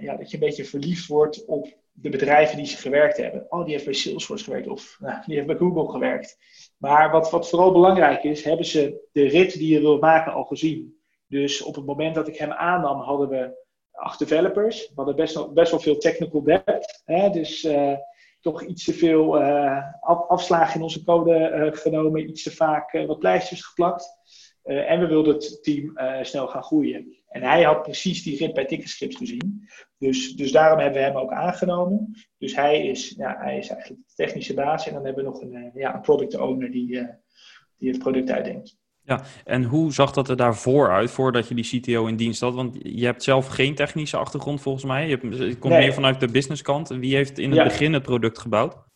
ja, 0.00 0.16
dat 0.16 0.30
je 0.30 0.36
een 0.36 0.46
beetje 0.46 0.64
verliefd 0.64 1.06
wordt 1.06 1.44
op 1.44 1.76
de 1.92 2.08
bedrijven 2.08 2.56
die 2.56 2.66
ze 2.66 2.76
gewerkt 2.76 3.16
hebben. 3.16 3.46
Oh, 3.48 3.64
die 3.64 3.72
heeft 3.72 3.84
bij 3.84 3.94
Salesforce 3.94 4.44
gewerkt 4.44 4.68
of 4.68 4.96
nou, 5.00 5.22
die 5.26 5.34
heeft 5.34 5.46
bij 5.46 5.56
Google 5.56 5.88
gewerkt. 5.88 6.38
Maar 6.76 7.10
wat, 7.10 7.30
wat 7.30 7.48
vooral 7.48 7.72
belangrijk 7.72 8.22
is, 8.22 8.44
hebben 8.44 8.66
ze 8.66 9.08
de 9.12 9.28
rit 9.28 9.52
die 9.52 9.74
je 9.74 9.80
wil 9.80 9.98
maken 9.98 10.32
al 10.32 10.44
gezien. 10.44 11.00
Dus 11.26 11.62
op 11.62 11.74
het 11.74 11.86
moment 11.86 12.14
dat 12.14 12.28
ik 12.28 12.36
hem 12.36 12.52
aannam, 12.52 13.00
hadden 13.00 13.28
we 13.28 13.66
acht 13.92 14.18
developers. 14.18 14.86
We 14.86 14.92
hadden 14.94 15.16
best 15.16 15.34
wel, 15.34 15.52
best 15.52 15.70
wel 15.70 15.80
veel 15.80 15.98
technical 15.98 16.42
depth. 16.42 17.02
Hè? 17.04 17.30
Dus 17.30 17.64
uh, 17.64 17.90
ik 17.90 17.98
toch 18.40 18.62
iets 18.62 18.84
te 18.84 18.92
veel 18.92 19.38
afslagen 20.28 20.74
in 20.74 20.82
onze 20.82 21.04
code 21.04 21.70
genomen, 21.74 22.28
iets 22.28 22.42
te 22.42 22.50
vaak 22.50 22.92
wat 22.92 23.18
pleisters 23.18 23.64
geplakt. 23.64 24.17
En 24.68 25.00
we 25.00 25.06
wilden 25.06 25.34
het 25.34 25.62
team 25.62 25.98
snel 26.22 26.46
gaan 26.46 26.62
groeien. 26.62 27.16
En 27.28 27.42
hij 27.42 27.62
had 27.62 27.82
precies 27.82 28.22
die 28.22 28.38
rit 28.38 28.54
bij 28.54 28.64
Ticketscript 28.64 29.16
gezien. 29.16 29.68
Dus, 29.98 30.36
dus 30.36 30.52
daarom 30.52 30.78
hebben 30.78 31.00
we 31.00 31.06
hem 31.06 31.16
ook 31.16 31.32
aangenomen. 31.32 32.14
Dus 32.38 32.56
hij 32.56 32.86
is, 32.86 33.14
ja, 33.16 33.36
hij 33.38 33.58
is 33.58 33.68
eigenlijk 33.68 34.00
de 34.06 34.14
technische 34.14 34.54
baas. 34.54 34.86
En 34.86 34.94
dan 34.94 35.04
hebben 35.04 35.24
we 35.24 35.30
nog 35.30 35.40
een, 35.40 35.70
ja, 35.74 35.94
een 35.94 36.00
product 36.00 36.36
owner 36.36 36.70
die, 36.70 37.06
die 37.78 37.90
het 37.90 37.98
product 37.98 38.30
uitdenkt. 38.30 38.76
Ja, 39.02 39.22
en 39.44 39.64
hoe 39.64 39.92
zag 39.92 40.12
dat 40.12 40.28
er 40.28 40.36
daarvoor 40.36 40.90
uit, 40.90 41.10
voordat 41.10 41.48
je 41.48 41.54
die 41.54 41.80
CTO 41.80 42.06
in 42.06 42.16
dienst 42.16 42.40
had? 42.40 42.54
Want 42.54 42.76
je 42.82 43.04
hebt 43.04 43.22
zelf 43.22 43.46
geen 43.46 43.74
technische 43.74 44.16
achtergrond 44.16 44.60
volgens 44.60 44.84
mij. 44.84 45.08
Je, 45.08 45.18
hebt, 45.20 45.58
komt 45.58 45.74
meer 45.74 45.92
vanuit 45.92 46.20
de 46.20 46.28
businesskant. 46.28 46.88
Wie 46.88 47.14
heeft 47.14 47.38
in 47.38 47.52
het 47.52 47.64
begin 47.64 47.92
het 47.92 48.02
product 48.02 48.38
gebouwd? 48.38 48.87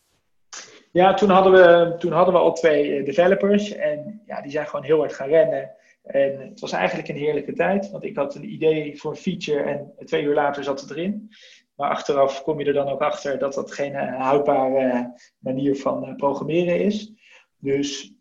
Ja, 0.93 1.13
toen 1.13 1.29
hadden, 1.29 1.51
we, 1.51 1.95
toen 1.97 2.11
hadden 2.11 2.33
we 2.33 2.39
al 2.39 2.53
twee 2.53 2.97
eh, 2.97 3.05
developers. 3.05 3.71
En 3.71 4.21
ja, 4.25 4.41
die 4.41 4.51
zijn 4.51 4.67
gewoon 4.67 4.85
heel 4.85 4.97
hard 4.97 5.13
gaan 5.13 5.29
rennen. 5.29 5.71
En 6.03 6.39
het 6.39 6.59
was 6.59 6.71
eigenlijk 6.71 7.07
een 7.07 7.15
heerlijke 7.15 7.53
tijd. 7.53 7.91
Want 7.91 8.03
ik 8.03 8.15
had 8.15 8.35
een 8.35 8.51
idee 8.53 8.99
voor 8.99 9.11
een 9.11 9.17
feature 9.17 9.63
en 9.63 9.93
twee 10.05 10.23
uur 10.23 10.33
later 10.33 10.63
zat 10.63 10.81
het 10.81 10.89
erin. 10.89 11.29
Maar 11.75 11.89
achteraf 11.89 12.43
kom 12.43 12.59
je 12.59 12.65
er 12.65 12.73
dan 12.73 12.87
ook 12.87 13.01
achter 13.01 13.39
dat 13.39 13.53
dat 13.53 13.71
geen 13.71 13.95
eh, 13.95 14.21
houdbare 14.21 15.13
manier 15.39 15.75
van 15.75 16.05
eh, 16.05 16.15
programmeren 16.15 16.79
is. 16.79 17.11
Dus, 17.57 18.13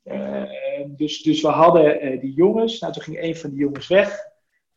dus, 0.87 1.23
dus 1.23 1.43
we 1.43 1.49
hadden 1.49 2.20
die 2.20 2.33
jongens. 2.33 2.81
Nou, 2.81 2.93
toen 2.93 3.03
ging 3.03 3.23
een 3.23 3.37
van 3.37 3.51
die 3.51 3.59
jongens 3.59 3.89
weg. 3.89 4.32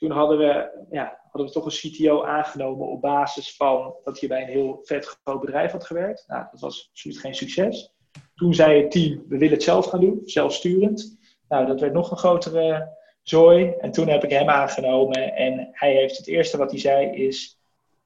Toen 0.06 0.18
hadden 0.18 0.38
we, 0.38 0.86
ja, 0.89 1.20
hadden 1.24 1.45
we 1.45 1.51
toch 1.51 1.66
een 1.66 1.91
CTO 1.91 2.24
aangenomen 2.24 2.88
op 2.88 3.01
basis 3.01 3.56
van 3.56 3.95
dat 4.03 4.20
hij 4.20 4.30
bij 4.30 4.41
een 4.41 4.47
heel 4.47 4.80
vet 4.84 5.06
groot 5.06 5.41
bedrijf 5.41 5.72
had 5.72 5.86
gewerkt. 5.86 6.24
Nou, 6.28 6.45
dat 6.51 6.60
was 6.60 6.88
absoluut 6.89 7.18
geen 7.18 7.36
succes. 7.36 7.93
Toen 8.36 8.53
zei 8.53 8.82
het 8.82 8.91
team, 8.91 9.24
we 9.28 9.38
willen 9.38 9.53
het 9.53 9.64
zelf 9.64 9.86
gaan 9.86 9.99
doen, 9.99 10.22
zelfsturend. 10.24 11.18
Nou, 11.49 11.66
dat 11.66 11.80
werd 11.80 11.93
nog 11.93 12.12
een 12.12 12.18
grotere 12.18 12.97
zooi. 13.22 13.74
En 13.80 13.91
toen 13.91 14.08
heb 14.08 14.24
ik 14.24 14.30
hem 14.30 14.49
aangenomen. 14.49 15.36
En 15.36 15.70
hij 15.72 15.93
heeft 15.93 16.18
het 16.18 16.28
eerste 16.28 16.58
wat 16.58 16.72
hij 16.72 16.80
zei 16.80 17.10
is, 17.10 17.60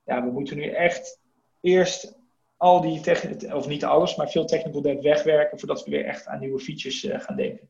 ja, 0.06 0.24
we 0.24 0.32
moeten 0.32 0.58
nu 0.58 0.70
echt 0.70 1.20
eerst 1.62 2.18
al 2.58 2.82
die 2.82 3.02
of 3.54 3.68
niet 3.68 3.86
alles, 3.86 4.16
maar 4.16 4.30
veel 4.30 4.45
technical 4.45 4.82
debt 4.82 5.02
wegwerken 5.02 5.60
voordat 5.60 5.84
we 5.84 5.91
weer 5.91 6.06
echt 6.06 6.28
aan 6.28 6.39
nieuwe 6.39 6.60
features 6.60 7.04
uh, 7.04 7.20
gaan 7.20 7.36
denken. 7.36 7.70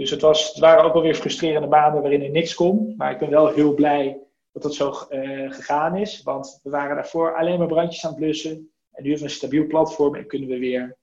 Dus 0.00 0.10
het, 0.10 0.20
was, 0.20 0.48
het 0.48 0.58
waren 0.58 0.84
ook 0.84 0.92
wel 0.92 1.02
weer 1.02 1.14
frustrerende 1.14 1.68
banen 1.68 2.00
waarin 2.00 2.22
er 2.22 2.30
niks 2.30 2.54
kon. 2.54 2.94
Maar 2.96 3.12
ik 3.12 3.18
ben 3.18 3.30
wel 3.30 3.48
heel 3.48 3.74
blij 3.74 4.18
dat 4.52 4.62
het 4.62 4.74
zo 4.74 4.88
uh, 5.10 5.52
gegaan 5.52 5.96
is. 5.96 6.22
Want 6.22 6.60
we 6.62 6.70
waren 6.70 6.94
daarvoor 6.94 7.36
alleen 7.36 7.58
maar 7.58 7.66
brandjes 7.66 8.04
aan 8.04 8.10
het 8.10 8.20
blussen. 8.20 8.50
En 8.50 9.02
nu 9.02 9.08
hebben 9.08 9.18
we 9.18 9.22
een 9.22 9.30
stabiel 9.30 9.66
platform 9.66 10.14
en 10.14 10.26
kunnen 10.26 10.48
we 10.48 10.58
weer 10.58 10.96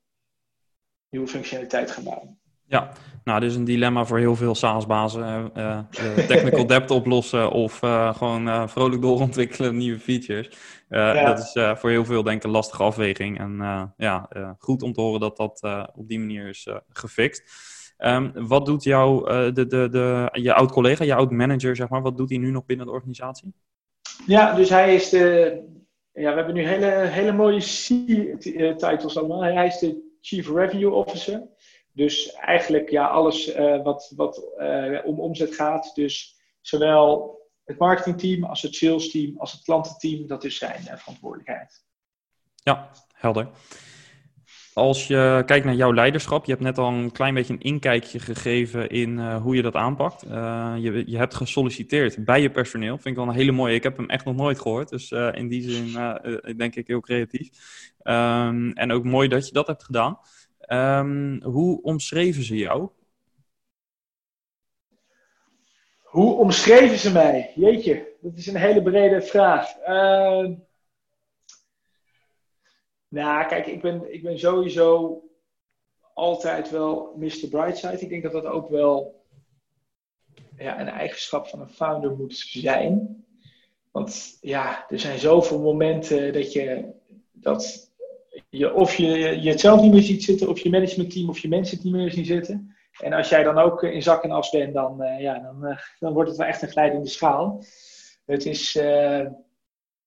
nieuwe 1.09 1.27
functionaliteit 1.27 1.91
gaan 1.91 2.03
bouwen. 2.03 2.39
Ja, 2.65 2.91
nou, 3.23 3.39
dit 3.39 3.49
is 3.49 3.55
een 3.55 3.63
dilemma 3.63 4.05
voor 4.05 4.17
heel 4.17 4.35
veel 4.35 4.55
SaaS-bazen. 4.55 5.51
Uh, 5.57 5.79
technical 6.27 6.67
debt 6.75 6.91
oplossen 6.91 7.51
of 7.51 7.81
uh, 7.81 8.15
gewoon 8.15 8.69
vrolijk 8.69 9.01
doorontwikkelen 9.01 9.77
nieuwe 9.77 9.99
features. 9.99 10.49
Dat 10.89 11.39
is 11.39 11.79
voor 11.79 11.89
heel 11.89 12.05
veel 12.05 12.23
denk 12.23 12.37
ik 12.37 12.43
een 12.43 12.49
lastige 12.49 12.83
afweging. 12.83 13.39
En 13.39 13.93
ja, 13.97 14.29
goed 14.57 14.81
om 14.81 14.93
te 14.93 15.01
horen 15.01 15.19
dat 15.19 15.37
dat 15.37 15.61
op 15.95 16.07
die 16.07 16.19
manier 16.19 16.47
is 16.47 16.67
gefixt. 16.89 17.75
Um, 17.97 18.47
wat 18.47 18.65
doet 18.65 18.83
jouw, 18.83 19.23
de, 19.51 19.67
de, 19.67 19.89
de, 19.89 20.29
je 20.31 20.53
oud-collega, 20.53 21.03
je 21.03 21.15
oud-manager, 21.15 21.75
zeg 21.75 21.89
maar, 21.89 22.01
wat 22.01 22.17
doet 22.17 22.29
hij 22.29 22.37
nu 22.37 22.51
nog 22.51 22.65
binnen 22.65 22.85
de 22.85 22.91
organisatie? 22.91 23.53
Ja, 24.25 24.53
dus 24.53 24.69
hij 24.69 24.95
is 24.95 25.09
de... 25.09 25.75
Ja, 26.11 26.29
we 26.29 26.35
hebben 26.35 26.53
nu 26.53 26.67
hele, 26.67 26.85
hele 26.85 27.31
mooie 27.31 27.59
C-titles 27.59 29.17
allemaal. 29.17 29.41
Hij 29.41 29.67
is 29.67 29.79
de 29.79 30.17
Chief 30.21 30.49
Revenue 30.49 30.91
Officer. 30.91 31.47
Dus 31.91 32.33
eigenlijk 32.33 32.89
ja, 32.89 33.07
alles 33.07 33.55
uh, 33.55 33.83
wat, 33.83 34.13
wat 34.15 34.43
uh, 34.59 34.99
om 35.05 35.19
omzet 35.19 35.55
gaat. 35.55 35.91
Dus 35.95 36.35
zowel 36.61 37.39
het 37.63 37.77
marketingteam 37.77 38.43
als 38.43 38.61
het 38.61 38.75
salesteam 38.75 39.37
als 39.37 39.51
het 39.51 39.63
klantenteam, 39.63 40.27
dat 40.27 40.43
is 40.43 40.57
zijn 40.57 40.81
verantwoordelijkheid. 40.83 41.85
Ja, 42.55 42.91
helder. 43.13 43.49
Als 44.77 45.07
je 45.07 45.43
kijkt 45.45 45.65
naar 45.65 45.75
jouw 45.75 45.93
leiderschap, 45.93 46.45
je 46.45 46.51
hebt 46.51 46.63
net 46.63 46.77
al 46.77 46.87
een 46.87 47.11
klein 47.11 47.33
beetje 47.33 47.53
een 47.53 47.61
inkijkje 47.61 48.19
gegeven 48.19 48.89
in 48.89 49.19
hoe 49.19 49.55
je 49.55 49.61
dat 49.61 49.75
aanpakt. 49.75 50.21
je, 50.81 51.03
je 51.05 51.17
hebt 51.17 51.35
gesolliciteerd 51.35 52.25
bij 52.25 52.41
je 52.41 52.49
personeel. 52.49 52.95
Vind 52.95 53.05
ik 53.05 53.15
wel 53.15 53.27
een 53.27 53.39
hele 53.39 53.51
mooie. 53.51 53.73
Ik 53.73 53.83
heb 53.83 53.97
hem 53.97 54.09
echt 54.09 54.25
nog 54.25 54.35
nooit 54.35 54.59
gehoord. 54.59 54.89
Dus 54.89 55.11
in 55.11 55.47
die 55.47 55.69
zin 55.69 55.97
denk 56.57 56.75
ik 56.75 56.87
heel 56.87 56.99
creatief. 56.99 57.49
Um, 58.03 58.71
en 58.71 58.91
ook 58.91 59.03
mooi 59.03 59.27
dat 59.27 59.47
je 59.47 59.53
dat 59.53 59.67
hebt 59.67 59.83
gedaan. 59.83 60.19
Um, 60.67 61.43
hoe 61.43 61.81
omschreven 61.81 62.43
ze 62.43 62.55
jou? 62.55 62.89
Hoe 66.03 66.35
omschreven 66.35 66.97
ze 66.97 67.11
mij? 67.11 67.51
Jeetje, 67.55 68.07
dat 68.21 68.37
is 68.37 68.47
een 68.47 68.55
hele 68.55 68.81
brede 68.81 69.21
vraag. 69.21 69.67
Uh, 69.87 70.49
nou, 73.07 73.47
kijk, 73.47 73.67
ik 73.67 73.81
ben, 73.81 74.13
ik 74.13 74.23
ben 74.23 74.39
sowieso 74.39 75.21
altijd 76.13 76.69
wel 76.69 77.13
Mr. 77.17 77.47
Brightside. 77.49 77.99
Ik 77.99 78.09
denk 78.09 78.23
dat 78.23 78.31
dat 78.31 78.45
ook 78.45 78.69
wel 78.69 79.25
ja, 80.57 80.79
een 80.79 80.89
eigenschap 80.89 81.47
van 81.47 81.61
een 81.61 81.69
founder 81.69 82.15
moet 82.15 82.37
zijn. 82.37 83.25
Want 83.91 84.37
ja, 84.41 84.89
er 84.89 84.99
zijn 84.99 85.19
zoveel 85.19 85.61
momenten 85.61 86.33
dat 86.33 86.53
je 86.53 86.95
dat 87.31 87.91
je, 88.49 88.73
of 88.73 88.95
je, 88.95 89.07
je 89.41 89.49
het 89.49 89.59
zelf 89.59 89.81
niet 89.81 89.91
meer 89.91 90.01
ziet 90.01 90.23
zitten, 90.23 90.49
of 90.49 90.59
je 90.59 90.69
managementteam 90.69 91.29
of 91.29 91.39
je 91.39 91.47
mensen 91.47 91.75
het 91.75 91.85
niet 91.85 91.93
meer 91.93 92.11
zien 92.11 92.25
zitten. 92.25 92.75
En 92.99 93.13
als 93.13 93.29
jij 93.29 93.43
dan 93.43 93.57
ook 93.57 93.83
in 93.83 94.01
zak 94.01 94.23
en 94.23 94.31
as 94.31 94.49
bent, 94.49 94.73
dan, 94.73 95.03
uh, 95.03 95.19
ja, 95.19 95.39
dan, 95.39 95.65
uh, 95.65 95.77
dan 95.99 96.13
wordt 96.13 96.29
het 96.29 96.37
wel 96.37 96.47
echt 96.47 96.61
een 96.61 96.69
glijdende 96.69 97.07
schaal. 97.07 97.63
Het 98.25 98.45
is, 98.45 98.75
uh, 98.75 99.25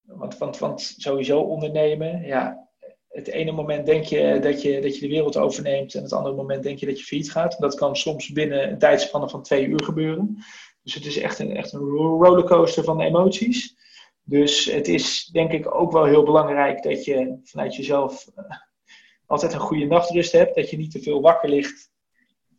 want, 0.00 0.38
want, 0.38 0.58
want 0.58 0.94
sowieso 0.96 1.40
ondernemen, 1.40 2.22
ja, 2.22 2.68
het 3.26 3.34
ene 3.34 3.52
moment 3.52 3.86
denk 3.86 4.04
je 4.04 4.38
dat, 4.42 4.62
je 4.62 4.80
dat 4.80 4.94
je 4.94 5.00
de 5.00 5.12
wereld 5.12 5.36
overneemt 5.36 5.94
en 5.94 6.02
het 6.02 6.12
andere 6.12 6.34
moment 6.34 6.62
denk 6.62 6.78
je 6.78 6.86
dat 6.86 6.98
je 6.98 7.04
failliet 7.04 7.32
gaat. 7.32 7.58
dat 7.58 7.74
kan 7.74 7.96
soms 7.96 8.32
binnen 8.32 8.70
een 8.70 8.78
tijdspanne 8.78 9.28
van 9.28 9.42
twee 9.42 9.66
uur 9.66 9.84
gebeuren. 9.84 10.36
Dus 10.82 10.94
het 10.94 11.06
is 11.06 11.18
echt 11.18 11.38
een, 11.38 11.56
echt 11.56 11.72
een 11.72 11.80
rollercoaster 11.80 12.84
van 12.84 13.00
emoties. 13.00 13.76
Dus 14.22 14.64
het 14.64 14.88
is 14.88 15.24
denk 15.32 15.52
ik 15.52 15.74
ook 15.74 15.92
wel 15.92 16.04
heel 16.04 16.22
belangrijk 16.22 16.82
dat 16.82 17.04
je 17.04 17.38
vanuit 17.44 17.76
jezelf 17.76 18.26
uh, 18.36 18.44
altijd 19.26 19.52
een 19.52 19.60
goede 19.60 19.86
nachtrust 19.86 20.32
hebt. 20.32 20.54
Dat 20.54 20.70
je 20.70 20.76
niet 20.76 20.90
te 20.90 21.02
veel 21.02 21.20
wakker 21.20 21.48
ligt 21.48 21.90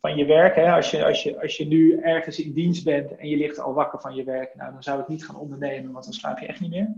van 0.00 0.16
je 0.16 0.24
werk. 0.24 0.54
Hè. 0.54 0.72
Als, 0.72 0.90
je, 0.90 1.04
als, 1.04 1.22
je, 1.22 1.40
als 1.40 1.56
je 1.56 1.66
nu 1.66 2.00
ergens 2.00 2.38
in 2.38 2.52
dienst 2.52 2.84
bent 2.84 3.16
en 3.16 3.28
je 3.28 3.36
ligt 3.36 3.58
al 3.58 3.74
wakker 3.74 4.00
van 4.00 4.14
je 4.14 4.24
werk, 4.24 4.54
nou, 4.54 4.72
dan 4.72 4.82
zou 4.82 5.00
ik 5.00 5.08
niet 5.08 5.24
gaan 5.24 5.36
ondernemen, 5.36 5.92
want 5.92 6.04
dan 6.04 6.12
slaap 6.12 6.38
je 6.38 6.46
echt 6.46 6.60
niet 6.60 6.70
meer. 6.70 6.94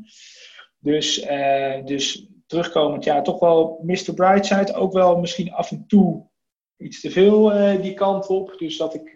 Dus, 0.79 1.25
uh, 1.31 1.85
dus 1.85 2.27
terugkomend, 2.47 3.05
ja, 3.05 3.23
toch 3.23 3.39
wel 3.39 3.81
Mr. 3.83 4.15
Brightside. 4.15 4.75
Ook 4.75 4.93
wel 4.93 5.21
misschien 5.21 5.53
af 5.53 5.71
en 5.71 5.85
toe 5.87 6.29
iets 6.77 7.01
te 7.01 7.11
veel 7.11 7.57
uh, 7.57 7.83
die 7.83 7.95
kant 7.95 8.27
op. 8.27 8.55
Dus 8.59 8.77
dat 8.77 8.95
ik. 8.95 9.13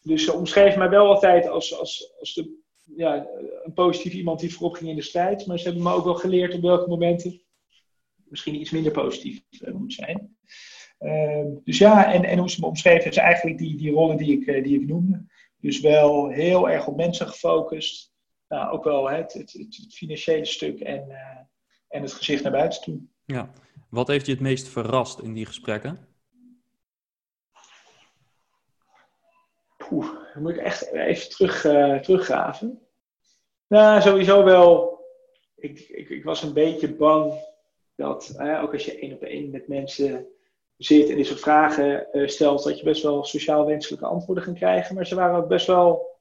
dus 0.00 0.24
ze 0.24 0.32
omschreef 0.32 0.76
mij 0.76 0.88
wel 0.88 1.06
altijd 1.06 1.48
als, 1.48 1.78
als, 1.78 2.14
als 2.18 2.34
de 2.34 2.64
ja, 2.96 3.26
een 3.62 3.72
positief 3.72 4.12
iemand 4.12 4.40
die 4.40 4.54
voorop 4.54 4.76
ging 4.76 4.90
in 4.90 4.96
de 4.96 5.02
strijd. 5.02 5.46
Maar 5.46 5.58
ze 5.58 5.64
hebben 5.64 5.82
me 5.82 5.92
ook 5.92 6.04
wel 6.04 6.14
geleerd 6.14 6.54
op 6.54 6.62
welke 6.62 6.88
momenten 6.88 7.42
misschien 8.28 8.60
iets 8.60 8.70
minder 8.70 8.92
positief 8.92 9.42
uh, 9.50 9.74
moet 9.74 9.92
zijn. 9.92 10.36
Uh, 11.00 11.44
dus 11.64 11.78
ja, 11.78 12.12
en, 12.12 12.24
en 12.24 12.38
hoe 12.38 12.50
ze 12.50 12.60
me 12.60 12.66
omschreven 12.66 13.10
is 13.10 13.16
eigenlijk 13.16 13.58
die, 13.58 13.76
die 13.76 13.92
rollen 13.92 14.16
die 14.16 14.40
ik, 14.40 14.64
die 14.64 14.80
ik 14.80 14.86
noemde. 14.86 15.26
Dus 15.60 15.80
wel 15.80 16.28
heel 16.28 16.70
erg 16.70 16.86
op 16.86 16.96
mensen 16.96 17.28
gefocust. 17.28 18.14
Nou, 18.48 18.72
ook 18.72 18.84
wel 18.84 19.10
het, 19.10 19.32
het, 19.32 19.86
financiële 19.90 20.44
stuk 20.44 20.80
en, 20.80 21.08
en 21.96 22.02
het 22.02 22.12
gezicht 22.12 22.42
naar 22.42 22.52
buiten 22.52 22.82
toe. 22.82 22.98
Ja. 23.24 23.50
Wat 23.90 24.08
heeft 24.08 24.26
je 24.26 24.32
het 24.32 24.40
meest 24.40 24.68
verrast 24.68 25.20
in 25.20 25.32
die 25.32 25.46
gesprekken? 25.46 25.98
Poeh, 29.76 30.06
dan 30.32 30.42
moet 30.42 30.50
ik 30.50 30.56
echt 30.56 30.92
even 30.92 31.30
terug, 31.30 31.64
uh, 31.64 31.98
teruggraven. 31.98 32.80
Nou, 33.66 34.00
sowieso 34.00 34.44
wel. 34.44 35.00
Ik, 35.56 35.78
ik, 35.78 36.08
ik 36.08 36.24
was 36.24 36.42
een 36.42 36.52
beetje 36.52 36.94
bang 36.94 37.32
dat, 37.94 38.34
uh, 38.38 38.62
ook 38.62 38.72
als 38.72 38.84
je 38.84 38.98
één 38.98 39.12
op 39.12 39.22
één 39.22 39.50
met 39.50 39.68
mensen 39.68 40.26
zit 40.76 41.08
en 41.08 41.16
dit 41.16 41.26
soort 41.26 41.40
vragen 41.40 42.06
uh, 42.12 42.28
stelt, 42.28 42.64
dat 42.64 42.78
je 42.78 42.84
best 42.84 43.02
wel 43.02 43.24
sociaal 43.24 43.66
wenselijke 43.66 44.06
antwoorden 44.06 44.44
gaat 44.44 44.54
krijgen. 44.54 44.94
Maar 44.94 45.06
ze 45.06 45.14
waren 45.14 45.36
ook 45.36 45.48
best 45.48 45.66
wel 45.66 46.15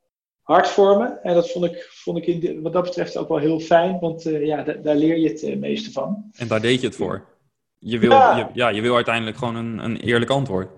hard 0.45 0.67
voor 0.67 0.97
me. 0.97 1.05
En 1.05 1.33
dat 1.33 1.51
vond 1.51 1.65
ik, 1.65 1.87
vond 1.91 2.17
ik 2.17 2.25
in 2.25 2.61
wat 2.61 2.73
dat 2.73 2.83
betreft 2.83 3.17
ook 3.17 3.27
wel 3.27 3.37
heel 3.37 3.59
fijn, 3.59 3.99
want 3.99 4.23
ja, 4.23 4.63
daar 4.63 4.95
leer 4.95 5.17
je 5.17 5.29
het 5.29 5.59
meeste 5.59 5.91
van. 5.91 6.31
En 6.35 6.47
daar 6.47 6.61
deed 6.61 6.81
je 6.81 6.87
het 6.87 6.95
voor? 6.95 7.25
Je 7.79 7.99
wil, 7.99 8.09
ja. 8.09 8.37
Je, 8.37 8.45
ja, 8.53 8.69
je 8.69 8.81
wil 8.81 8.95
uiteindelijk 8.95 9.37
gewoon 9.37 9.55
een, 9.55 9.79
een 9.79 9.97
eerlijk 9.97 10.31
antwoord. 10.31 10.69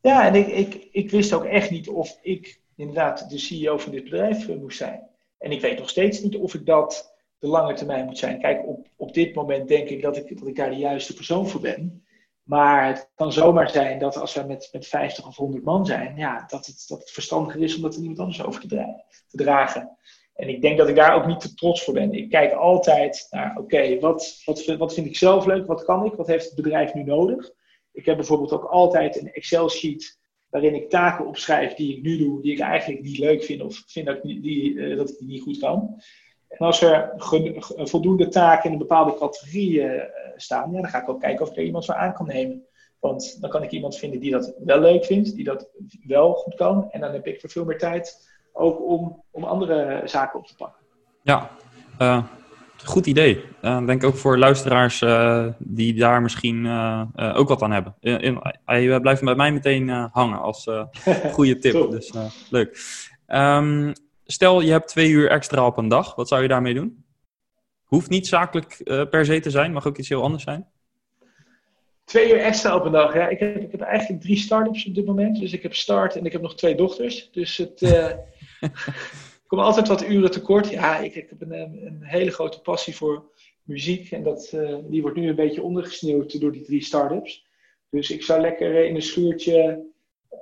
Ja, 0.00 0.26
en 0.26 0.34
ik, 0.34 0.46
ik, 0.46 0.88
ik 0.92 1.10
wist 1.10 1.32
ook 1.32 1.44
echt 1.44 1.70
niet 1.70 1.88
of 1.88 2.18
ik 2.22 2.60
inderdaad 2.76 3.30
de 3.30 3.38
CEO 3.38 3.78
van 3.78 3.92
dit 3.92 4.04
bedrijf 4.04 4.48
moest 4.48 4.78
zijn. 4.78 5.00
En 5.38 5.50
ik 5.50 5.60
weet 5.60 5.78
nog 5.78 5.88
steeds 5.88 6.20
niet 6.20 6.36
of 6.36 6.54
ik 6.54 6.66
dat 6.66 7.14
de 7.38 7.46
lange 7.46 7.74
termijn 7.74 8.04
moet 8.04 8.18
zijn. 8.18 8.40
Kijk, 8.40 8.66
op, 8.66 8.86
op 8.96 9.14
dit 9.14 9.34
moment 9.34 9.68
denk 9.68 9.88
ik 9.88 10.02
dat, 10.02 10.16
ik 10.16 10.38
dat 10.38 10.48
ik 10.48 10.56
daar 10.56 10.70
de 10.70 10.76
juiste 10.76 11.14
persoon 11.14 11.48
voor 11.48 11.60
ben. 11.60 12.05
Maar 12.46 12.86
het 12.86 13.10
kan 13.14 13.32
zomaar 13.32 13.70
zijn 13.70 13.98
dat 13.98 14.16
als 14.16 14.34
we 14.34 14.42
met, 14.42 14.68
met 14.72 14.86
50 14.86 15.26
of 15.26 15.36
100 15.36 15.64
man 15.64 15.86
zijn, 15.86 16.16
ja, 16.16 16.44
dat, 16.46 16.66
het, 16.66 16.84
dat 16.88 16.98
het 16.98 17.10
verstandiger 17.10 17.62
is 17.62 17.76
om 17.76 17.82
dat 17.82 17.94
er 17.94 18.00
iemand 18.00 18.18
anders 18.18 18.44
over 18.44 18.60
te, 18.60 19.02
te 19.28 19.36
dragen. 19.36 19.98
En 20.34 20.48
ik 20.48 20.60
denk 20.60 20.78
dat 20.78 20.88
ik 20.88 20.96
daar 20.96 21.14
ook 21.14 21.26
niet 21.26 21.40
te 21.40 21.54
trots 21.54 21.84
voor 21.84 21.94
ben. 21.94 22.12
Ik 22.12 22.30
kijk 22.30 22.52
altijd 22.52 23.26
naar, 23.30 23.56
oké, 23.58 23.98
wat, 23.98 24.42
wat, 24.44 24.64
wat 24.64 24.94
vind 24.94 25.06
ik 25.06 25.16
zelf 25.16 25.46
leuk? 25.46 25.66
Wat 25.66 25.84
kan 25.84 26.04
ik? 26.04 26.12
Wat 26.12 26.26
heeft 26.26 26.44
het 26.44 26.54
bedrijf 26.54 26.94
nu 26.94 27.02
nodig? 27.02 27.50
Ik 27.92 28.04
heb 28.04 28.16
bijvoorbeeld 28.16 28.52
ook 28.52 28.64
altijd 28.64 29.20
een 29.20 29.32
Excel-sheet 29.32 30.18
waarin 30.48 30.74
ik 30.74 30.90
taken 30.90 31.26
opschrijf 31.26 31.74
die 31.74 31.96
ik 31.96 32.02
nu 32.02 32.18
doe, 32.18 32.42
die 32.42 32.52
ik 32.52 32.58
eigenlijk 32.58 33.02
niet 33.02 33.18
leuk 33.18 33.44
vind 33.44 33.62
of 33.62 33.82
vind 33.86 34.06
dat 34.06 34.16
ik, 34.16 34.42
die, 34.42 34.72
uh, 34.72 34.96
dat 34.96 35.16
die 35.18 35.28
niet 35.28 35.42
goed 35.42 35.58
kan. 35.58 36.00
En 36.48 36.66
als 36.66 36.82
er 36.82 37.12
voldoende 37.68 38.28
taken 38.28 38.64
in 38.64 38.72
een 38.72 38.78
bepaalde 38.78 39.14
categorie 39.14 39.72
uh, 39.72 40.02
staan, 40.36 40.72
ja, 40.72 40.80
dan 40.80 40.90
ga 40.90 41.02
ik 41.02 41.08
ook 41.08 41.20
kijken 41.20 41.44
of 41.44 41.50
ik 41.50 41.56
er 41.56 41.62
iemand 41.62 41.84
voor 41.84 41.94
aan 41.94 42.12
kan 42.14 42.26
nemen. 42.26 42.64
Want 43.00 43.40
dan 43.40 43.50
kan 43.50 43.62
ik 43.62 43.70
iemand 43.70 43.96
vinden 43.96 44.20
die 44.20 44.30
dat 44.30 44.54
wel 44.64 44.80
leuk 44.80 45.04
vindt, 45.04 45.34
die 45.34 45.44
dat 45.44 45.68
wel 46.06 46.32
goed 46.32 46.54
kan. 46.54 46.90
En 46.90 47.00
dan 47.00 47.12
heb 47.12 47.26
ik 47.26 47.40
voor 47.40 47.50
veel 47.50 47.64
meer 47.64 47.78
tijd 47.78 48.28
ook 48.52 48.80
om, 48.80 49.22
om 49.30 49.44
andere 49.44 50.02
zaken 50.04 50.38
op 50.38 50.46
te 50.46 50.54
pakken. 50.54 50.84
Ja, 51.22 51.50
uh, 52.00 52.24
goed 52.84 53.06
idee. 53.06 53.44
Uh, 53.62 53.86
denk 53.86 54.04
ook 54.04 54.16
voor 54.16 54.38
luisteraars 54.38 55.04
die 55.58 55.94
daar 55.94 56.22
misschien 56.22 56.68
ook 57.16 57.48
wat 57.48 57.62
aan 57.62 57.72
hebben. 57.72 57.94
Hij 58.64 59.00
blijft 59.00 59.24
bij 59.24 59.34
mij 59.34 59.52
meteen 59.52 59.88
hangen 59.88 60.40
als 60.40 60.70
goede 61.32 61.58
tip. 61.58 61.90
dus 61.90 62.12
leuk. 62.50 62.78
Um, 63.26 63.92
stel, 64.26 64.60
je 64.60 64.70
hebt 64.70 64.88
twee 64.88 65.10
uur 65.10 65.30
extra 65.30 65.66
op 65.66 65.76
een 65.76 65.88
dag. 65.88 66.14
Wat 66.14 66.28
zou 66.28 66.42
je 66.42 66.48
daarmee 66.48 66.74
doen? 66.74 67.04
Hoeft 67.84 68.08
niet 68.08 68.26
zakelijk 68.26 68.80
per 69.10 69.24
se 69.24 69.40
te 69.40 69.50
zijn, 69.50 69.72
mag 69.72 69.86
ook 69.86 69.98
iets 69.98 70.08
heel 70.08 70.22
anders 70.22 70.42
zijn. 70.42 70.66
Twee 72.04 72.32
uur 72.32 72.40
extra 72.40 72.76
op 72.76 72.84
een 72.84 72.92
dag. 72.92 73.14
Ja, 73.14 73.28
ik 73.28 73.38
heb, 73.38 73.56
ik 73.56 73.70
heb 73.70 73.80
eigenlijk 73.80 74.22
drie 74.22 74.36
start-ups 74.36 74.86
op 74.86 74.94
dit 74.94 75.06
moment. 75.06 75.40
Dus 75.40 75.52
ik 75.52 75.62
heb 75.62 75.74
start 75.74 76.16
en 76.16 76.26
ik 76.26 76.32
heb 76.32 76.42
nog 76.42 76.56
twee 76.56 76.74
dochters. 76.74 77.30
Dus 77.30 77.56
het, 77.56 77.82
ik 77.82 79.46
kom 79.46 79.58
altijd 79.58 79.88
wat 79.88 80.08
uren 80.08 80.30
tekort. 80.30 80.68
Ja, 80.68 80.98
ik, 80.98 81.14
ik 81.14 81.28
heb 81.28 81.40
een, 81.40 81.52
een, 81.52 81.98
hele 82.02 82.30
grote 82.30 82.60
passie 82.60 82.96
voor 82.96 83.30
muziek. 83.62 84.10
En 84.10 84.22
dat, 84.22 84.50
uh, 84.54 84.76
die 84.88 85.02
wordt 85.02 85.16
nu 85.16 85.28
een 85.28 85.34
beetje 85.34 85.62
ondergesneeuwd 85.62 86.40
door 86.40 86.52
die 86.52 86.64
drie 86.64 86.84
start-ups. 86.84 87.46
Dus 87.90 88.10
ik 88.10 88.22
zou 88.22 88.40
lekker 88.40 88.84
in 88.84 88.94
een 88.94 89.02
schuurtje 89.02 89.84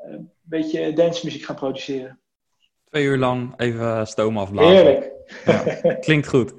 uh, 0.06 0.12
een 0.12 0.30
beetje 0.42 0.92
dancemuziek 0.92 1.42
gaan 1.42 1.56
produceren. 1.56 2.18
Twee 2.94 3.06
uur 3.06 3.18
lang 3.18 3.54
even 3.56 4.06
stoom 4.06 4.38
afblazen. 4.38 4.74
Heerlijk. 4.74 5.10
Ja, 5.44 5.94
klinkt 5.94 6.28
goed. 6.28 6.54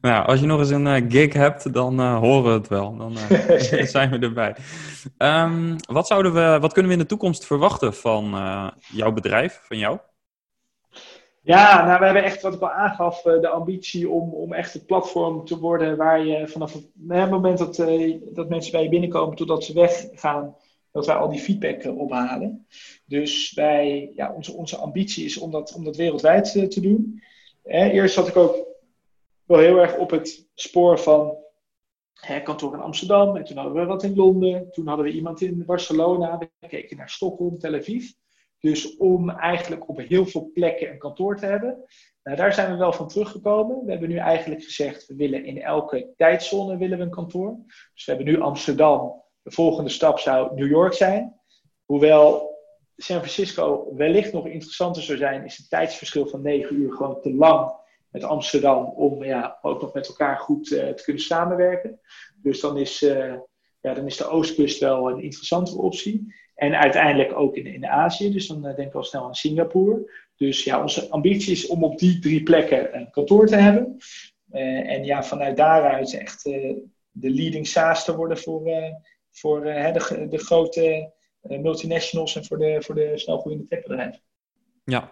Nou, 0.00 0.26
als 0.26 0.40
je 0.40 0.46
nog 0.46 0.58
eens 0.58 0.70
een 0.70 0.86
uh, 0.86 1.10
gig 1.10 1.32
hebt, 1.32 1.72
dan 1.72 2.00
horen 2.00 2.44
we 2.44 2.50
het 2.50 2.68
wel. 2.68 2.96
Dan 2.96 3.16
zijn 3.94 4.10
we 4.10 4.18
erbij. 4.18 4.56
Um, 5.18 5.76
wat, 5.90 6.06
zouden 6.06 6.34
we, 6.34 6.58
wat 6.60 6.72
kunnen 6.72 6.90
we 6.90 6.96
in 6.96 7.02
de 7.02 7.08
toekomst 7.08 7.46
verwachten 7.46 7.94
van 7.94 8.36
jouw 8.92 9.12
bedrijf, 9.12 9.60
van 9.62 9.78
jou? 9.78 9.98
Ja, 11.42 11.84
nou, 11.84 11.98
we 11.98 12.04
hebben 12.04 12.24
echt, 12.24 12.42
wat 12.42 12.54
ik 12.54 12.60
al 12.60 12.70
aangaf, 12.70 13.24
eh, 13.24 13.40
de 13.40 13.48
ambitie 13.48 14.08
om, 14.08 14.34
om 14.34 14.52
echt 14.52 14.72
het 14.72 14.86
platform 14.86 15.44
te 15.44 15.58
worden 15.58 15.96
waar 15.96 16.24
je 16.24 16.48
vanaf 16.48 16.72
het, 16.72 17.30
moment 17.30 17.58
dat, 17.58 17.76
dat 18.34 18.48
mensen 18.48 18.72
bij 18.72 18.82
je 18.82 18.88
binnenkomen 18.88 19.36
totdat 19.36 19.64
ze 19.64 19.72
weggaan, 19.72 20.56
dat 20.98 21.06
wij 21.06 21.16
al 21.16 21.28
die 21.28 21.40
feedback 21.40 21.84
uh, 21.84 21.98
ophalen. 21.98 22.66
Dus 23.04 23.52
wij, 23.52 24.12
ja, 24.14 24.32
onze, 24.32 24.52
onze 24.52 24.76
ambitie 24.76 25.24
is 25.24 25.38
om 25.38 25.50
dat, 25.50 25.74
om 25.74 25.84
dat 25.84 25.96
wereldwijd 25.96 26.52
te 26.70 26.80
doen. 26.80 27.22
eerst 27.62 28.14
zat 28.14 28.28
ik 28.28 28.36
ook 28.36 28.66
wel 29.44 29.58
heel 29.58 29.78
erg 29.78 29.96
op 29.96 30.10
het 30.10 30.48
spoor 30.54 30.98
van 30.98 31.36
hè, 32.14 32.42
kantoor 32.42 32.74
in 32.74 32.80
Amsterdam. 32.80 33.36
En 33.36 33.44
toen 33.44 33.56
hadden 33.56 33.74
we 33.74 33.84
wat 33.84 34.02
in 34.02 34.14
Londen. 34.14 34.70
Toen 34.70 34.86
hadden 34.86 35.06
we 35.06 35.12
iemand 35.12 35.40
in 35.40 35.64
Barcelona. 35.64 36.38
We 36.38 36.68
keken 36.68 36.96
naar 36.96 37.10
Stockholm, 37.10 37.58
Tel 37.58 37.74
Aviv. 37.74 38.10
Dus 38.60 38.96
om 38.96 39.30
eigenlijk 39.30 39.88
op 39.88 39.98
heel 39.98 40.26
veel 40.26 40.50
plekken 40.54 40.90
een 40.90 40.98
kantoor 40.98 41.36
te 41.36 41.46
hebben. 41.46 41.84
Nou, 42.22 42.36
daar 42.36 42.54
zijn 42.54 42.70
we 42.72 42.76
wel 42.76 42.92
van 42.92 43.08
teruggekomen. 43.08 43.84
We 43.84 43.90
hebben 43.90 44.08
nu 44.08 44.16
eigenlijk 44.16 44.62
gezegd, 44.62 45.06
we 45.06 45.14
willen 45.14 45.44
in 45.44 45.62
elke 45.62 46.12
tijdzone 46.16 46.76
willen 46.76 46.98
we 46.98 47.04
een 47.04 47.10
kantoor. 47.10 47.56
Dus 47.94 48.04
we 48.04 48.12
hebben 48.12 48.32
nu 48.32 48.40
Amsterdam. 48.40 49.22
De 49.48 49.54
volgende 49.54 49.90
stap 49.90 50.18
zou 50.18 50.54
New 50.54 50.68
York 50.68 50.92
zijn. 50.92 51.40
Hoewel 51.84 52.56
San 52.96 53.16
Francisco 53.16 53.94
wellicht 53.96 54.32
nog 54.32 54.46
interessanter 54.46 55.02
zou 55.02 55.18
zijn, 55.18 55.44
is 55.44 55.56
het 55.56 55.70
tijdsverschil 55.70 56.26
van 56.26 56.42
9 56.42 56.76
uur 56.76 56.92
gewoon 56.92 57.20
te 57.20 57.34
lang 57.34 57.72
met 58.10 58.24
Amsterdam 58.24 58.84
om 58.84 59.24
ja, 59.24 59.58
ook 59.62 59.80
nog 59.80 59.92
met 59.92 60.08
elkaar 60.08 60.36
goed 60.36 60.70
uh, 60.70 60.88
te 60.88 61.02
kunnen 61.02 61.22
samenwerken. 61.22 62.00
Dus 62.42 62.60
dan 62.60 62.78
is, 62.78 63.02
uh, 63.02 63.34
ja, 63.80 63.94
dan 63.94 64.06
is 64.06 64.16
de 64.16 64.28
Oostkust 64.28 64.80
wel 64.80 65.10
een 65.10 65.22
interessantere 65.22 65.78
optie. 65.78 66.34
En 66.54 66.78
uiteindelijk 66.78 67.38
ook 67.38 67.56
in, 67.56 67.66
in 67.66 67.86
Azië, 67.86 68.32
dus 68.32 68.46
dan 68.46 68.66
uh, 68.66 68.76
denk 68.76 68.88
ik 68.88 68.94
al 68.94 69.04
snel 69.04 69.24
aan 69.24 69.34
Singapore. 69.34 70.12
Dus 70.36 70.64
ja, 70.64 70.82
onze 70.82 71.08
ambitie 71.08 71.52
is 71.52 71.66
om 71.66 71.84
op 71.84 71.98
die 71.98 72.18
drie 72.18 72.42
plekken 72.42 72.96
een 72.96 73.10
kantoor 73.10 73.46
te 73.46 73.56
hebben. 73.56 73.96
En 74.50 75.04
ja, 75.04 75.24
vanuit 75.24 75.56
daaruit 75.56 76.14
echt 76.14 76.42
de 77.10 77.30
leading 77.30 77.66
SaaS 77.66 78.04
te 78.04 78.16
worden 78.16 78.38
voor, 78.38 78.62
voor 79.40 79.62
de, 79.62 80.26
de 80.30 80.38
grote 80.38 81.12
multinationals 81.42 82.36
en 82.36 82.44
voor 82.44 82.58
de, 82.58 82.76
voor 82.80 82.94
de 82.94 83.12
snelgroeiende 83.14 83.66
techbedrijven. 83.66 84.20
Ja, 84.84 85.10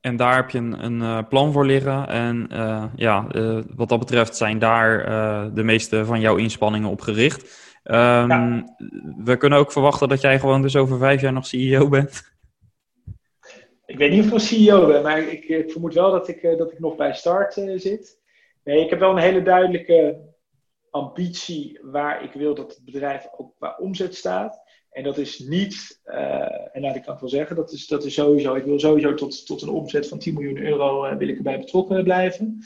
en 0.00 0.16
daar 0.16 0.36
heb 0.36 0.50
je 0.50 0.58
een, 0.58 1.00
een 1.00 1.28
plan 1.28 1.52
voor 1.52 1.66
liggen. 1.66 2.08
En 2.08 2.48
ja, 2.96 3.26
wat 3.76 3.88
dat 3.88 3.98
betreft 3.98 4.36
zijn 4.36 4.58
daar 4.58 5.04
de 5.54 5.62
meeste 5.62 6.04
van 6.04 6.20
jouw 6.20 6.36
inspanningen 6.36 6.90
op 6.90 7.00
gericht. 7.00 7.66
Um, 7.90 8.64
We 9.24 9.36
kunnen 9.38 9.58
ook 9.58 9.72
verwachten 9.72 10.08
dat 10.08 10.20
jij 10.20 10.38
gewoon 10.38 10.62
dus 10.62 10.76
over 10.76 10.98
vijf 10.98 11.20
jaar 11.20 11.32
nog 11.32 11.46
CEO 11.46 11.88
bent. 11.88 12.34
Ik 13.86 13.98
weet 13.98 14.10
niet 14.10 14.24
of 14.24 14.32
ik 14.32 14.38
CEO 14.38 14.86
ben, 14.86 15.02
maar 15.02 15.18
ik, 15.18 15.44
ik 15.44 15.70
vermoed 15.70 15.94
wel 15.94 16.10
dat 16.10 16.28
ik, 16.28 16.42
eh, 16.42 16.58
dat 16.58 16.72
ik 16.72 16.78
nog 16.78 16.96
bij 16.96 17.14
Start 17.14 17.52
zit. 17.76 18.18
Nee, 18.64 18.84
ik 18.84 18.90
heb 18.90 18.98
wel 18.98 19.10
een 19.10 19.22
hele 19.22 19.42
duidelijke 19.42 20.18
ambitie 20.90 21.78
waar 21.82 22.24
ik 22.24 22.32
wil 22.32 22.54
dat 22.54 22.74
het 22.74 22.84
bedrijf 22.84 23.28
ook 23.36 23.54
qua 23.56 23.76
omzet 23.78 24.14
staat. 24.14 24.60
En 24.90 25.02
dat 25.02 25.18
is 25.18 25.38
niet, 25.38 26.00
uh, 26.04 26.76
en 26.76 26.80
nou, 26.80 26.96
ik 26.96 27.02
kan 27.02 27.16
wel 27.20 27.28
zeggen, 27.28 27.56
dat 27.56 27.72
is, 27.72 27.86
dat 27.86 28.04
is 28.04 28.14
sowieso, 28.14 28.54
ik 28.54 28.64
wil 28.64 28.80
sowieso 28.80 29.14
tot, 29.14 29.46
tot 29.46 29.62
een 29.62 29.68
omzet 29.68 30.08
van 30.08 30.18
10 30.18 30.34
miljoen 30.34 30.58
euro 30.58 31.16
wil 31.16 31.28
ik 31.28 31.36
erbij 31.36 31.58
betrokken 31.58 32.04
blijven. 32.04 32.64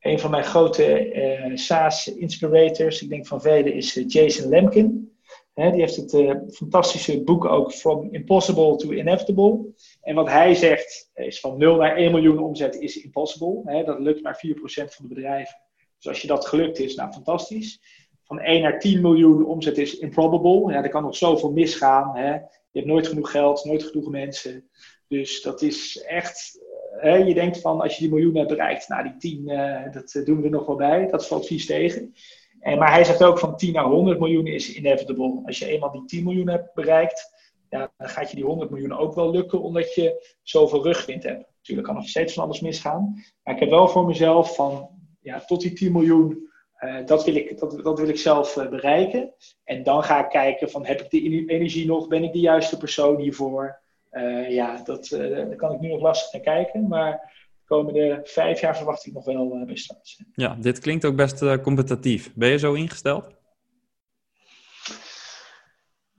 Een 0.00 0.18
van 0.18 0.30
mijn 0.30 0.44
grote 0.44 1.12
uh, 1.14 1.56
SaaS-inspirators, 1.56 3.02
ik 3.02 3.08
denk 3.08 3.26
van 3.26 3.40
velen, 3.40 3.74
is 3.74 3.96
uh, 3.96 4.04
Jason 4.08 4.48
Lemkin. 4.48 5.12
He, 5.54 5.70
die 5.70 5.80
heeft 5.80 5.96
het 5.96 6.12
uh, 6.12 6.34
fantastische 6.50 7.22
boek 7.22 7.44
ook 7.44 7.72
From 7.72 8.08
Impossible 8.10 8.76
to 8.76 8.92
Inevitable. 8.92 9.74
En 10.02 10.14
wat 10.14 10.28
hij 10.28 10.54
zegt 10.54 11.10
is 11.14 11.40
van 11.40 11.58
0 11.58 11.76
naar 11.76 11.96
1 11.96 12.12
miljoen 12.12 12.38
omzet 12.38 12.74
is 12.74 13.02
impossible. 13.02 13.84
Dat 13.84 13.98
lukt 13.98 14.22
maar 14.22 14.40
4% 14.46 14.60
van 14.60 15.08
de 15.08 15.14
bedrijven. 15.14 15.56
Dus 15.98 16.08
als 16.08 16.20
je 16.20 16.28
dat 16.28 16.46
gelukt 16.46 16.78
is, 16.78 16.94
nou 16.94 17.12
fantastisch. 17.12 17.80
Van 18.24 18.40
1 18.40 18.62
naar 18.62 18.78
10 18.78 19.00
miljoen 19.00 19.46
omzet 19.46 19.78
is 19.78 19.98
improbable. 19.98 20.72
Ja, 20.72 20.82
er 20.82 20.88
kan 20.88 21.02
nog 21.02 21.16
zoveel 21.16 21.52
misgaan. 21.52 22.16
He. 22.16 22.32
Je 22.70 22.84
hebt 22.84 22.86
nooit 22.86 23.06
genoeg 23.06 23.30
geld, 23.30 23.64
nooit 23.64 23.82
genoeg 23.82 24.10
mensen. 24.10 24.68
Dus 25.08 25.42
dat 25.42 25.62
is 25.62 26.02
echt 26.02 26.58
je 27.02 27.34
denkt 27.34 27.60
van 27.60 27.80
als 27.80 27.94
je 27.94 28.00
die 28.00 28.12
miljoen 28.12 28.36
hebt 28.36 28.48
bereikt, 28.48 28.88
nou 28.88 29.02
die 29.02 29.16
10, 29.16 29.42
uh, 29.48 29.92
dat 29.92 30.14
eh, 30.14 30.24
doen 30.24 30.40
we 30.40 30.48
nog 30.48 30.66
wel 30.66 30.76
bij. 30.76 31.06
Dat 31.06 31.26
valt 31.26 31.46
vies 31.46 31.66
tegen. 31.66 32.14
En, 32.60 32.78
maar 32.78 32.92
hij 32.92 33.04
zegt 33.04 33.22
ook 33.22 33.38
van 33.38 33.56
10 33.56 33.72
naar 33.72 33.84
100 33.84 34.18
miljoen 34.18 34.46
is 34.46 34.74
inevitable. 34.74 35.42
Als 35.44 35.58
je 35.58 35.66
eenmaal 35.66 35.92
die 35.92 36.04
10 36.04 36.24
miljoen 36.24 36.48
hebt 36.48 36.74
bereikt, 36.74 37.32
ja, 37.70 37.92
dan 37.96 38.08
gaat 38.08 38.30
je 38.30 38.36
die 38.36 38.44
100 38.44 38.70
miljoen 38.70 38.98
ook 38.98 39.14
wel 39.14 39.30
lukken, 39.30 39.62
omdat 39.62 39.94
je 39.94 40.36
zoveel 40.42 40.82
rugwind 40.82 41.22
hebt. 41.22 41.44
Natuurlijk 41.56 41.86
kan 41.86 41.96
nog 41.96 42.08
steeds 42.08 42.34
van 42.34 42.44
alles 42.44 42.60
misgaan. 42.60 43.24
Maar 43.42 43.54
ik 43.54 43.60
heb 43.60 43.70
wel 43.70 43.88
voor 43.88 44.06
mezelf 44.06 44.54
van 44.54 44.88
ja, 45.28 45.40
tot 45.40 45.60
die 45.60 45.72
10 45.72 45.92
miljoen 45.92 46.48
uh, 46.80 47.06
dat, 47.06 47.24
wil 47.24 47.34
ik, 47.34 47.58
dat, 47.58 47.84
dat 47.84 47.98
wil 47.98 48.08
ik 48.08 48.18
zelf 48.18 48.56
uh, 48.56 48.68
bereiken. 48.68 49.34
En 49.64 49.82
dan 49.82 50.04
ga 50.04 50.24
ik 50.24 50.30
kijken 50.30 50.70
van 50.70 50.86
heb 50.86 51.00
ik 51.00 51.10
de 51.10 51.46
energie 51.46 51.86
nog? 51.86 52.08
Ben 52.08 52.24
ik 52.24 52.32
de 52.32 52.40
juiste 52.40 52.76
persoon 52.76 53.20
hiervoor? 53.20 53.80
Uh, 54.12 54.50
ja, 54.50 54.82
dat, 54.84 55.08
daar 55.08 55.56
kan 55.56 55.72
ik 55.72 55.80
nu 55.80 55.88
nog 55.88 56.00
lastig 56.00 56.32
naar 56.32 56.54
kijken. 56.54 56.88
Maar 56.88 57.12
de 57.12 57.64
komende 57.64 58.20
vijf 58.24 58.60
jaar 58.60 58.76
verwacht 58.76 59.06
ik 59.06 59.12
nog 59.12 59.24
wel 59.24 59.64
uh, 59.66 59.74
Start. 59.74 60.20
Ja, 60.32 60.56
dit 60.60 60.78
klinkt 60.78 61.04
ook 61.04 61.16
best 61.16 61.60
competitief. 61.60 62.34
Ben 62.34 62.48
je 62.48 62.58
zo 62.58 62.72
ingesteld? 62.72 63.36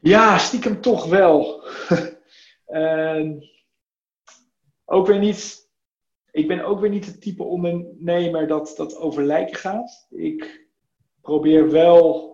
Ja, 0.01 0.37
stiekem 0.37 0.81
toch 0.81 1.05
wel. 1.05 1.63
Ehm, 2.65 3.33
ook 4.85 5.07
weer 5.07 5.19
niet. 5.19 5.68
Ik 6.31 6.47
ben 6.47 6.65
ook 6.65 6.79
weer 6.79 6.89
niet 6.89 7.05
het 7.05 7.21
type 7.21 7.43
ondernemer 7.43 8.47
dat, 8.47 8.73
dat 8.77 8.97
over 8.97 9.23
lijken 9.23 9.55
gaat. 9.55 10.07
Ik 10.09 10.67
probeer 11.21 11.71
wel 11.71 12.27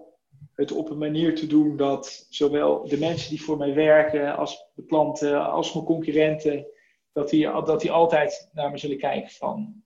het 0.54 0.72
op 0.72 0.90
een 0.90 0.98
manier 0.98 1.36
te 1.36 1.48
doen 1.48 1.78
dat 1.78 2.26
zowel 2.30 2.88
de 2.88 2.98
mensen 2.98 3.30
die 3.30 3.42
voor 3.42 3.58
mij 3.58 3.74
werken, 3.74 4.38
als 4.38 4.70
de 4.76 4.86
klanten, 4.86 5.52
als 5.52 5.74
mijn 5.74 5.86
concurrenten, 5.86 6.66
dat 7.14 7.30
die, 7.30 7.52
dat 7.52 7.82
die 7.82 7.92
altijd 7.92 8.50
naar 8.54 8.72
me 8.72 8.78
zullen 8.78 8.98
kijken 8.98 9.30
van 9.30 9.84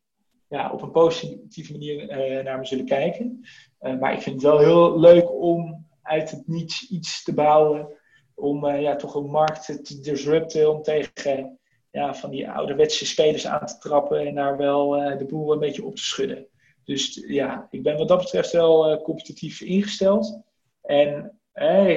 ja, 0.49 0.71
op 0.71 0.81
een 0.81 0.91
positieve 0.91 1.71
manier 1.71 2.05
naar 2.43 2.57
me 2.57 2.65
zullen 2.65 2.85
kijken. 2.85 3.45
maar 3.79 4.13
ik 4.13 4.21
vind 4.21 4.35
het 4.35 4.43
wel 4.43 4.59
heel 4.59 4.99
leuk 4.99 5.31
om 5.31 5.87
uit 6.01 6.31
het 6.31 6.47
niets 6.47 6.89
iets 6.89 7.23
te 7.23 7.33
bouwen. 7.33 7.87
Om 8.35 8.67
ja, 8.67 8.95
toch 8.95 9.15
een 9.15 9.29
markt 9.29 9.85
te 9.85 9.99
disrupten. 9.99 10.71
Om 10.71 10.81
tegen 10.81 11.58
ja, 11.91 12.15
van 12.15 12.29
die 12.29 12.49
ouderwetse 12.49 13.05
spelers 13.05 13.47
aan 13.47 13.65
te 13.65 13.77
trappen. 13.77 14.27
En 14.27 14.35
daar 14.35 14.57
wel 14.57 14.89
de 15.17 15.25
boel 15.25 15.53
een 15.53 15.59
beetje 15.59 15.85
op 15.85 15.95
te 15.95 16.03
schudden. 16.03 16.47
Dus 16.83 17.23
ja, 17.27 17.67
ik 17.71 17.83
ben 17.83 17.97
wat 17.97 18.07
dat 18.07 18.17
betreft 18.17 18.51
wel 18.51 19.01
competitief 19.01 19.61
ingesteld. 19.61 20.41
En 20.81 21.39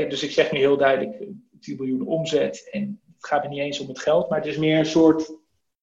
dus 0.08 0.22
ik 0.22 0.30
zeg 0.30 0.52
nu 0.52 0.58
heel 0.58 0.76
duidelijk 0.76 1.26
10 1.60 1.76
miljoen 1.76 2.06
omzet. 2.06 2.68
En 2.70 3.00
het 3.14 3.26
gaat 3.26 3.44
er 3.44 3.50
niet 3.50 3.60
eens 3.60 3.80
om 3.80 3.88
het 3.88 3.98
geld, 3.98 4.28
maar 4.28 4.38
het 4.38 4.48
is 4.48 4.58
meer 4.58 4.78
een 4.78 4.86
soort 4.86 5.38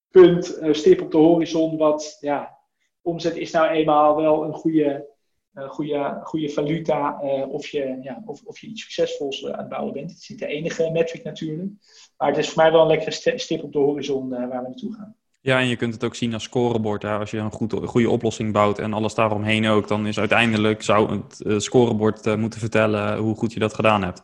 punt, 0.10 0.60
stip 0.72 1.01
op 1.01 1.12
de 1.12 1.18
horizon. 1.18 1.78
Wat, 1.78 2.18
ja, 2.20 2.57
omzet 3.01 3.36
is 3.36 3.51
nou 3.51 3.68
eenmaal 3.70 4.16
wel 4.16 4.43
een 4.43 4.53
goede, 4.53 5.07
goede, 5.54 6.20
goede 6.24 6.50
valuta. 6.50 7.20
Uh, 7.24 7.54
of, 7.54 7.68
je, 7.68 7.97
ja, 8.02 8.22
of, 8.26 8.41
of 8.43 8.60
je 8.60 8.68
iets 8.68 8.82
succesvols 8.82 9.45
aan 9.45 9.60
het 9.60 9.70
bouwen 9.70 9.93
bent. 9.93 10.12
Het 10.12 10.20
is 10.22 10.30
niet 10.30 10.39
de 10.39 10.47
enige 10.47 10.89
metric 10.91 11.24
natuurlijk. 11.24 11.70
Maar 12.18 12.28
het 12.28 12.38
is 12.38 12.50
voor 12.50 12.64
mij 12.64 12.72
wel 12.72 12.82
een 12.82 12.88
lekkere 12.88 13.38
stip 13.39 13.64
op 13.64 13.74
de 13.74 13.80
horizon 13.80 14.30
waar 14.30 14.47
we 14.50 14.68
naartoe 14.68 14.93
gaan. 14.93 15.16
Ja, 15.41 15.60
en 15.60 15.68
je 15.68 15.76
kunt 15.76 15.93
het 15.93 16.04
ook 16.04 16.16
zien 16.16 16.34
als 16.34 16.43
scorebord. 16.43 17.02
Hè? 17.02 17.18
Als 17.18 17.32
je 17.32 17.38
een, 17.38 17.52
goed, 17.52 17.74
goede 17.74 18.10
oplossing 18.10 18.54
bouwt 18.54 18.80
en 18.80 18.93
alles 18.93 19.14
daaromheen 19.14 19.68
ook, 19.68 19.88
dan 19.88 20.08
is 20.08 20.20
uiteindelijk 20.20 20.82
zou 20.82 21.12
het 21.12 21.64
scorebord 21.64 22.36
moeten 22.38 22.60
vertellen 22.60 23.18
hoe 23.18 23.36
goed 23.36 23.54
je 23.54 23.60
dat 23.60 23.74
gedaan 23.74 24.04
hebt. 24.04 24.24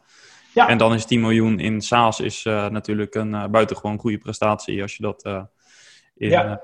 Ja. 0.53 0.67
En 0.67 0.77
dan 0.77 0.93
is 0.93 1.05
10 1.05 1.21
miljoen 1.21 1.59
in 1.59 1.81
SaaS 1.81 2.19
is 2.19 2.45
uh, 2.45 2.69
natuurlijk 2.69 3.15
een 3.15 3.51
buitengewoon 3.51 3.99
goede 3.99 4.17
prestatie 4.17 4.81
als 4.81 4.95
je 4.95 5.03
dat, 5.03 5.25
in, 6.15 6.29
ja. 6.29 6.61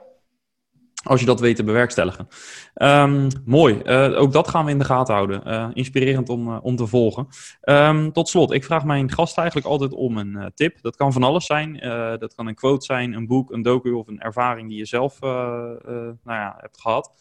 Als 1.04 1.20
je 1.20 1.26
dat 1.26 1.39
weet 1.39 1.56
te 1.56 1.64
bewerkstelligen. 1.64 2.28
Um, 2.76 3.28
mooi, 3.45 3.84
ook 4.16 4.32
dat 4.34 4.47
gaan 4.47 4.66
we 4.66 4.72
in 4.72 4.80
de 4.80 4.86
gaten 4.86 5.14
houden. 5.14 5.74
inspirerend 5.74 6.30
om, 6.30 6.58
om 6.58 6.76
te 6.76 6.88
volgen. 6.88 7.28
Um, 7.64 8.12
tot 8.12 8.30
slot, 8.30 8.52
ik 8.52 8.64
vraag 8.64 8.86
mijn 8.86 9.12
gast 9.12 9.38
eigenlijk 9.38 9.68
altijd 9.68 9.93
om 9.93 10.18
een 10.18 10.52
tip. 10.56 10.82
Dat 10.82 10.95
kan 10.95 11.14
van 11.14 11.24
alles 11.24 11.45
zijn. 11.45 11.78
dat 12.20 12.36
kan 12.36 12.47
een 12.47 12.56
quote 12.56 12.86
zijn, 12.86 13.14
een 13.14 13.28
boek, 13.28 13.52
een 13.52 13.62
docu 13.62 13.91
of 13.91 14.08
een 14.08 14.20
ervaring 14.20 14.70
die 14.70 14.78
je 14.78 14.86
zelf 14.86 15.20
nou 15.20 16.14
ja, 16.24 16.56
hebt 16.58 16.82
gehad. 16.82 17.12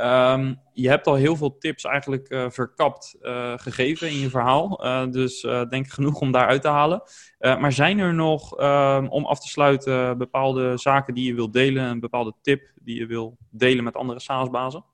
Um, 0.00 0.60
je 0.72 0.88
hebt 0.88 1.06
al 1.06 1.14
heel 1.14 1.36
veel 1.36 1.58
tips 1.58 1.84
eigenlijk 1.84 2.30
uh, 2.30 2.50
verkapt 2.50 3.16
uh, 3.22 3.52
gegeven 3.56 4.08
in 4.08 4.18
je 4.18 4.30
verhaal. 4.30 4.84
Uh, 4.84 5.10
dus 5.10 5.40
denk 5.68 5.88
genoeg 5.88 6.20
om 6.20 6.32
daaruit 6.32 6.62
te 6.62 6.68
halen. 6.68 7.02
maar 7.38 7.72
zijn 7.72 7.98
er 7.98 8.14
nog, 8.14 8.60
um, 8.60 9.08
om 9.08 9.24
af 9.24 9.40
te 9.40 9.48
sluiten, 9.48 10.18
bepaalde 10.18 10.76
zaken 10.76 11.14
die 11.14 11.26
je 11.26 11.34
wilt 11.34 11.52
delen? 11.52 11.84
Een 11.84 12.00
bepaalde 12.00 12.34
tip 12.42 12.62
die 12.74 12.98
je 12.98 13.06
wil 13.06 13.36
delen 13.50 13.84
met 13.84 13.96
andere 13.96 14.20
SaaS-bazen? 14.20 14.84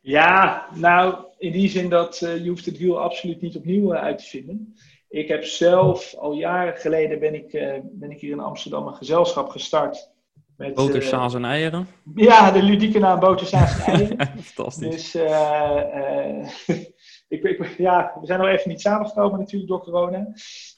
Ja, 0.00 0.66
nou, 0.74 1.24
in 1.38 1.52
die 1.52 1.68
zin 1.68 1.88
dat 1.88 2.18
je 2.18 2.48
hoeft 2.48 2.66
het 2.66 2.78
wiel 2.78 3.00
absoluut 3.00 3.40
niet 3.40 3.56
opnieuw 3.56 3.94
uit 3.94 4.18
te 4.18 4.24
vinden. 4.24 4.74
Ik 5.08 5.28
heb 5.28 5.44
zelf, 5.44 6.14
al 6.14 6.32
jaren 6.32 6.76
geleden 6.76 7.18
ben 7.18 7.34
ik, 7.34 7.50
ben 7.92 8.10
ik 8.10 8.20
hier 8.20 8.32
in 8.32 8.40
Amsterdam 8.40 8.86
een 8.86 8.94
gezelschap 8.94 9.48
gestart 9.48 10.12
met, 10.56 10.74
boter, 10.74 11.02
eh, 11.02 11.08
saus 11.08 11.34
en 11.34 11.44
eieren? 11.44 11.88
Ja, 12.14 12.50
de 12.50 12.62
ludieke 12.62 12.98
naam 12.98 13.20
boter, 13.20 13.46
saus 13.46 13.84
en 13.84 13.94
eieren. 13.94 14.26
Fantastisch. 14.42 14.90
Dus 14.90 15.14
uh, 15.14 15.82
uh, 15.94 16.48
ik, 17.28 17.42
ik, 17.42 17.74
ja, 17.78 18.16
we 18.20 18.26
zijn 18.26 18.40
nog 18.40 18.48
even 18.48 18.70
niet 18.70 18.80
samengekomen 18.80 19.38
natuurlijk 19.38 19.70
door 19.70 19.82
corona. 19.82 20.32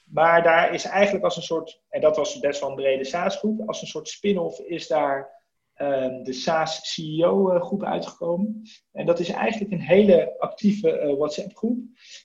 Maar 0.05 0.43
daar 0.43 0.73
is 0.73 0.85
eigenlijk 0.85 1.23
als 1.23 1.35
een 1.35 1.43
soort, 1.43 1.81
en 1.89 2.01
dat 2.01 2.17
was 2.17 2.39
best 2.39 2.59
wel 2.59 2.69
een 2.69 2.75
brede 2.75 3.05
SaaS-groep, 3.05 3.67
als 3.67 3.81
een 3.81 3.87
soort 3.87 4.07
spin-off 4.07 4.59
is 4.59 4.87
daar 4.87 5.35
uh, 5.77 6.23
de 6.23 6.33
SaaS 6.33 6.93
CEO-groep 6.93 7.83
uitgekomen. 7.83 8.61
En 8.91 9.05
dat 9.05 9.19
is 9.19 9.29
eigenlijk 9.29 9.71
een 9.71 9.81
hele 9.81 10.35
actieve 10.39 11.15
WhatsApp-groep 11.17 11.77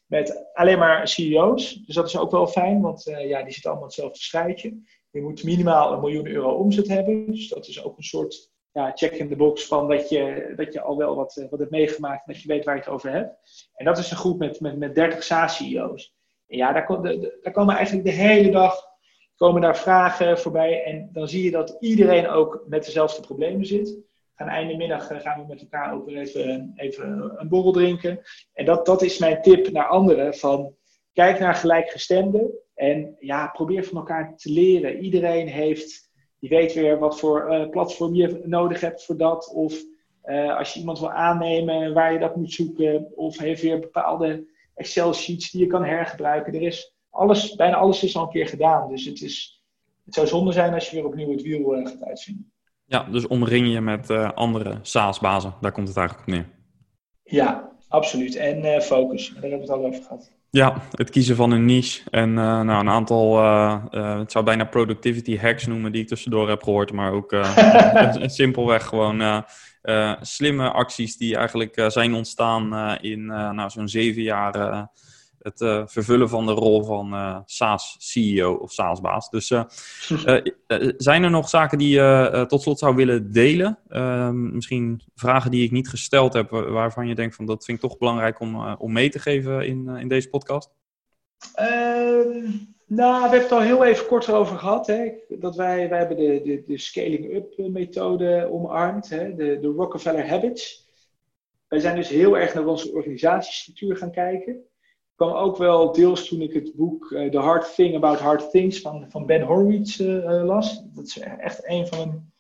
met 0.07 0.47
alleen 0.53 0.79
maar 0.79 1.09
CEO's. 1.09 1.75
Dus 1.75 1.95
dat 1.95 2.07
is 2.07 2.17
ook 2.17 2.31
wel 2.31 2.47
fijn, 2.47 2.81
want 2.81 3.03
ja, 3.05 3.43
die 3.43 3.53
zitten 3.53 3.71
allemaal 3.71 3.89
hetzelfde 3.89 4.19
strijdje. 4.19 4.83
Je 5.13 5.23
moet 5.23 5.45
minimaal 5.45 5.93
een 5.93 6.01
miljoen 6.01 6.27
euro 6.27 6.51
omzet 6.51 6.89
hebben. 6.89 7.27
Dus 7.27 7.49
dat 7.49 7.67
is 7.67 7.85
ook 7.85 7.97
een 7.97 8.05
soort 8.05 8.51
ja, 8.73 8.93
check 8.95 9.13
in 9.13 9.29
the 9.29 9.37
box 9.37 9.67
van 9.67 9.89
dat 9.89 10.09
je, 10.09 10.53
dat 10.57 10.73
je 10.73 10.81
al 10.81 10.97
wel 10.97 11.15
wat, 11.15 11.37
eh, 11.37 11.51
wat 11.51 11.59
hebt 11.59 11.71
meegemaakt 11.71 12.27
en 12.27 12.33
dat 12.33 12.43
je 12.43 12.49
weet 12.49 12.65
waar 12.65 12.75
je 12.75 12.81
het 12.81 12.91
over 12.91 13.11
hebt. 13.11 13.69
En 13.75 13.85
dat 13.85 13.99
is 13.99 14.11
een 14.11 14.17
groep 14.17 14.39
met, 14.39 14.61
met, 14.61 14.79
met 14.79 14.95
30 14.95 15.23
SaaS-CEO's. 15.23 16.15
En 16.47 16.57
ja, 16.57 16.73
daar, 16.73 16.87
daar 17.43 17.53
komen 17.53 17.75
eigenlijk 17.75 18.07
de 18.07 18.13
hele 18.13 18.51
dag 18.51 18.91
komen 19.37 19.61
daar 19.61 19.77
vragen 19.77 20.39
voorbij. 20.39 20.85
En 20.85 21.09
dan 21.13 21.29
zie 21.29 21.45
je 21.45 21.51
dat 21.51 21.77
iedereen 21.81 22.29
ook 22.29 22.65
met 22.67 22.85
dezelfde 22.85 23.23
problemen 23.23 23.67
zit. 23.67 23.99
Gaan 24.35 24.49
einde 24.49 24.77
middag 24.77 25.11
eh, 25.11 25.21
gaan 25.21 25.41
we 25.41 25.47
met 25.47 25.61
elkaar 25.61 25.95
ook 25.95 26.07
weer 26.07 26.19
even, 26.19 26.73
even 26.77 27.33
een 27.37 27.49
borrel 27.49 27.73
drinken. 27.73 28.21
En 28.53 28.65
dat, 28.65 28.87
dat 28.87 29.03
is 29.03 29.19
mijn 29.19 29.43
tip 29.43 29.71
naar 29.71 29.87
anderen. 29.87 30.35
Van, 30.35 30.75
kijk 31.13 31.39
naar 31.39 31.55
gelijkgestemden. 31.55 32.51
En 32.83 33.17
ja, 33.21 33.47
probeer 33.47 33.85
van 33.85 33.97
elkaar 33.97 34.37
te 34.37 34.51
leren. 34.51 34.99
Iedereen 34.99 35.49
heeft, 35.49 36.11
die 36.39 36.49
weet 36.49 36.75
weer 36.75 36.99
wat 36.99 37.19
voor 37.19 37.53
uh, 37.53 37.69
platform 37.69 38.15
je 38.15 38.43
nodig 38.45 38.81
hebt 38.81 39.05
voor 39.05 39.17
dat. 39.17 39.53
Of 39.55 39.83
uh, 40.25 40.57
als 40.57 40.73
je 40.73 40.81
iemand 40.81 40.99
wil 40.99 41.11
aannemen, 41.11 41.95
waar 41.95 42.13
je 42.13 42.19
dat 42.19 42.37
moet 42.37 42.53
zoeken. 42.53 43.13
Of 43.17 43.39
heeft 43.39 43.63
weer 43.63 43.79
bepaalde 43.79 44.47
Excel-sheets 44.75 45.51
die 45.51 45.61
je 45.61 45.67
kan 45.67 45.85
hergebruiken. 45.85 46.55
Er 46.55 46.63
is 46.63 46.95
alles, 47.11 47.55
bijna 47.55 47.77
alles 47.77 48.03
is 48.03 48.17
al 48.17 48.23
een 48.23 48.31
keer 48.31 48.49
gedaan. 48.49 48.89
Dus 48.89 49.05
het, 49.05 49.23
is, 49.23 49.63
het 50.05 50.15
zou 50.15 50.27
zonde 50.27 50.53
zijn 50.53 50.75
als 50.75 50.91
je 50.91 50.97
weer 50.97 51.07
opnieuw 51.07 51.31
het 51.31 51.43
wiel 51.43 51.79
uh, 51.79 51.87
gaat 51.87 52.05
uitvinden. 52.05 52.53
Ja, 52.85 53.03
dus 53.11 53.27
omring 53.27 53.73
je 53.73 53.81
met 53.81 54.11
andere 54.35 54.79
SaaS-bazen. 54.83 55.55
Daar 55.61 55.73
komt 55.73 55.89
het 55.89 55.97
eigenlijk 55.97 56.29
op 56.29 56.35
neer. 56.35 56.49
Ja, 57.23 57.73
absoluut. 57.89 58.37
En 58.37 58.83
focus. 58.83 59.29
Daar 59.29 59.41
hebben 59.41 59.59
we 59.59 59.65
het 59.65 59.75
al 59.75 59.87
over 59.87 60.03
gehad. 60.03 60.41
Ja, 60.55 60.83
het 60.91 61.11
kiezen 61.11 61.37
van 61.37 61.51
een 61.51 61.65
niche 61.65 62.03
en 62.11 62.29
uh, 62.29 62.35
nou, 62.35 62.81
een 62.81 62.89
aantal, 62.89 63.39
uh, 63.39 63.85
uh, 63.91 64.19
het 64.19 64.33
zou 64.33 64.45
bijna 64.45 64.65
productivity 64.65 65.39
hacks 65.39 65.67
noemen 65.67 65.93
die 65.93 66.03
ik 66.03 66.09
tussendoor 66.09 66.49
heb 66.49 66.63
gehoord, 66.63 66.93
maar 66.93 67.13
ook 67.13 67.37
simpelweg 68.41 68.87
gewoon 68.87 69.45
slimme 70.21 70.71
acties 70.71 71.17
die 71.17 71.37
eigenlijk 71.37 71.85
zijn 71.87 72.15
ontstaan 72.15 72.97
in 73.01 73.27
nou, 73.27 73.71
zo'n 73.71 73.89
zeven 73.89 74.23
jaar 74.23 74.89
het 75.43 75.61
uh, 75.61 75.83
vervullen 75.87 76.29
van 76.29 76.47
de 76.47 76.53
rol 76.53 76.85
van 76.85 77.15
uh, 77.15 77.39
SaaS-CEO 77.45 78.55
of 78.55 78.73
SaaS-baas. 78.73 79.31
Dus 79.31 79.51
uh, 79.51 79.65
zijn 80.97 81.23
er 81.23 81.31
nog 81.31 81.49
zaken 81.49 81.79
die 81.79 81.89
je 81.89 82.45
tot 82.49 82.63
slot 82.63 82.79
zou 82.79 82.95
willen 82.95 83.33
delen? 83.33 83.79
Ehm, 83.89 84.55
misschien 84.55 85.01
vragen 85.15 85.51
die 85.51 85.65
ik 85.65 85.71
niet 85.71 85.89
gesteld 85.89 86.33
heb, 86.33 86.51
waarvan 86.51 87.09
je 87.09 87.15
denkt 87.15 87.35
van 87.35 87.47
dat 87.47 87.65
vind 87.65 87.83
ik 87.83 87.89
toch 87.89 87.99
belangrijk 87.99 88.41
om, 88.41 88.75
om 88.75 88.93
mee 88.93 89.09
te 89.09 89.19
geven 89.19 89.67
in, 89.67 89.89
in 89.89 90.09
deze 90.09 90.29
podcast? 90.29 90.71
Ehm, 91.55 92.51
nou, 92.87 93.15
we 93.15 93.21
hebben 93.21 93.41
het 93.41 93.53
al 93.53 93.61
heel 93.61 93.85
even 93.85 94.07
kort 94.07 94.31
over 94.31 94.59
gehad. 94.59 94.87
Hè? 94.87 95.13
Dat 95.29 95.57
wij, 95.57 95.89
wij 95.89 95.99
hebben 95.99 96.17
de, 96.17 96.41
de, 96.45 96.63
de 96.67 96.79
scaling-up 96.79 97.55
methode 97.57 98.49
omarmd, 98.51 99.09
hè? 99.09 99.35
De, 99.35 99.59
de 99.61 99.69
Rockefeller 99.69 100.29
Habits. 100.29 100.91
Wij 101.69 101.81
zijn 101.81 101.97
dus 101.97 102.09
heel 102.09 102.39
erg 102.39 102.55
naar 102.55 102.67
onze 102.67 102.93
organisatiestructuur 102.93 103.97
gaan 103.97 104.13
kijken 104.13 104.67
kwam 105.23 105.35
ook 105.37 105.57
wel 105.57 105.93
deels 105.93 106.29
toen 106.29 106.41
ik 106.41 106.53
het 106.53 106.75
boek 106.75 107.11
uh, 107.11 107.31
The 107.31 107.39
Hard 107.39 107.75
Thing 107.75 107.97
About 107.97 108.19
Hard 108.19 108.51
Things 108.51 108.81
van, 108.81 109.07
van 109.09 109.27
Ben 109.27 109.43
Horowitz 109.43 109.99
uh, 109.99 110.45
las. 110.45 110.83
Dat 110.95 111.07
is 111.07 111.19
echt 111.19 111.69
een 111.69 111.87
van 111.87 111.99
mijn 111.99 112.33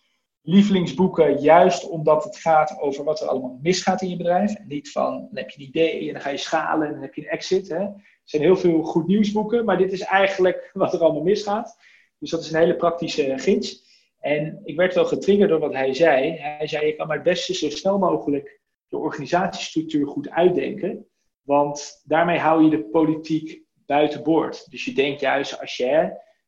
lievelingsboeken, 0.42 1.40
juist 1.40 1.88
omdat 1.88 2.24
het 2.24 2.36
gaat 2.36 2.80
over 2.80 3.04
wat 3.04 3.20
er 3.20 3.28
allemaal 3.28 3.58
misgaat 3.62 4.02
in 4.02 4.08
je 4.08 4.16
bedrijf. 4.16 4.54
Niet 4.66 4.90
van, 4.90 5.12
dan 5.12 5.28
heb 5.32 5.50
je 5.50 5.60
een 5.60 5.68
idee 5.68 6.06
en 6.06 6.12
dan 6.12 6.22
ga 6.22 6.30
je 6.30 6.36
schalen 6.36 6.86
en 6.86 6.92
dan 6.92 7.02
heb 7.02 7.14
je 7.14 7.20
een 7.22 7.28
exit. 7.28 7.68
Hè. 7.68 7.78
Er 7.78 8.00
zijn 8.24 8.42
heel 8.42 8.56
veel 8.56 8.82
goed 8.82 9.06
nieuwsboeken, 9.06 9.64
maar 9.64 9.78
dit 9.78 9.92
is 9.92 10.00
eigenlijk 10.00 10.70
wat 10.72 10.92
er 10.92 11.00
allemaal 11.00 11.22
misgaat. 11.22 11.76
Dus 12.18 12.30
dat 12.30 12.40
is 12.40 12.52
een 12.52 12.60
hele 12.60 12.76
praktische 12.76 13.38
gids. 13.38 13.90
En 14.18 14.60
ik 14.64 14.76
werd 14.76 14.94
wel 14.94 15.04
getriggerd 15.04 15.50
door 15.50 15.60
wat 15.60 15.72
hij 15.72 15.94
zei. 15.94 16.30
Hij 16.30 16.66
zei, 16.66 16.86
je 16.86 16.96
kan 16.96 17.06
maar 17.06 17.16
het 17.16 17.24
beste 17.24 17.54
zo 17.54 17.70
snel 17.70 17.98
mogelijk 17.98 18.60
de 18.88 18.96
organisatiestructuur 18.98 20.06
goed 20.06 20.30
uitdenken. 20.30 21.06
Want 21.42 22.02
daarmee 22.04 22.38
hou 22.38 22.64
je 22.64 22.70
de 22.70 22.84
politiek 22.84 23.62
buiten 23.86 24.22
boord. 24.22 24.70
Dus 24.70 24.84
je 24.84 24.92
denkt 24.92 25.20
juist 25.20 25.60
als 25.60 25.76
je 25.76 25.86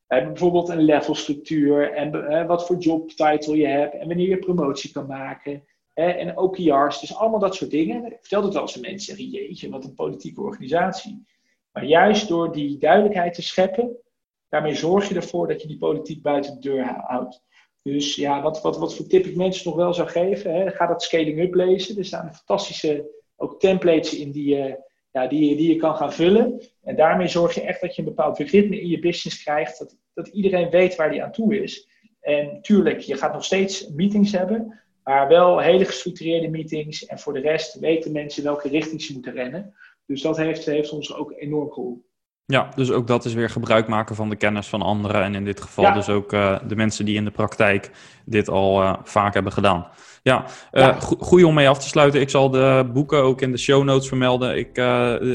hè, 0.07 0.25
bijvoorbeeld 0.25 0.69
een 0.69 0.81
levelstructuur 0.81 1.93
en 1.93 2.13
hè, 2.13 2.45
wat 2.45 2.65
voor 2.65 2.77
jobtitle 2.77 3.57
je 3.57 3.67
hebt 3.67 3.93
en 3.93 4.07
wanneer 4.07 4.29
je 4.29 4.37
promotie 4.37 4.91
kan 4.91 5.07
maken. 5.07 5.63
Hè, 5.93 6.09
en 6.09 6.37
OKR's, 6.37 6.99
dus 6.99 7.15
allemaal 7.15 7.39
dat 7.39 7.55
soort 7.55 7.71
dingen. 7.71 8.05
Ik 8.05 8.17
vertel 8.19 8.43
het 8.43 8.53
wel 8.53 8.61
eens 8.61 8.75
aan 8.75 8.81
mensen, 8.81 9.15
zeggen, 9.15 9.25
jeetje, 9.25 9.69
wat 9.69 9.83
een 9.83 9.93
politieke 9.93 10.41
organisatie. 10.41 11.25
Maar 11.71 11.85
juist 11.85 12.27
door 12.27 12.51
die 12.51 12.77
duidelijkheid 12.77 13.33
te 13.33 13.41
scheppen, 13.41 13.97
daarmee 14.49 14.75
zorg 14.75 15.09
je 15.09 15.15
ervoor 15.15 15.47
dat 15.47 15.61
je 15.61 15.67
die 15.67 15.77
politiek 15.77 16.21
buiten 16.21 16.53
de 16.53 16.59
deur 16.59 16.83
houdt. 16.83 17.43
Dus 17.81 18.15
ja, 18.15 18.41
wat, 18.41 18.61
wat, 18.61 18.77
wat 18.77 18.95
voor 18.95 19.07
tip 19.07 19.25
ik 19.25 19.35
mensen 19.35 19.67
nog 19.67 19.75
wel 19.75 19.93
zou 19.93 20.07
geven, 20.07 20.53
hè, 20.53 20.71
ga 20.71 20.87
dat 20.87 21.03
scaling 21.03 21.39
up 21.39 21.53
lezen. 21.53 21.97
Er 21.97 22.05
staan 22.05 22.35
fantastische 22.35 23.09
ook 23.35 23.59
templates 23.59 24.15
in 24.15 24.31
die 24.31 24.55
je, 24.55 24.83
ja, 25.11 25.27
die, 25.27 25.55
die 25.55 25.73
je 25.73 25.75
kan 25.75 25.95
gaan 25.95 26.13
vullen. 26.13 26.61
En 26.83 26.95
daarmee 26.95 27.27
zorg 27.27 27.55
je 27.55 27.61
echt 27.61 27.81
dat 27.81 27.95
je 27.95 28.01
een 28.01 28.07
bepaald 28.07 28.37
ritme 28.37 28.81
in 28.81 28.87
je 28.87 28.99
business 28.99 29.43
krijgt. 29.43 29.79
Dat, 29.79 29.97
dat 30.13 30.27
iedereen 30.27 30.69
weet 30.69 30.95
waar 30.95 31.11
die 31.11 31.23
aan 31.23 31.31
toe 31.31 31.61
is. 31.61 31.87
En 32.21 32.61
tuurlijk, 32.61 32.99
je 32.99 33.17
gaat 33.17 33.33
nog 33.33 33.45
steeds 33.45 33.87
meetings 33.87 34.31
hebben. 34.31 34.79
Maar 35.03 35.27
wel 35.27 35.59
hele 35.59 35.85
gestructureerde 35.85 36.47
meetings. 36.47 37.05
En 37.05 37.19
voor 37.19 37.33
de 37.33 37.39
rest 37.39 37.79
weten 37.79 38.11
mensen 38.11 38.43
welke 38.43 38.69
richting 38.69 39.01
ze 39.01 39.13
moeten 39.13 39.33
rennen. 39.33 39.73
Dus 40.05 40.21
dat 40.21 40.37
heeft, 40.37 40.65
heeft 40.65 40.91
ons 40.91 41.15
ook 41.15 41.33
enorm 41.37 41.71
geholpen. 41.71 42.03
Ja, 42.47 42.69
dus 42.75 42.91
ook 42.91 43.07
dat 43.07 43.25
is 43.25 43.33
weer 43.33 43.49
gebruik 43.49 43.87
maken 43.87 44.15
van 44.15 44.29
de 44.29 44.35
kennis 44.35 44.67
van 44.67 44.81
anderen. 44.81 45.23
En 45.23 45.35
in 45.35 45.45
dit 45.45 45.61
geval 45.61 45.93
dus 45.93 46.09
ook 46.09 46.33
uh, 46.33 46.57
de 46.67 46.75
mensen 46.75 47.05
die 47.05 47.15
in 47.15 47.25
de 47.25 47.31
praktijk 47.31 47.91
dit 48.25 48.49
al 48.49 48.81
uh, 48.81 48.93
vaak 49.03 49.33
hebben 49.33 49.51
gedaan. 49.51 49.87
Ja, 50.23 50.45
uh, 50.71 50.81
ja. 50.81 50.97
goeie 50.99 51.47
om 51.47 51.53
mee 51.53 51.69
af 51.69 51.79
te 51.79 51.87
sluiten. 51.87 52.21
Ik 52.21 52.29
zal 52.29 52.49
de 52.49 52.89
boeken 52.93 53.23
ook 53.23 53.41
in 53.41 53.51
de 53.51 53.57
show 53.57 53.83
notes 53.83 54.07
vermelden. 54.07 54.57
Ik, 54.57 54.75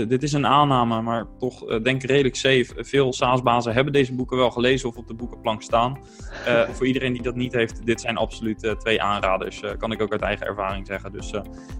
dit 0.08 0.22
is 0.22 0.32
een 0.32 0.46
aanname, 0.46 1.02
maar 1.02 1.26
toch 1.38 1.80
denk 1.82 2.02
redelijk 2.02 2.36
safe. 2.36 2.66
Veel 2.76 3.12
SaaS-bazen 3.12 3.72
hebben 3.72 3.92
deze 3.92 4.14
boeken 4.14 4.36
wel 4.36 4.50
gelezen 4.50 4.88
of 4.88 4.96
op 4.96 5.08
de 5.08 5.14
boekenplank 5.14 5.62
staan. 5.62 5.98
voor 6.74 6.86
iedereen 6.86 7.12
die 7.12 7.22
dat 7.22 7.34
niet 7.34 7.52
heeft, 7.52 7.86
dit 7.86 8.00
zijn 8.00 8.16
absoluut 8.16 8.74
twee 8.78 9.02
aanraders. 9.02 9.62
kan 9.78 9.92
ik 9.92 10.02
ook 10.02 10.12
uit 10.12 10.22
eigen 10.22 10.46
ervaring 10.46 10.86
zeggen. 10.86 11.12
Dus 11.12 11.32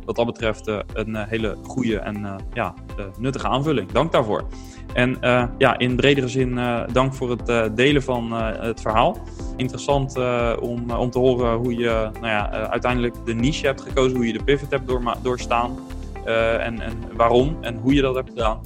wat 0.04 0.16
dat 0.16 0.26
betreft 0.26 0.66
een 0.92 1.16
hele 1.16 1.56
goede 1.62 1.98
en 1.98 2.46
ja, 2.52 2.74
nuttige 3.18 3.48
aanvulling. 3.48 3.92
Dank 3.92 4.12
daarvoor. 4.12 4.46
En 4.92 5.16
uh, 5.20 5.44
ja, 5.58 5.78
in 5.78 5.96
bredere 5.96 6.28
zin 6.28 6.50
uh, 6.50 6.80
dank 6.92 7.14
voor 7.14 7.30
het 7.30 7.48
uh, 7.48 7.64
delen 7.74 8.02
van 8.02 8.32
het 8.32 8.80
verhaal. 8.80 9.18
Interessant 9.56 10.16
om, 10.60 10.90
om 10.90 11.10
te 11.10 11.18
horen 11.18 11.56
hoe 11.56 11.74
je 11.74 12.08
nou 12.12 12.26
ja, 12.26 12.50
uiteindelijk 12.50 13.14
de 13.24 13.34
niche 13.34 13.66
hebt 13.66 13.80
gekozen, 13.80 14.16
hoe 14.16 14.26
je 14.26 14.32
de 14.32 14.44
pivot 14.44 14.70
hebt 14.70 14.88
door, 14.88 15.16
doorstaan 15.22 15.78
en, 16.24 16.80
en 16.80 16.92
waarom 17.16 17.56
en 17.60 17.76
hoe 17.76 17.94
je 17.94 18.00
dat 18.00 18.14
hebt 18.14 18.28
gedaan. 18.28 18.60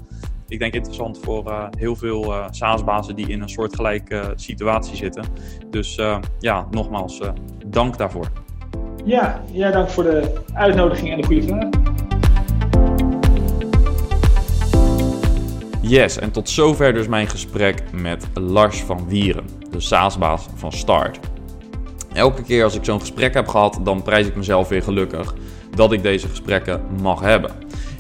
Ik 0.49 0.59
denk 0.59 0.75
interessant 0.75 1.18
voor 1.22 1.68
heel 1.79 1.97
veel 1.97 2.35
SaaS-bazen 2.51 3.16
die 3.16 3.29
in 3.29 3.43
een 3.43 3.49
soortgelijke 3.49 4.33
situatie 4.37 4.97
zitten. 4.97 5.25
Dus 5.70 6.01
ja, 6.39 6.66
nogmaals, 6.70 7.20
dank 7.66 7.99
daarvoor. 7.99 8.27
Ja, 9.05 9.43
ja, 9.53 9.70
dank 9.70 9.89
voor 9.89 10.05
de 10.05 10.41
uitnodiging 10.55 11.11
en 11.11 11.20
de 11.20 11.27
goede 11.27 11.43
vragen. 11.43 12.03
Yes, 15.87 16.18
en 16.18 16.30
tot 16.30 16.49
zover 16.49 16.95
dus 16.95 17.09
mijn 17.09 17.28
gesprek 17.28 17.82
met 17.93 18.26
Lars 18.35 18.82
van 18.82 19.09
Wieren, 19.09 19.45
de 19.70 19.80
SaaS-baas 19.80 20.47
van 20.55 20.72
Start. 20.72 21.18
Elke 22.12 22.43
keer 22.43 22.64
als 22.64 22.74
ik 22.74 22.85
zo'n 22.85 23.01
gesprek 23.01 23.35
heb 23.35 23.49
gehad, 23.49 23.80
dan 23.82 24.03
prijs 24.03 24.26
ik 24.26 24.37
mezelf 24.37 24.68
weer 24.68 24.82
gelukkig 24.82 25.35
dat 25.76 25.93
ik 25.93 26.03
deze 26.03 26.28
gesprekken 26.28 26.82
mag 27.03 27.20
hebben. 27.20 27.51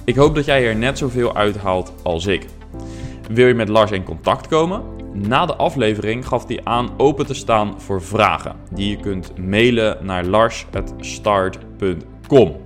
Ik 0.04 0.14
hoop 0.14 0.34
dat 0.34 0.44
jij 0.44 0.66
er 0.66 0.76
net 0.76 0.98
zoveel 0.98 1.36
uithaalt 1.36 1.92
als 2.02 2.26
ik. 2.26 2.46
Wil 3.30 3.46
je 3.46 3.54
met 3.54 3.68
Lars 3.68 3.90
in 3.90 4.04
contact 4.04 4.46
komen? 4.46 4.82
Na 5.12 5.46
de 5.46 5.54
aflevering 5.54 6.26
gaf 6.26 6.46
hij 6.46 6.60
aan 6.64 6.90
open 6.96 7.26
te 7.26 7.34
staan 7.34 7.80
voor 7.80 8.02
vragen 8.02 8.56
die 8.70 8.88
je 8.88 8.96
kunt 8.96 9.38
mailen 9.38 9.98
naar 10.02 10.24
lars.start.com. 10.24 12.56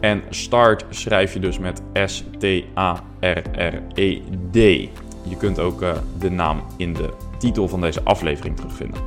En 0.00 0.22
start 0.30 0.84
schrijf 0.88 1.32
je 1.32 1.40
dus 1.40 1.58
met 1.58 1.82
S-T-A-R-R-E-D. 2.04 2.94
Je 5.28 5.36
kunt 5.38 5.58
ook 5.58 5.82
uh, 5.82 5.92
de 6.18 6.30
naam 6.30 6.62
in 6.76 6.92
de 6.92 7.08
titel 7.38 7.68
van 7.68 7.80
deze 7.80 8.02
aflevering 8.02 8.56
terugvinden. 8.56 9.00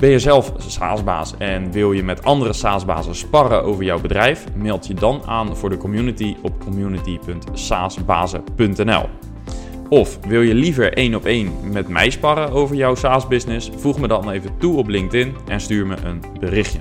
Ben 0.00 0.10
je 0.10 0.18
zelf 0.18 0.52
SaaS-baas 0.56 1.34
en 1.38 1.72
wil 1.72 1.92
je 1.92 2.02
met 2.02 2.24
andere 2.24 2.52
SaaS-bazen 2.52 3.14
sparren 3.14 3.64
over 3.64 3.84
jouw 3.84 4.00
bedrijf? 4.00 4.44
Meld 4.54 4.86
je 4.86 4.94
dan 4.94 5.22
aan 5.26 5.56
voor 5.56 5.70
de 5.70 5.76
community 5.76 6.36
op 6.42 6.60
community.saasbazen.nl. 6.60 9.08
Of 9.88 10.18
wil 10.26 10.40
je 10.40 10.54
liever 10.54 10.92
één 10.92 11.14
op 11.14 11.24
één 11.24 11.52
met 11.62 11.88
mij 11.88 12.10
sparren 12.10 12.50
over 12.50 12.76
jouw 12.76 12.94
SaaS-business? 12.94 13.70
Voeg 13.76 13.98
me 13.98 14.08
dan 14.08 14.30
even 14.30 14.58
toe 14.58 14.76
op 14.76 14.88
LinkedIn 14.88 15.34
en 15.48 15.60
stuur 15.60 15.86
me 15.86 15.96
een 16.04 16.22
berichtje. 16.40 16.80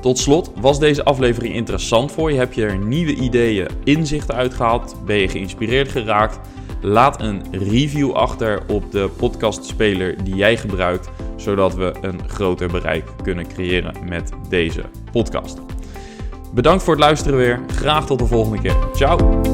Tot 0.00 0.18
slot, 0.18 0.50
was 0.60 0.78
deze 0.78 1.04
aflevering 1.04 1.54
interessant 1.54 2.12
voor 2.12 2.32
je? 2.32 2.38
Heb 2.38 2.52
je 2.52 2.64
er 2.64 2.78
nieuwe 2.78 3.14
ideeën, 3.14 3.68
inzichten 3.84 4.34
uitgehaald? 4.34 4.96
Ben 5.04 5.16
je 5.16 5.28
geïnspireerd 5.28 5.88
geraakt? 5.88 6.40
Laat 6.82 7.20
een 7.20 7.42
review 7.50 8.12
achter 8.12 8.62
op 8.68 8.92
de 8.92 9.10
podcastspeler 9.16 10.24
die 10.24 10.34
jij 10.34 10.56
gebruikt, 10.56 11.10
zodat 11.36 11.74
we 11.74 11.92
een 12.00 12.28
groter 12.28 12.68
bereik 12.68 13.04
kunnen 13.22 13.48
creëren 13.48 13.94
met 14.08 14.32
deze 14.48 14.82
podcast. 15.12 15.58
Bedankt 16.52 16.82
voor 16.82 16.94
het 16.94 17.02
luisteren 17.02 17.38
weer. 17.38 17.60
Graag 17.66 18.06
tot 18.06 18.18
de 18.18 18.26
volgende 18.26 18.60
keer. 18.60 18.76
Ciao. 18.94 19.49